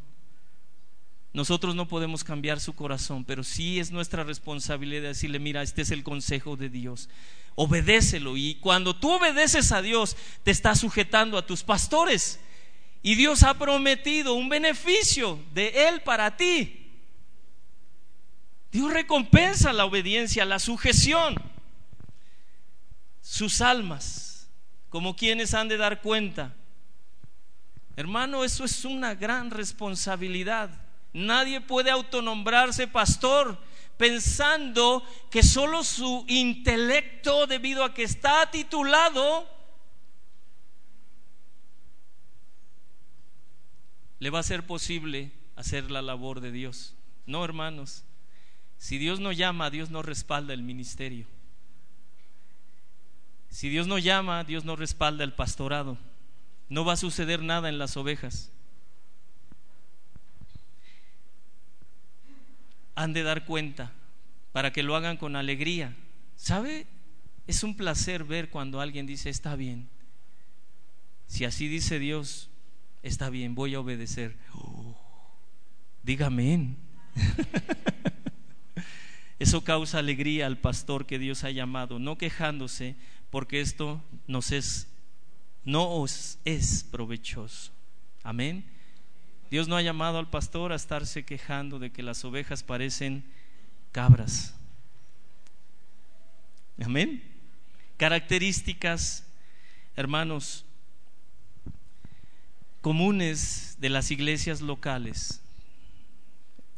Nosotros 1.33 1.73
no 1.75 1.87
podemos 1.87 2.23
cambiar 2.23 2.59
su 2.59 2.73
corazón, 2.73 3.25
pero 3.25 3.43
sí 3.43 3.79
es 3.79 3.91
nuestra 3.91 4.23
responsabilidad 4.23 5.09
decirle, 5.09 5.39
mira, 5.39 5.63
este 5.63 5.81
es 5.81 5.91
el 5.91 6.03
consejo 6.03 6.55
de 6.55 6.69
Dios 6.69 7.09
obedécelo. 7.55 8.37
Y 8.37 8.55
cuando 8.55 8.95
tú 8.95 9.11
obedeces 9.11 9.71
a 9.71 9.81
Dios, 9.81 10.15
te 10.43 10.51
estás 10.51 10.79
sujetando 10.79 11.37
a 11.37 11.45
tus 11.45 11.63
pastores. 11.63 12.39
Y 13.01 13.15
Dios 13.15 13.43
ha 13.43 13.53
prometido 13.55 14.33
un 14.33 14.49
beneficio 14.49 15.39
de 15.53 15.87
Él 15.89 16.01
para 16.01 16.37
ti. 16.37 16.79
Dios 18.71 18.91
recompensa 18.91 19.73
la 19.73 19.85
obediencia, 19.85 20.45
la 20.45 20.59
sujeción. 20.59 21.35
Sus 23.21 23.61
almas, 23.61 24.47
como 24.89 25.15
quienes 25.15 25.53
han 25.53 25.67
de 25.67 25.77
dar 25.77 26.01
cuenta. 26.01 26.55
Hermano, 27.95 28.43
eso 28.43 28.63
es 28.63 28.85
una 28.85 29.13
gran 29.13 29.51
responsabilidad. 29.51 30.69
Nadie 31.13 31.61
puede 31.61 31.91
autonombrarse 31.91 32.87
pastor 32.87 33.59
pensando 33.97 35.03
que 35.29 35.43
solo 35.43 35.83
su 35.83 36.25
intelecto, 36.27 37.45
debido 37.45 37.83
a 37.83 37.93
que 37.93 38.03
está 38.03 38.49
titulado, 38.49 39.47
le 44.19 44.29
va 44.29 44.39
a 44.39 44.43
ser 44.43 44.65
posible 44.65 45.31
hacer 45.55 45.91
la 45.91 46.01
labor 46.01 46.41
de 46.41 46.51
Dios. 46.51 46.95
No, 47.25 47.45
hermanos, 47.45 48.03
si 48.77 48.97
Dios 48.97 49.19
no 49.19 49.31
llama, 49.31 49.69
Dios 49.69 49.91
no 49.91 50.01
respalda 50.01 50.53
el 50.53 50.63
ministerio. 50.63 51.27
Si 53.49 53.69
Dios 53.69 53.85
no 53.85 53.99
llama, 53.99 54.43
Dios 54.43 54.65
no 54.65 54.75
respalda 54.75 55.23
el 55.23 55.33
pastorado. 55.33 55.97
No 56.69 56.85
va 56.85 56.93
a 56.93 56.97
suceder 56.97 57.41
nada 57.41 57.69
en 57.69 57.77
las 57.77 57.97
ovejas. 57.97 58.53
han 62.95 63.13
de 63.13 63.23
dar 63.23 63.45
cuenta 63.45 63.91
para 64.51 64.71
que 64.71 64.83
lo 64.83 64.95
hagan 64.95 65.17
con 65.17 65.35
alegría. 65.35 65.95
¿Sabe? 66.35 66.85
Es 67.47 67.63
un 67.63 67.75
placer 67.75 68.23
ver 68.23 68.49
cuando 68.49 68.81
alguien 68.81 69.05
dice, 69.05 69.29
está 69.29 69.55
bien. 69.55 69.89
Si 71.27 71.45
así 71.45 71.67
dice 71.67 71.99
Dios, 71.99 72.49
está 73.01 73.29
bien, 73.29 73.55
voy 73.55 73.75
a 73.75 73.79
obedecer. 73.79 74.35
Oh, 74.53 74.95
dígame. 76.03 76.75
Eso 79.39 79.63
causa 79.63 79.99
alegría 79.99 80.45
al 80.45 80.57
pastor 80.57 81.05
que 81.05 81.19
Dios 81.19 81.43
ha 81.43 81.51
llamado, 81.51 81.99
no 81.99 82.17
quejándose, 82.17 82.95
porque 83.29 83.61
esto 83.61 84.01
nos 84.27 84.51
es, 84.51 84.87
no 85.65 85.89
os 85.89 86.39
es 86.45 86.83
provechoso. 86.83 87.71
Amén. 88.23 88.65
Dios 89.49 89.67
no 89.67 89.75
ha 89.75 89.81
llamado 89.81 90.17
al 90.17 90.29
pastor 90.29 90.71
a 90.71 90.75
estarse 90.75 91.25
quejando 91.25 91.79
de 91.79 91.91
que 91.91 92.03
las 92.03 92.25
ovejas 92.25 92.63
parecen 92.63 93.23
cabras. 93.91 94.55
Amén. 96.83 97.23
Características, 97.97 99.25
hermanos, 99.95 100.65
comunes 102.81 103.77
de 103.79 103.89
las 103.89 104.11
iglesias 104.11 104.61
locales. 104.61 105.41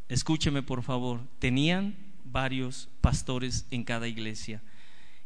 Escúcheme 0.09 0.61
por 0.61 0.83
favor, 0.83 1.21
tenían 1.39 1.95
varios 2.25 2.89
pastores 3.01 3.65
en 3.71 3.83
cada 3.83 4.07
iglesia 4.07 4.61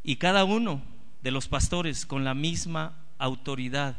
y 0.03 0.17
cada 0.17 0.45
uno 0.45 0.81
de 1.21 1.31
los 1.31 1.47
pastores 1.47 2.05
con 2.05 2.23
la 2.23 2.33
misma 2.33 2.95
autoridad 3.19 3.95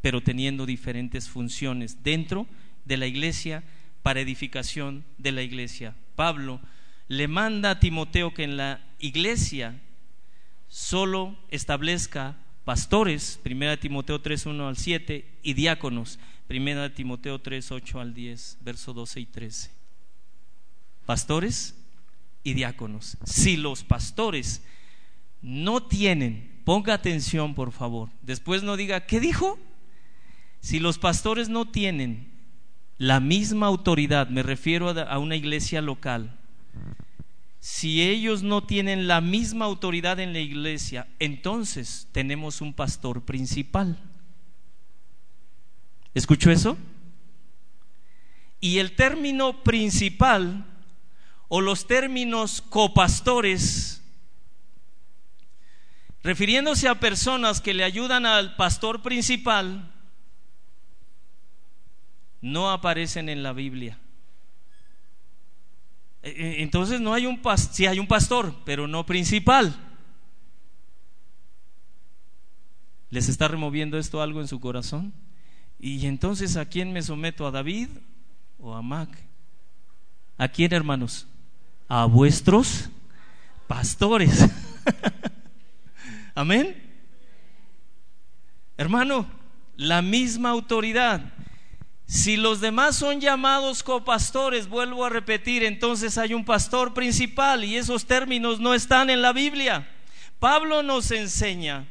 pero 0.00 0.22
teniendo 0.22 0.66
diferentes 0.66 1.28
funciones 1.28 2.02
dentro 2.02 2.46
de 2.84 2.96
la 2.96 3.06
iglesia 3.06 3.64
para 4.02 4.20
edificación 4.20 5.04
de 5.18 5.32
la 5.32 5.42
iglesia. 5.42 5.94
Pablo 6.14 6.60
le 7.08 7.28
manda 7.28 7.70
a 7.70 7.80
Timoteo 7.80 8.32
que 8.32 8.44
en 8.44 8.56
la 8.56 8.80
iglesia 8.98 9.80
solo 10.68 11.36
establezca 11.50 12.36
pastores, 12.64 13.40
1 13.44 13.78
Timoteo 13.78 14.20
3, 14.20 14.46
1 14.46 14.68
al 14.68 14.76
7, 14.76 15.24
y 15.42 15.54
diáconos, 15.54 16.18
1 16.48 16.92
Timoteo 16.92 17.40
3, 17.40 17.72
8 17.72 18.00
al 18.00 18.14
10, 18.14 18.58
verso 18.60 18.92
12 18.92 19.20
y 19.20 19.26
13. 19.26 19.70
Pastores 21.06 21.74
y 22.44 22.52
diáconos. 22.52 23.16
Si 23.24 23.56
los 23.56 23.84
pastores 23.84 24.62
no 25.40 25.82
tienen, 25.82 26.57
ponga 26.68 26.92
atención 26.92 27.54
por 27.54 27.72
favor, 27.72 28.10
después 28.20 28.62
no 28.62 28.76
diga, 28.76 29.06
¿qué 29.06 29.20
dijo? 29.20 29.58
Si 30.60 30.80
los 30.80 30.98
pastores 30.98 31.48
no 31.48 31.64
tienen 31.64 32.30
la 32.98 33.20
misma 33.20 33.66
autoridad, 33.68 34.28
me 34.28 34.42
refiero 34.42 34.90
a 34.90 35.18
una 35.18 35.34
iglesia 35.34 35.80
local, 35.80 36.38
si 37.58 38.02
ellos 38.02 38.42
no 38.42 38.64
tienen 38.64 39.08
la 39.08 39.22
misma 39.22 39.64
autoridad 39.64 40.20
en 40.20 40.34
la 40.34 40.40
iglesia, 40.40 41.08
entonces 41.18 42.06
tenemos 42.12 42.60
un 42.60 42.74
pastor 42.74 43.22
principal. 43.22 43.98
¿Escuchó 46.12 46.50
eso? 46.50 46.76
Y 48.60 48.76
el 48.76 48.94
término 48.94 49.62
principal 49.62 50.66
o 51.48 51.62
los 51.62 51.86
términos 51.86 52.60
copastores, 52.60 54.02
refiriéndose 56.22 56.88
a 56.88 57.00
personas 57.00 57.60
que 57.60 57.74
le 57.74 57.84
ayudan 57.84 58.26
al 58.26 58.56
pastor 58.56 59.02
principal, 59.02 59.92
no 62.40 62.70
aparecen 62.70 63.28
en 63.28 63.42
la 63.42 63.52
Biblia. 63.52 63.98
E, 66.22 66.30
e, 66.30 66.62
entonces 66.62 67.00
no 67.00 67.14
hay 67.14 67.26
un 67.26 67.40
pastor, 67.40 67.74
sí 67.74 67.86
hay 67.86 67.98
un 67.98 68.06
pastor, 68.06 68.54
pero 68.64 68.86
no 68.86 69.06
principal. 69.06 69.74
¿Les 73.10 73.28
está 73.28 73.48
removiendo 73.48 73.98
esto 73.98 74.20
algo 74.20 74.40
en 74.40 74.48
su 74.48 74.60
corazón? 74.60 75.12
Y 75.78 76.06
entonces, 76.06 76.56
¿a 76.56 76.66
quién 76.66 76.92
me 76.92 77.02
someto? 77.02 77.46
¿A 77.46 77.50
David 77.50 77.88
o 78.58 78.74
a 78.74 78.82
Mac? 78.82 79.08
¿A 80.36 80.48
quién, 80.48 80.72
hermanos? 80.74 81.26
A 81.88 82.04
vuestros 82.04 82.90
pastores. 83.66 84.44
Amén. 86.38 86.80
Hermano, 88.76 89.28
la 89.76 90.02
misma 90.02 90.50
autoridad. 90.50 91.20
Si 92.06 92.36
los 92.36 92.60
demás 92.60 92.94
son 92.94 93.20
llamados 93.20 93.82
copastores, 93.82 94.68
vuelvo 94.68 95.04
a 95.04 95.08
repetir, 95.08 95.64
entonces 95.64 96.16
hay 96.16 96.34
un 96.34 96.44
pastor 96.44 96.94
principal 96.94 97.64
y 97.64 97.76
esos 97.76 98.06
términos 98.06 98.60
no 98.60 98.72
están 98.72 99.10
en 99.10 99.20
la 99.20 99.32
Biblia. 99.32 99.90
Pablo 100.38 100.84
nos 100.84 101.10
enseña 101.10 101.88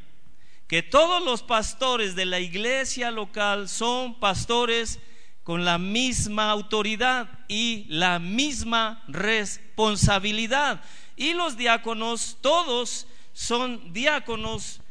que 0.69 0.81
todos 0.81 1.21
los 1.21 1.43
pastores 1.43 2.15
de 2.15 2.23
la 2.23 2.39
iglesia 2.39 3.11
local 3.11 3.67
son 3.67 4.17
pastores 4.17 5.01
con 5.43 5.65
la 5.65 5.77
misma 5.77 6.51
autoridad 6.51 7.27
y 7.49 7.85
la 7.89 8.17
misma 8.19 9.03
responsabilidad. 9.09 10.81
Y 11.17 11.33
los 11.33 11.57
diáconos, 11.57 12.37
todos 12.39 13.07
son 13.37 13.93
diáconos, 13.93 14.81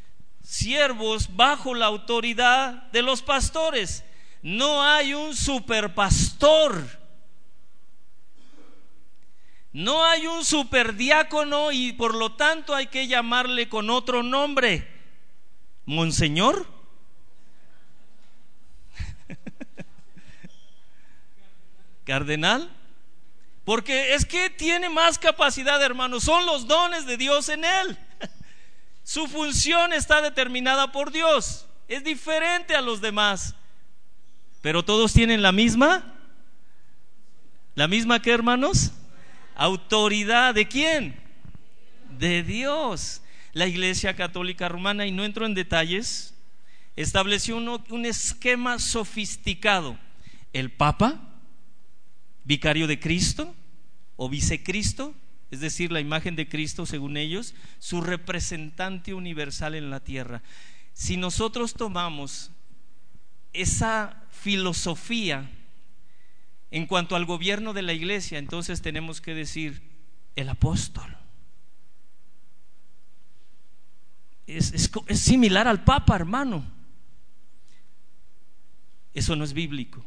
siervos 0.40 1.34
bajo 1.34 1.74
la 1.74 1.86
autoridad 1.86 2.84
de 2.92 3.02
los 3.02 3.20
pastores. 3.20 4.04
No 4.40 4.84
hay 4.84 5.14
un 5.14 5.34
superpastor. 5.34 6.86
No 9.72 10.04
hay 10.04 10.28
un 10.28 10.44
superdiácono 10.44 11.72
y 11.72 11.92
por 11.94 12.14
lo 12.14 12.36
tanto 12.36 12.72
hay 12.72 12.86
que 12.86 13.08
llamarle 13.08 13.68
con 13.68 13.90
otro 13.90 14.22
nombre. 14.22 14.88
Monseñor. 15.84 16.68
Cardenal. 22.04 22.70
Porque 23.64 24.14
es 24.14 24.24
que 24.24 24.50
tiene 24.50 24.88
más 24.88 25.18
capacidad, 25.18 25.82
hermano. 25.82 26.20
Son 26.20 26.46
los 26.46 26.68
dones 26.68 27.06
de 27.06 27.16
Dios 27.16 27.48
en 27.48 27.64
él. 27.64 27.98
Su 29.06 29.28
función 29.28 29.92
está 29.92 30.20
determinada 30.20 30.90
por 30.90 31.12
Dios. 31.12 31.64
Es 31.86 32.02
diferente 32.02 32.74
a 32.74 32.80
los 32.80 33.00
demás. 33.00 33.54
Pero 34.62 34.84
todos 34.84 35.12
tienen 35.12 35.42
la 35.42 35.52
misma. 35.52 36.12
¿La 37.76 37.86
misma 37.86 38.20
que 38.20 38.32
hermanos? 38.32 38.90
Autoridad. 39.54 40.54
¿De 40.54 40.66
quién? 40.66 41.22
De 42.18 42.42
Dios 42.42 43.22
la 43.52 43.68
Iglesia 43.68 44.16
Católica 44.16 44.68
Romana, 44.68 45.06
y 45.06 45.12
no 45.12 45.24
entro 45.24 45.46
en 45.46 45.54
detalles, 45.54 46.34
estableció 46.96 47.56
un 47.56 48.04
esquema 48.04 48.80
sofisticado. 48.80 49.96
El 50.52 50.72
Papa, 50.72 51.20
vicario 52.42 52.88
de 52.88 52.98
Cristo 52.98 53.54
o 54.16 54.28
vicecristo, 54.28 55.14
es 55.50 55.60
decir, 55.60 55.92
la 55.92 56.00
imagen 56.00 56.36
de 56.36 56.48
Cristo 56.48 56.86
según 56.86 57.16
ellos, 57.16 57.54
su 57.78 58.00
representante 58.00 59.14
universal 59.14 59.74
en 59.74 59.90
la 59.90 60.00
tierra. 60.00 60.42
Si 60.92 61.16
nosotros 61.16 61.74
tomamos 61.74 62.50
esa 63.52 64.24
filosofía 64.30 65.50
en 66.70 66.86
cuanto 66.86 67.16
al 67.16 67.24
gobierno 67.24 67.72
de 67.72 67.82
la 67.82 67.92
iglesia, 67.92 68.38
entonces 68.38 68.82
tenemos 68.82 69.20
que 69.20 69.34
decir 69.34 69.82
el 70.34 70.48
apóstol. 70.48 71.16
es, 74.46 74.90
similar 75.10 75.66
al 75.68 75.84
Papa, 75.84 76.14
hermano. 76.16 76.64
Eso 79.12 79.34
no 79.34 79.44
es 79.44 79.52
bíblico. 79.52 80.04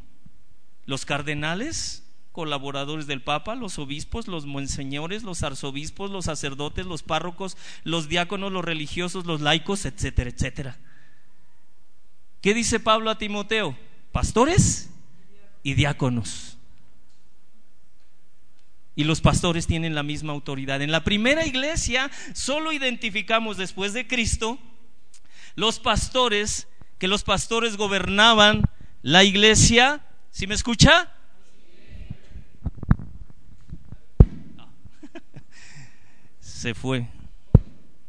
Los 0.86 1.06
cardenales, 1.06 2.09
colaboradores 2.40 3.06
del 3.06 3.22
Papa, 3.22 3.54
los 3.56 3.80
obispos, 3.80 4.30
los 4.30 4.46
monseñores, 4.46 5.24
los 5.24 5.44
arzobispos, 5.44 6.10
los 6.10 6.24
sacerdotes, 6.24 6.86
los 6.86 7.04
párrocos, 7.04 7.58
los 7.84 8.08
diáconos, 8.08 8.54
los 8.54 8.64
religiosos, 8.64 9.26
los 9.26 9.42
laicos, 9.42 9.84
etcétera, 9.84 10.30
etcétera. 10.30 10.78
¿Qué 12.40 12.54
dice 12.54 12.80
Pablo 12.80 13.10
a 13.10 13.18
Timoteo? 13.18 13.78
Pastores 14.14 14.90
y 15.64 15.74
diáconos 15.74 16.56
y 18.96 19.04
los 19.04 19.20
pastores 19.20 19.68
tienen 19.68 19.94
la 19.94 20.04
misma 20.04 20.32
autoridad. 20.32 20.82
En 20.82 20.94
la 20.94 21.04
primera 21.04 21.46
iglesia 21.46 22.10
solo 22.34 22.72
identificamos 22.72 23.58
después 23.58 23.92
de 23.92 24.08
Cristo 24.08 24.58
los 25.56 25.80
pastores, 25.80 26.70
que 27.00 27.10
los 27.10 27.24
pastores 27.24 27.76
gobernaban 27.76 28.64
la 29.02 29.26
iglesia. 29.26 30.06
¿Sí 30.32 30.48
me 30.48 30.56
escucha? 30.56 31.12
Se 36.60 36.74
fue. 36.74 37.08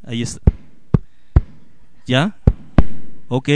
Ahí 0.04 0.22
está. 0.22 0.40
¿Ya? 2.04 2.36
Ok. 3.28 3.48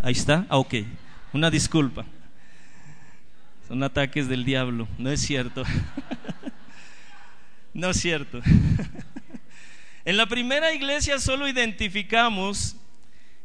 Ahí 0.00 0.12
está. 0.12 0.46
Ah, 0.48 0.58
ok. 0.58 0.74
Una 1.32 1.50
disculpa. 1.50 2.04
Son 3.66 3.82
ataques 3.82 4.28
del 4.28 4.44
diablo. 4.44 4.86
No 4.98 5.10
es 5.10 5.20
cierto. 5.20 5.64
no 7.74 7.90
es 7.90 8.00
cierto. 8.00 8.40
en 10.04 10.16
la 10.16 10.26
primera 10.26 10.72
iglesia 10.72 11.18
solo 11.18 11.48
identificamos 11.48 12.76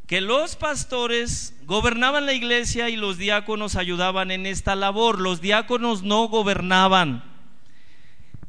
que 0.05 0.21
los 0.21 0.55
pastores 0.55 1.55
gobernaban 1.65 2.27
la 2.27 2.33
iglesia 2.33 2.89
y 2.89 2.95
los 2.95 3.17
diáconos 3.17 3.75
ayudaban 3.75 4.29
en 4.29 4.45
esta 4.45 4.75
labor. 4.75 5.19
Los 5.19 5.41
diáconos 5.41 6.03
no 6.03 6.27
gobernaban. 6.27 7.28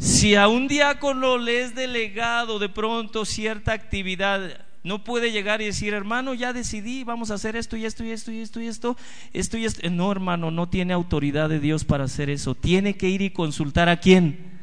Si 0.01 0.35
a 0.35 0.49
un 0.49 0.67
diácono 0.67 1.37
le 1.37 1.61
es 1.61 1.75
delegado 1.75 2.59
de 2.59 2.71
pronto 2.71 3.27
cierta 3.27 3.75
actividad, 3.75 4.65
no 4.83 5.05
puede 5.05 5.31
llegar 5.31 5.61
y 5.61 5.67
decir, 5.67 5.93
hermano, 5.93 6.33
ya 6.33 6.55
decidí, 6.55 7.05
vamos 7.05 7.31
a 7.31 7.35
hacer 7.35 7.55
esto 7.55 7.77
y 7.77 7.85
esto 7.85 8.03
y 8.03 8.11
esto 8.11 8.33
y 8.33 8.41
esto 8.41 8.63
y 8.63 8.67
esto, 8.67 8.97
esto 9.35 9.59
y 9.59 9.67
esto. 9.67 9.91
No, 9.91 10.11
hermano, 10.11 10.51
no 10.51 10.71
tiene 10.71 10.95
autoridad 10.95 11.51
de 11.51 11.61
Dios 11.61 11.85
para 11.85 12.05
hacer 12.05 12.31
eso. 12.31 12.55
Tiene 12.55 12.97
que 12.97 13.11
ir 13.11 13.21
y 13.21 13.29
consultar 13.29 13.91
a 13.91 14.01
quién? 14.01 14.59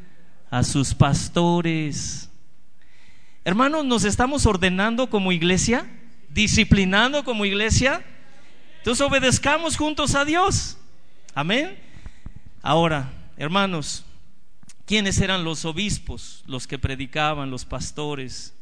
A 0.50 0.64
sus 0.64 0.92
pastores. 0.92 2.30
Hermanos, 3.44 3.84
¿nos 3.84 4.02
estamos 4.02 4.44
ordenando 4.44 5.08
como 5.08 5.30
iglesia? 5.30 5.86
¿Disciplinando 6.30 7.22
como 7.22 7.44
iglesia? 7.44 8.04
Entonces 8.78 9.06
obedezcamos 9.06 9.76
juntos 9.76 10.16
a 10.16 10.24
Dios. 10.24 10.78
Amén. 11.32 11.78
Ahora, 12.60 13.12
hermanos, 13.36 14.04
¿quiénes 14.88 15.20
eran 15.20 15.44
los 15.44 15.66
obispos, 15.66 16.42
los 16.46 16.66
que 16.66 16.78
predicaban, 16.78 17.50
los 17.50 17.66
pastores? 17.66 18.56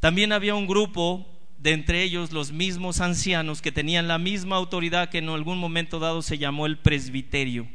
También 0.00 0.32
había 0.32 0.56
un 0.56 0.66
grupo 0.66 1.24
de 1.56 1.72
entre 1.72 2.02
ellos 2.02 2.32
los 2.32 2.50
mismos 2.50 3.00
ancianos 3.00 3.62
que 3.62 3.70
tenían 3.70 4.08
la 4.08 4.18
misma 4.18 4.56
autoridad 4.56 5.08
que 5.08 5.18
en 5.18 5.28
algún 5.28 5.58
momento 5.58 6.00
dado 6.00 6.20
se 6.20 6.36
llamó 6.36 6.66
el 6.66 6.78
presbiterio. 6.78 7.68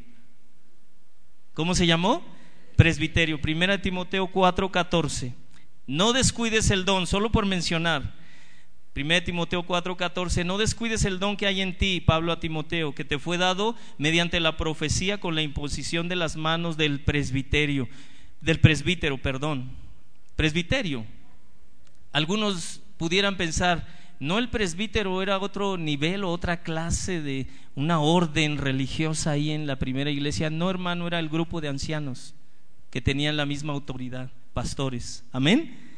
¿Cómo 1.54 1.74
se 1.74 1.88
llamó? 1.88 2.24
Presbiterio. 2.76 3.40
Primera 3.42 3.82
Timoteo 3.82 4.28
4:14. 4.28 5.34
No 5.88 6.12
descuides 6.12 6.72
el 6.72 6.84
don, 6.84 7.08
solo 7.08 7.32
por 7.32 7.46
mencionar. 7.46 8.21
Primera 8.94 9.24
Timoteo 9.24 9.64
4:14, 9.64 10.44
no 10.46 10.58
descuides 10.58 11.06
el 11.06 11.20
don 11.20 11.38
que 11.38 11.48
hay 11.48 11.62
en 11.62 11.78
ti, 11.78 12.02
Pablo 12.02 12.34
a 12.34 12.40
Timoteo, 12.40 12.94
que 12.94 13.06
te 13.06 13.20
fue 13.20 13.38
dado 13.38 13.76
mediante 13.98 14.40
la 14.42 14.58
profecía 14.58 15.20
con 15.20 15.34
la 15.34 15.42
imposición 15.42 16.10
de 16.10 16.18
las 16.18 16.36
manos 16.36 16.76
del 16.76 17.00
presbiterio, 17.00 17.88
del 18.42 18.60
presbítero, 18.60 19.18
perdón. 19.18 19.70
Presbiterio, 20.36 21.06
algunos 22.12 22.82
pudieran 22.98 23.38
pensar, 23.38 23.88
no 24.20 24.38
el 24.38 24.50
presbítero 24.50 25.22
era 25.22 25.40
otro 25.40 25.78
nivel 25.78 26.26
o 26.26 26.30
otra 26.32 26.62
clase 26.62 27.22
de 27.22 27.48
una 27.76 28.02
orden 28.02 28.58
religiosa 28.58 29.32
ahí 29.32 29.52
en 29.52 29.68
la 29.68 29.78
primera 29.78 30.12
iglesia. 30.12 30.50
No, 30.50 30.70
hermano, 30.70 31.08
era 31.08 31.20
el 31.20 31.30
grupo 31.30 31.62
de 31.62 31.70
ancianos 31.70 32.36
que 32.90 33.02
tenían 33.02 33.38
la 33.38 33.46
misma 33.46 33.72
autoridad, 33.72 34.30
pastores. 34.54 35.24
Amén. 35.32 35.91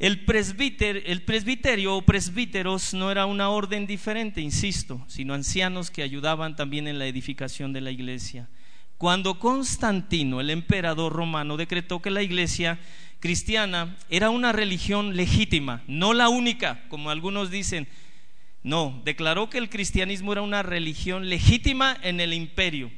El, 0.00 0.24
presbítero, 0.24 0.98
el 1.04 1.20
presbiterio 1.20 1.94
o 1.94 2.00
presbíteros 2.00 2.94
no 2.94 3.10
era 3.10 3.26
una 3.26 3.50
orden 3.50 3.86
diferente, 3.86 4.40
insisto, 4.40 5.04
sino 5.08 5.34
ancianos 5.34 5.90
que 5.90 6.02
ayudaban 6.02 6.56
también 6.56 6.88
en 6.88 6.98
la 6.98 7.06
edificación 7.06 7.74
de 7.74 7.82
la 7.82 7.90
iglesia. 7.90 8.48
Cuando 8.96 9.38
Constantino, 9.38 10.40
el 10.40 10.48
emperador 10.48 11.12
romano, 11.12 11.58
decretó 11.58 12.00
que 12.00 12.08
la 12.08 12.22
iglesia 12.22 12.78
cristiana 13.18 13.94
era 14.08 14.30
una 14.30 14.52
religión 14.52 15.16
legítima, 15.16 15.82
no 15.86 16.14
la 16.14 16.30
única, 16.30 16.82
como 16.88 17.10
algunos 17.10 17.50
dicen. 17.50 17.86
No, 18.62 19.02
declaró 19.04 19.50
que 19.50 19.58
el 19.58 19.68
cristianismo 19.68 20.32
era 20.32 20.40
una 20.40 20.62
religión 20.62 21.28
legítima 21.28 21.94
en 22.00 22.20
el 22.20 22.32
imperio, 22.32 22.90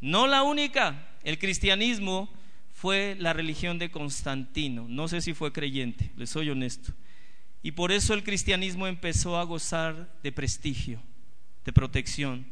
no 0.00 0.26
la 0.26 0.42
única, 0.42 1.08
el 1.22 1.38
cristianismo 1.38 2.28
fue 2.82 3.14
la 3.20 3.32
religión 3.32 3.78
de 3.78 3.92
Constantino. 3.92 4.86
No 4.88 5.06
sé 5.06 5.20
si 5.20 5.34
fue 5.34 5.52
creyente, 5.52 6.10
le 6.16 6.26
soy 6.26 6.50
honesto. 6.50 6.92
Y 7.62 7.70
por 7.70 7.92
eso 7.92 8.12
el 8.12 8.24
cristianismo 8.24 8.88
empezó 8.88 9.38
a 9.38 9.44
gozar 9.44 10.12
de 10.24 10.32
prestigio, 10.32 11.00
de 11.64 11.72
protección. 11.72 12.44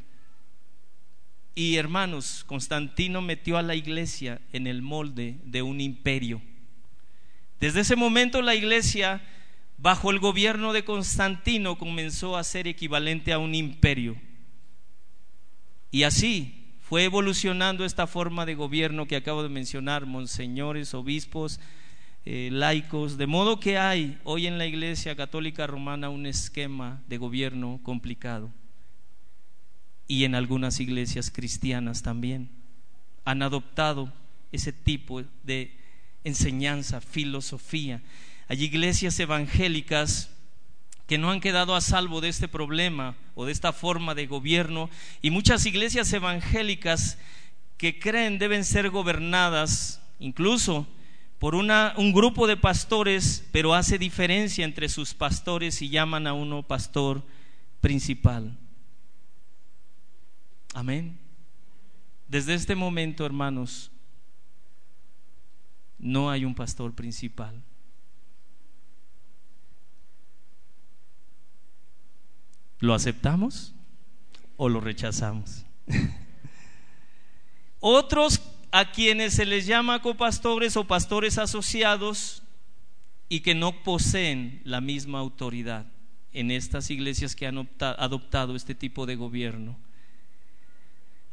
Y 1.57 1.75
hermanos, 1.75 2.45
Constantino 2.47 3.21
metió 3.21 3.59
a 3.59 3.63
la 3.63 3.75
iglesia 3.75 4.41
en 4.53 4.69
el 4.69 4.83
molde 4.83 5.37
de 5.43 5.63
un 5.63 5.81
imperio. 5.81 6.41
Desde 7.59 7.81
ese 7.81 7.97
momento 7.97 8.41
la 8.41 8.55
iglesia, 8.55 9.21
bajo 9.79 10.13
el 10.13 10.21
gobierno 10.21 10.73
de 10.73 10.85
Constantino, 10.85 11.77
comenzó 11.77 12.37
a 12.37 12.45
ser 12.45 12.69
equivalente 12.69 13.33
a 13.33 13.41
un 13.41 13.57
imperio. 13.57 14.17
Y 15.91 16.05
así 16.05 16.60
fue 16.91 17.05
evolucionando 17.05 17.85
esta 17.85 18.09
forma 18.09 18.45
de 18.45 18.57
gobierno 18.57 19.07
que 19.07 19.15
acabo 19.15 19.45
de 19.45 19.49
mencionar, 19.49 20.07
monseñores, 20.07 20.93
obispos, 20.93 21.61
eh, 22.25 22.49
laicos, 22.51 23.17
de 23.17 23.29
modo 23.29 23.61
que 23.61 23.79
hay 23.79 24.19
hoy 24.25 24.49
en 24.49 24.59
la 24.59 24.67
Iglesia 24.67 25.15
Católica 25.15 25.69
Romana 25.69 26.09
un 26.09 26.27
esquema 26.27 27.01
de 27.07 27.17
gobierno 27.17 27.79
complicado. 27.85 28.51
Y 30.09 30.25
en 30.25 30.35
algunas 30.35 30.81
iglesias 30.81 31.31
cristianas 31.31 32.03
también 32.03 32.51
han 33.25 33.43
adoptado 33.43 34.13
ese 34.51 34.73
tipo 34.73 35.23
de 35.45 35.73
enseñanza, 36.25 37.01
filosofía. 37.01 38.03
Hay 38.49 38.65
iglesias 38.65 39.21
evangélicas 39.21 40.29
que 41.11 41.19
no 41.19 41.33
han 41.33 41.41
quedado 41.41 41.75
a 41.75 41.81
salvo 41.81 42.21
de 42.21 42.29
este 42.29 42.47
problema 42.47 43.17
o 43.35 43.45
de 43.45 43.51
esta 43.51 43.73
forma 43.73 44.15
de 44.15 44.29
gobierno 44.29 44.89
y 45.21 45.33
muchas 45.33 45.67
iglesias 45.67 46.13
evangélicas 46.13 47.19
que 47.79 47.99
creen 47.99 48.39
deben 48.39 48.65
ser 48.65 48.91
gobernadas 48.91 50.01
incluso 50.21 50.87
por 51.41 51.57
una, 51.57 51.95
un 51.97 52.13
grupo 52.13 52.47
de 52.47 52.57
pastores, 52.57 53.45
pero 53.51 53.75
hace 53.75 53.99
diferencia 53.99 54.65
entre 54.65 54.89
sus 54.89 55.13
pastores 55.13 55.83
y 55.83 55.89
llaman 55.89 56.29
a 56.29 56.33
uno 56.33 56.63
pastor 56.63 57.25
principal. 57.81 58.57
Amén. 60.75 61.19
Desde 62.29 62.55
este 62.55 62.77
momento, 62.77 63.27
hermanos, 63.27 63.91
no 65.99 66.31
hay 66.31 66.45
un 66.45 66.55
pastor 66.55 66.95
principal. 66.95 67.65
¿Lo 72.81 72.95
aceptamos 72.95 73.75
o 74.57 74.69
lo 74.69 74.81
rechazamos? 74.81 75.65
Otros 77.81 78.41
a 78.73 78.91
quienes 78.93 79.35
se 79.35 79.47
les 79.47 79.67
llama 79.67 80.03
copastores 80.03 80.77
o 80.77 80.87
pastores 80.87 81.39
asociados 81.39 82.43
y 83.29 83.41
que 83.41 83.55
no 83.55 83.83
poseen 83.83 84.61
la 84.65 84.81
misma 84.81 85.19
autoridad 85.19 85.87
en 86.33 86.51
estas 86.51 86.91
iglesias 86.91 87.37
que 87.37 87.47
han 87.47 87.69
adoptado 87.79 88.57
este 88.57 88.75
tipo 88.75 89.07
de 89.07 89.17
gobierno. 89.17 89.79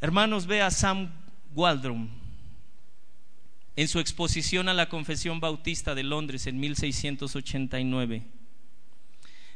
Hermanos, 0.02 0.48
ve 0.48 0.62
a 0.62 0.72
Sam 0.72 1.12
Waldron 1.56 2.10
en 3.76 3.88
su 3.88 4.00
exposición 4.00 4.70
a 4.70 4.74
la 4.74 4.90
Confesión 4.90 5.40
Bautista 5.40 5.96
de 5.96 6.04
Londres 6.04 6.48
en 6.48 6.60
1689. 6.60 8.24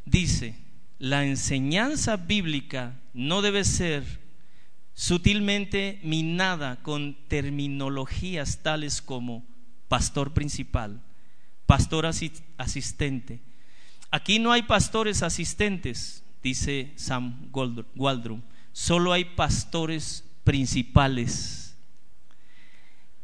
Dice, 0.05 0.55
la 1.01 1.25
enseñanza 1.25 2.15
bíblica 2.15 2.93
no 3.15 3.41
debe 3.41 3.63
ser 3.63 4.03
sutilmente 4.93 5.99
minada 6.03 6.83
con 6.83 7.17
terminologías 7.27 8.59
tales 8.61 9.01
como 9.01 9.43
pastor 9.87 10.35
principal, 10.35 11.01
pastor 11.65 12.05
asistente. 12.05 13.41
Aquí 14.11 14.37
no 14.37 14.51
hay 14.51 14.61
pastores 14.61 15.23
asistentes, 15.23 16.23
dice 16.43 16.93
Sam 16.97 17.49
Waldrum, 17.95 18.43
solo 18.71 19.11
hay 19.11 19.25
pastores 19.25 20.23
principales. 20.43 21.75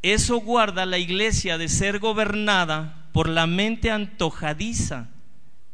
Eso 0.01 0.37
guarda 0.37 0.87
la 0.87 0.97
iglesia 0.97 1.59
de 1.59 1.69
ser 1.69 1.99
gobernada 1.99 3.07
por 3.13 3.29
la 3.29 3.45
mente 3.45 3.91
antojadiza 3.91 5.11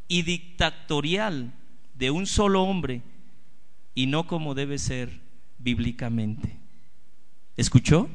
y 0.09 0.23
dictatorial 0.23 1.53
de 2.03 2.11
un 2.11 2.27
solo 2.27 2.63
hombre 2.63 3.01
y 3.95 4.07
no 4.07 4.27
como 4.27 4.55
debe 4.55 4.77
ser 4.77 5.21
bíblicamente. 5.57 6.57
¿Escuchó? 7.55 8.09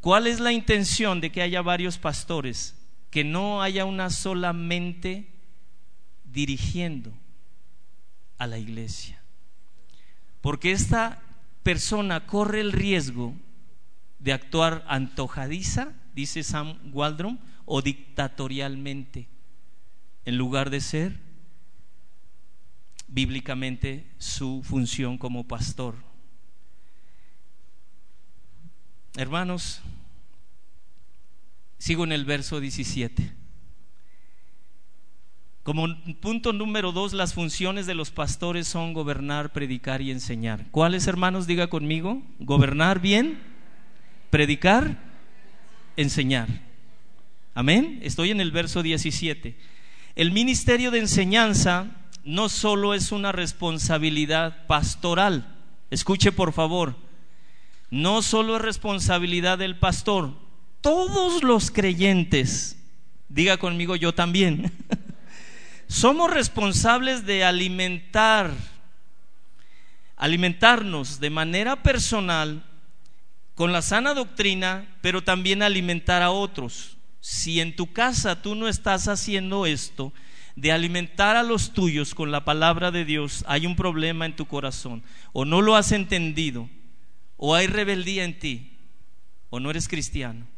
¿Cuál 0.00 0.26
es 0.26 0.40
la 0.40 0.50
intención 0.50 1.20
de 1.20 1.30
que 1.30 1.40
haya 1.40 1.62
varios 1.62 1.98
pastores? 1.98 2.76
Que 3.10 3.22
no 3.22 3.62
haya 3.62 3.84
una 3.84 4.10
sola 4.10 4.52
mente 4.52 5.28
dirigiendo 6.24 7.12
a 8.38 8.48
la 8.48 8.58
iglesia. 8.58 9.22
Porque 10.40 10.72
esta 10.72 11.22
persona 11.62 12.26
corre 12.26 12.60
el 12.60 12.72
riesgo 12.72 13.34
de 14.18 14.32
actuar 14.32 14.84
antojadiza, 14.88 15.92
dice 16.12 16.42
Sam 16.42 16.76
Waldron, 16.92 17.38
o 17.66 17.82
dictatorialmente, 17.82 19.28
en 20.24 20.36
lugar 20.36 20.70
de 20.70 20.80
ser 20.80 21.27
bíblicamente 23.18 24.06
su 24.18 24.62
función 24.62 25.18
como 25.18 25.42
pastor. 25.42 25.96
Hermanos, 29.16 29.80
sigo 31.78 32.04
en 32.04 32.12
el 32.12 32.24
verso 32.24 32.60
17. 32.60 33.32
Como 35.64 35.88
punto 36.20 36.52
número 36.52 36.92
dos, 36.92 37.12
las 37.12 37.34
funciones 37.34 37.86
de 37.86 37.96
los 37.96 38.12
pastores 38.12 38.68
son 38.68 38.92
gobernar, 38.92 39.52
predicar 39.52 40.00
y 40.00 40.12
enseñar. 40.12 40.66
¿Cuáles, 40.70 41.08
hermanos? 41.08 41.48
Diga 41.48 41.66
conmigo. 41.66 42.22
Gobernar 42.38 43.00
bien, 43.00 43.40
predicar, 44.30 44.96
enseñar. 45.96 46.46
Amén. 47.52 47.98
Estoy 48.00 48.30
en 48.30 48.40
el 48.40 48.52
verso 48.52 48.84
17. 48.84 49.58
El 50.14 50.30
ministerio 50.30 50.92
de 50.92 51.00
enseñanza 51.00 51.97
no 52.24 52.48
solo 52.48 52.94
es 52.94 53.12
una 53.12 53.32
responsabilidad 53.32 54.66
pastoral, 54.66 55.56
escuche 55.90 56.32
por 56.32 56.52
favor, 56.52 56.96
no 57.90 58.22
solo 58.22 58.56
es 58.56 58.62
responsabilidad 58.62 59.58
del 59.58 59.78
pastor, 59.78 60.34
todos 60.80 61.42
los 61.42 61.70
creyentes, 61.70 62.78
diga 63.28 63.56
conmigo 63.56 63.96
yo 63.96 64.14
también, 64.14 64.72
somos 65.88 66.30
responsables 66.30 67.24
de 67.26 67.44
alimentar, 67.44 68.52
alimentarnos 70.16 71.20
de 71.20 71.30
manera 71.30 71.82
personal 71.82 72.64
con 73.58 73.72
la 73.72 73.82
sana 73.82 74.14
doctrina, 74.14 74.86
pero 75.00 75.24
también 75.24 75.64
alimentar 75.64 76.22
a 76.22 76.30
otros. 76.30 76.96
Si 77.20 77.60
en 77.60 77.74
tu 77.74 77.92
casa 77.92 78.40
tú 78.40 78.54
no 78.54 78.68
estás 78.68 79.08
haciendo 79.08 79.66
esto, 79.66 80.12
de 80.58 80.72
alimentar 80.72 81.36
a 81.36 81.44
los 81.44 81.72
tuyos 81.72 82.16
con 82.16 82.32
la 82.32 82.44
palabra 82.44 82.90
de 82.90 83.04
Dios, 83.04 83.44
hay 83.46 83.64
un 83.64 83.76
problema 83.76 84.26
en 84.26 84.34
tu 84.34 84.46
corazón, 84.46 85.04
o 85.32 85.44
no 85.44 85.62
lo 85.62 85.76
has 85.76 85.92
entendido, 85.92 86.68
o 87.36 87.54
hay 87.54 87.68
rebeldía 87.68 88.24
en 88.24 88.40
ti, 88.40 88.76
o 89.50 89.60
no 89.60 89.70
eres 89.70 89.86
cristiano, 89.86 90.48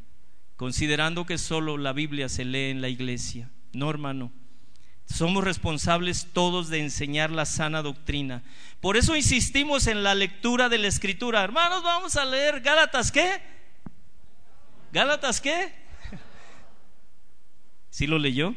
considerando 0.57 1.27
que 1.27 1.37
solo 1.37 1.77
la 1.77 1.93
Biblia 1.93 2.31
se 2.31 2.47
lee 2.47 2.71
en 2.71 2.81
la 2.81 2.89
iglesia. 2.89 3.51
No, 3.75 3.91
hermano. 3.91 4.33
Somos 5.05 5.45
responsables 5.45 6.29
todos 6.33 6.69
de 6.71 6.79
enseñar 6.79 7.31
la 7.31 7.45
sana 7.45 7.83
doctrina. 7.83 8.43
Por 8.81 8.97
eso 8.97 9.17
insistimos 9.17 9.87
en 9.87 10.03
la 10.03 10.15
lectura 10.15 10.71
de 10.71 10.79
la 10.79 10.89
escritura. 10.89 11.43
Hermanos, 11.43 11.83
vamos 11.83 12.17
a 12.17 12.25
leer 12.25 12.61
Gálatas 12.61 13.13
qué? 13.13 13.43
¿Gálatas 14.93 15.43
qué? 15.43 15.75
¿Sí 17.91 18.07
lo 18.07 18.19
leyó? 18.19 18.55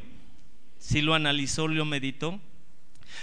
Si 0.84 1.02
lo 1.02 1.14
analizó, 1.14 1.70
lo 1.70 1.86
meditó. 1.86 2.42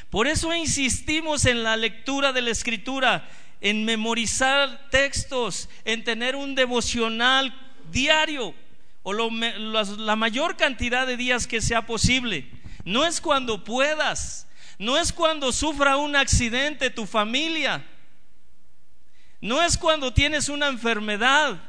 Por 0.09 0.27
eso 0.27 0.55
insistimos 0.55 1.45
en 1.45 1.63
la 1.63 1.77
lectura 1.77 2.33
de 2.33 2.41
la 2.41 2.51
escritura, 2.51 3.29
en 3.61 3.85
memorizar 3.85 4.89
textos, 4.91 5.69
en 5.85 6.03
tener 6.03 6.37
un 6.37 6.55
devocional 6.55 7.55
diario 7.93 8.55
o 9.03 9.13
la 9.13 10.17
mayor 10.17 10.57
cantidad 10.57 11.07
de 11.07 11.19
días 11.19 11.47
que 11.47 11.61
sea 11.61 11.85
posible. 11.85 12.51
No 12.87 13.05
es 13.05 13.21
cuando 13.21 13.63
puedas, 13.63 14.49
no 14.79 14.97
es 14.97 15.13
cuando 15.13 15.53
sufra 15.53 15.99
un 15.99 16.17
accidente 16.17 16.89
tu 16.89 17.05
familia, 17.05 17.85
no 19.43 19.63
es 19.63 19.77
cuando 19.77 20.15
tienes 20.15 20.49
una 20.49 20.69
enfermedad, 20.69 21.63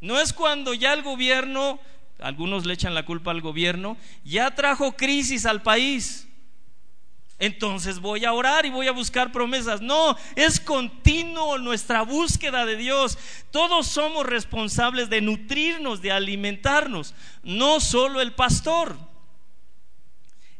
no 0.00 0.20
es 0.20 0.32
cuando 0.32 0.72
ya 0.72 0.92
el 0.92 1.02
gobierno 1.02 1.80
algunos 2.22 2.66
le 2.66 2.74
echan 2.74 2.94
la 2.94 3.04
culpa 3.04 3.30
al 3.30 3.40
gobierno, 3.40 3.96
ya 4.24 4.54
trajo 4.54 4.92
crisis 4.92 5.46
al 5.46 5.62
país. 5.62 6.28
entonces 7.38 7.98
voy 7.98 8.24
a 8.24 8.32
orar 8.32 8.66
y 8.66 8.70
voy 8.70 8.86
a 8.86 8.92
buscar 8.92 9.32
promesas. 9.32 9.80
No, 9.80 10.16
es 10.36 10.60
continuo 10.60 11.58
nuestra 11.58 12.02
búsqueda 12.02 12.64
de 12.64 12.76
Dios. 12.76 13.18
Todos 13.50 13.88
somos 13.88 14.24
responsables 14.24 15.10
de 15.10 15.20
nutrirnos, 15.20 16.00
de 16.00 16.12
alimentarnos, 16.12 17.14
no 17.42 17.80
solo 17.80 18.20
el 18.20 18.32
pastor. 18.32 18.96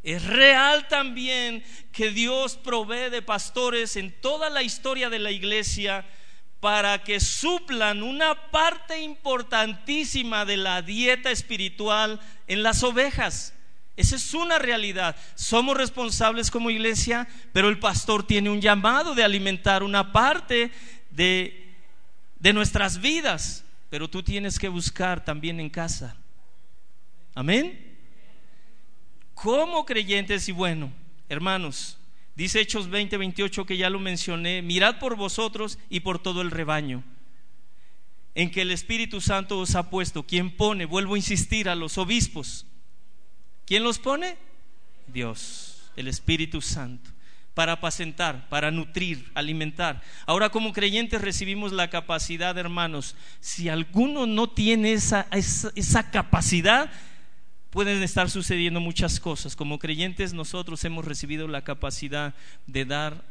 Es 0.03 0.25
real 0.27 0.89
también 0.89 1.63
que 1.93 2.11
Dios 2.11 2.57
provee 2.57 3.11
de 3.11 3.23
pastores 3.23 3.95
en 3.95 4.11
toda 4.21 4.51
la 4.51 4.63
historia 4.65 5.09
de 5.09 5.21
la 5.21 5.31
iglesia 5.31 6.05
para 6.63 7.03
que 7.03 7.19
suplan 7.19 8.05
una 8.05 8.37
parte 8.53 9.03
importantísima 9.03 10.45
de 10.45 10.57
la 10.57 10.81
dieta 10.81 11.33
espiritual 11.33 12.21
en 12.47 12.63
las 12.63 12.85
ovejas. 12.85 13.53
Esa 13.97 14.15
es 14.15 14.33
una 14.33 14.61
realidad. 14.61 15.17
Somos 15.35 15.77
responsables 15.77 16.53
como 16.53 16.71
iglesia, 16.71 17.27
pero 17.53 17.69
el 17.69 17.81
pastor 17.81 18.25
tiene 18.25 18.49
un 18.49 18.61
llamado 18.61 19.17
de 19.17 19.25
alimentar 19.25 19.83
una 19.83 20.13
parte 20.13 20.71
de, 21.11 21.75
de 22.39 22.53
nuestras 22.53 23.01
vidas. 23.01 23.65
Pero 23.91 24.09
tú 24.09 24.23
tienes 24.23 24.57
que 24.57 24.69
buscar 24.69 25.25
también 25.25 25.59
en 25.59 25.69
casa. 25.69 26.15
Amén. 27.35 27.99
Como 29.35 29.85
creyentes 29.85 30.49
y 30.49 30.53
bueno, 30.53 30.93
hermanos, 31.29 31.99
dice 32.35 32.61
Hechos 32.61 32.89
20, 32.89 33.17
28 33.17 33.67
que 33.67 33.77
ya 33.77 33.91
lo 33.91 33.99
mencioné, 33.99 34.63
mirad 34.63 34.99
por 34.99 35.17
vosotros 35.17 35.79
y 35.91 36.01
por 36.01 36.19
todo 36.19 36.43
el 36.43 36.51
rebaño 36.51 37.05
en 38.35 38.51
que 38.51 38.63
el 38.63 38.71
Espíritu 38.71 39.21
Santo 39.21 39.59
os 39.59 39.75
ha 39.75 39.91
puesto. 39.91 40.23
¿Quién 40.23 40.57
pone? 40.57 40.87
Vuelvo 40.87 41.15
a 41.15 41.19
insistir 41.19 41.69
a 41.69 41.75
los 41.75 41.99
obispos 41.99 42.65
¿Quién 43.67 43.85
los 43.85 43.99
pone? 43.99 44.37
Dios, 45.07 45.91
el 45.97 46.09
Espíritu 46.09 46.61
Santo, 46.61 47.11
para 47.55 47.73
apacentar, 47.73 48.49
para 48.49 48.71
nutrir, 48.71 49.31
alimentar. 49.35 50.03
Ahora 50.27 50.51
como 50.51 50.73
creyentes 50.73 51.21
recibimos 51.21 51.73
la 51.73 51.89
capacidad, 51.89 52.59
hermanos, 52.59 53.15
si 53.41 53.69
alguno 53.69 54.27
no 54.27 54.51
tiene 54.51 54.93
esa, 54.93 55.27
esa, 55.31 56.11
capacidad, 56.11 56.91
pueden 57.73 58.03
estar 58.03 58.29
sucediendo 58.29 58.81
muchas 58.81 59.19
cosas. 59.19 59.57
Como 59.57 59.79
creyentes 59.79 60.35
nosotros 60.35 60.85
hemos 60.85 61.07
recibido 61.07 61.49
la 61.49 61.65
capacidad 61.65 62.35
de 62.67 62.85
dar 62.85 63.25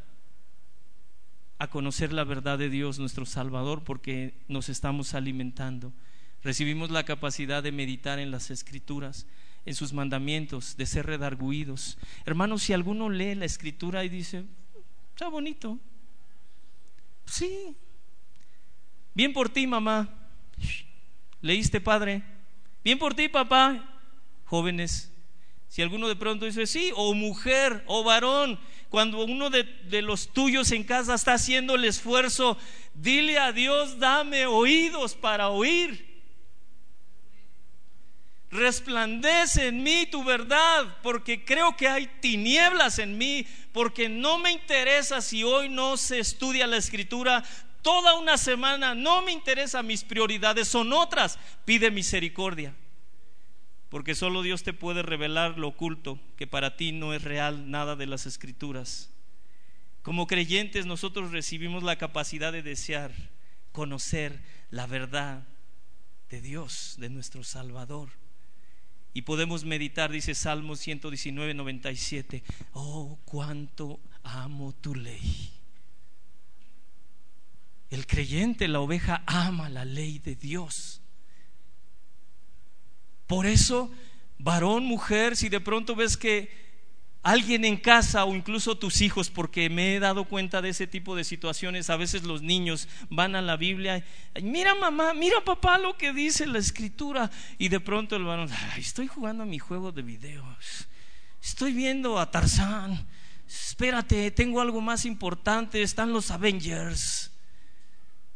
a 1.60 1.68
conocer 1.68 2.12
la 2.12 2.24
verdad 2.24 2.58
de 2.58 2.72
Dios, 2.72 2.98
nuestro 2.98 3.28
Salvador, 3.28 3.84
porque 3.84 4.34
nos 4.48 4.68
estamos 4.68 5.14
alimentando. 5.14 5.94
Recibimos 6.44 6.90
la 6.90 7.04
capacidad 7.04 7.62
de 7.62 7.72
meditar 7.72 8.18
en 8.18 8.32
las 8.32 8.50
escrituras 8.50 9.28
en 9.64 9.76
sus 9.76 9.94
mandamientos, 9.94 10.76
de 10.76 10.88
ser 10.88 11.06
redarguidos. 11.06 12.00
Hermanos, 12.26 12.64
si 12.64 12.74
alguno 12.74 13.12
lee 13.12 13.36
la 13.36 13.46
escritura 13.46 14.04
y 14.04 14.10
dice, 14.10 14.44
está 15.14 15.28
bonito, 15.28 15.78
sí, 17.26 17.76
bien 19.14 19.34
por 19.34 19.50
ti, 19.50 19.68
mamá, 19.68 20.10
leíste, 21.42 21.80
padre, 21.80 22.24
bien 22.84 22.98
por 22.98 23.14
ti, 23.14 23.30
papá, 23.30 23.91
jóvenes. 24.52 25.10
Si 25.70 25.82
alguno 25.82 26.10
de 26.10 26.18
pronto 26.18 26.46
dice, 26.46 26.68
sí, 26.68 26.92
o 26.98 27.14
mujer, 27.14 27.86
o 27.88 28.04
varón, 28.04 28.60
cuando 28.90 29.24
uno 29.24 29.50
de, 29.50 29.64
los 30.02 30.34
tuyos 30.34 30.74
en 30.74 30.84
casa 30.84 31.14
está 31.14 31.36
haciendo 31.36 31.76
el 31.76 31.86
esfuerzo, 31.86 32.58
dile 32.94 33.40
a 33.40 33.54
Dios, 33.54 33.98
dame 33.98 34.46
oídos 34.48 35.16
para 35.16 35.48
oír. 35.48 36.22
Resplandece 38.50 39.68
en 39.68 39.82
mí 39.84 40.06
tu 40.06 40.26
verdad, 40.26 40.98
porque 41.02 41.46
creo 41.46 41.78
que 41.78 41.88
hay 41.88 42.08
tinieblas 42.20 43.00
en 43.00 43.18
mí, 43.18 43.48
porque 43.72 44.10
no 44.10 44.38
me 44.38 44.52
interesa 44.52 45.22
si 45.22 45.46
hoy 45.46 45.70
no 45.70 45.96
se 45.96 46.20
estudia 46.20 46.68
la 46.68 46.76
escritura. 46.76 47.46
Toda 47.82 48.16
una 48.16 48.38
semana, 48.38 48.96
no 48.96 49.22
me 49.22 49.32
interesa, 49.32 49.82
mis 49.82 50.04
prioridades 50.04 50.68
son 50.68 50.92
otras, 50.92 51.40
pide 51.64 51.90
misericordia, 51.90 52.76
porque 53.92 54.16
solo 54.16 54.42
Dios 54.42 54.64
te 54.64 54.72
puede 54.72 55.04
revelar 55.04 55.58
lo 55.58 55.68
oculto, 55.68 56.18
que 56.38 56.48
para 56.48 56.78
ti 56.78 56.94
no 56.94 57.14
es 57.14 57.26
real 57.26 57.70
nada 57.70 57.98
de 57.98 58.08
las 58.08 58.26
escrituras. 58.26 59.10
Como 60.02 60.28
creyentes 60.28 60.86
nosotros 60.86 61.32
recibimos 61.32 61.84
la 61.84 61.98
capacidad 61.98 62.54
de 62.54 62.64
desear, 62.64 63.12
conocer 63.74 64.40
la 64.70 64.88
verdad 64.88 65.46
de 66.30 66.40
Dios, 66.40 66.96
de 67.00 67.10
nuestro 67.10 67.44
Salvador. 67.44 68.12
Y 69.14 69.24
podemos 69.24 69.66
meditar, 69.66 70.10
dice 70.10 70.36
Salmo 70.36 70.78
119, 70.78 71.54
97, 71.54 72.44
oh, 72.72 73.20
cuánto 73.26 74.00
amo 74.24 74.72
tu 74.72 74.96
ley. 74.96 75.52
El 77.90 78.08
creyente, 78.08 78.70
la 78.70 78.80
oveja, 78.80 79.22
ama 79.28 79.68
la 79.68 79.84
ley 79.84 80.20
de 80.20 80.38
Dios. 80.38 81.01
Por 83.32 83.46
eso, 83.46 83.90
varón, 84.40 84.84
mujer, 84.84 85.38
si 85.38 85.48
de 85.48 85.62
pronto 85.62 85.96
ves 85.96 86.18
que 86.18 86.52
alguien 87.24 87.64
en 87.64 87.78
casa 87.78 88.26
o 88.26 88.36
incluso 88.36 88.78
tus 88.78 89.00
hijos, 89.00 89.30
porque 89.30 89.70
me 89.70 89.96
he 89.96 90.02
dado 90.02 90.26
cuenta 90.26 90.62
de 90.62 90.68
ese 90.68 90.86
tipo 90.86 91.16
de 91.16 91.24
situaciones. 91.24 91.90
A 91.90 91.96
veces 91.96 92.24
los 92.24 92.42
niños 92.42 92.90
van 93.10 93.38
a 93.38 93.42
la 93.42 93.56
Biblia, 93.56 94.04
mira 94.42 94.76
mamá, 94.76 95.14
mira 95.14 95.40
papá 95.46 95.78
lo 95.78 95.98
que 95.98 96.12
dice 96.12 96.46
la 96.46 96.60
escritura, 96.60 97.32
y 97.58 97.70
de 97.70 97.80
pronto 97.80 98.18
el 98.18 98.26
varón, 98.26 98.50
estoy 98.76 99.08
jugando 99.08 99.44
a 99.44 99.46
mi 99.46 99.60
juego 99.60 99.94
de 99.94 100.02
videos, 100.02 100.90
estoy 101.42 101.72
viendo 101.72 102.20
a 102.20 102.30
Tarzán, 102.30 103.08
espérate, 103.48 104.30
tengo 104.32 104.60
algo 104.60 104.82
más 104.82 105.06
importante, 105.06 105.82
están 105.82 106.12
los 106.12 106.32
Avengers, 106.32 107.32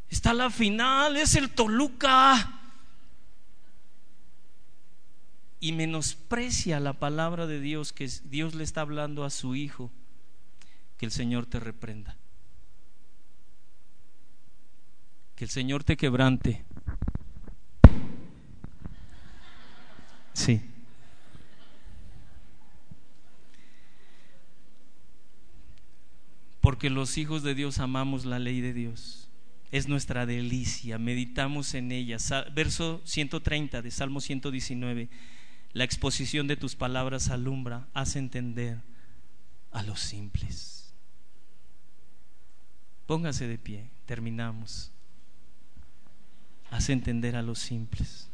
está 0.09 0.33
la 0.33 0.49
final, 0.49 1.17
es 1.17 1.35
el 1.35 1.49
Toluca 1.49 2.61
y 5.65 5.71
menosprecia 5.71 6.79
la 6.79 6.93
palabra 6.93 7.47
de 7.47 7.59
Dios 7.59 7.91
que 7.91 8.07
Dios 8.25 8.53
le 8.53 8.63
está 8.63 8.81
hablando 8.81 9.23
a 9.23 9.31
su 9.31 9.55
hijo, 9.55 9.91
que 10.99 11.07
el 11.07 11.11
Señor 11.11 11.47
te 11.47 11.59
reprenda. 11.59 12.15
Que 15.35 15.45
el 15.45 15.49
Señor 15.49 15.83
te 15.83 15.97
quebrante. 15.97 16.63
Sí. 20.33 20.61
Porque 26.61 26.91
los 26.91 27.17
hijos 27.17 27.41
de 27.41 27.55
Dios 27.55 27.79
amamos 27.79 28.25
la 28.25 28.37
ley 28.37 28.61
de 28.61 28.73
Dios. 28.73 29.29
Es 29.71 29.87
nuestra 29.87 30.27
delicia, 30.27 30.99
meditamos 30.99 31.73
en 31.73 31.91
ella. 31.91 32.17
Verso 32.53 33.01
130 33.03 33.81
de 33.81 33.89
Salmo 33.89 34.21
119. 34.21 35.09
La 35.75 35.83
exposición 35.83 36.47
de 36.47 36.55
tus 36.55 36.73
palabras 36.73 37.29
alumbra, 37.29 37.85
hace 37.93 38.17
entender 38.17 38.79
a 39.73 39.83
los 39.83 39.99
simples. 39.99 40.93
Póngase 43.05 43.45
de 43.45 43.57
pie, 43.57 43.89
terminamos. 44.05 44.89
Hace 46.71 46.93
entender 46.93 47.35
a 47.35 47.41
los 47.41 47.59
simples. 47.59 48.24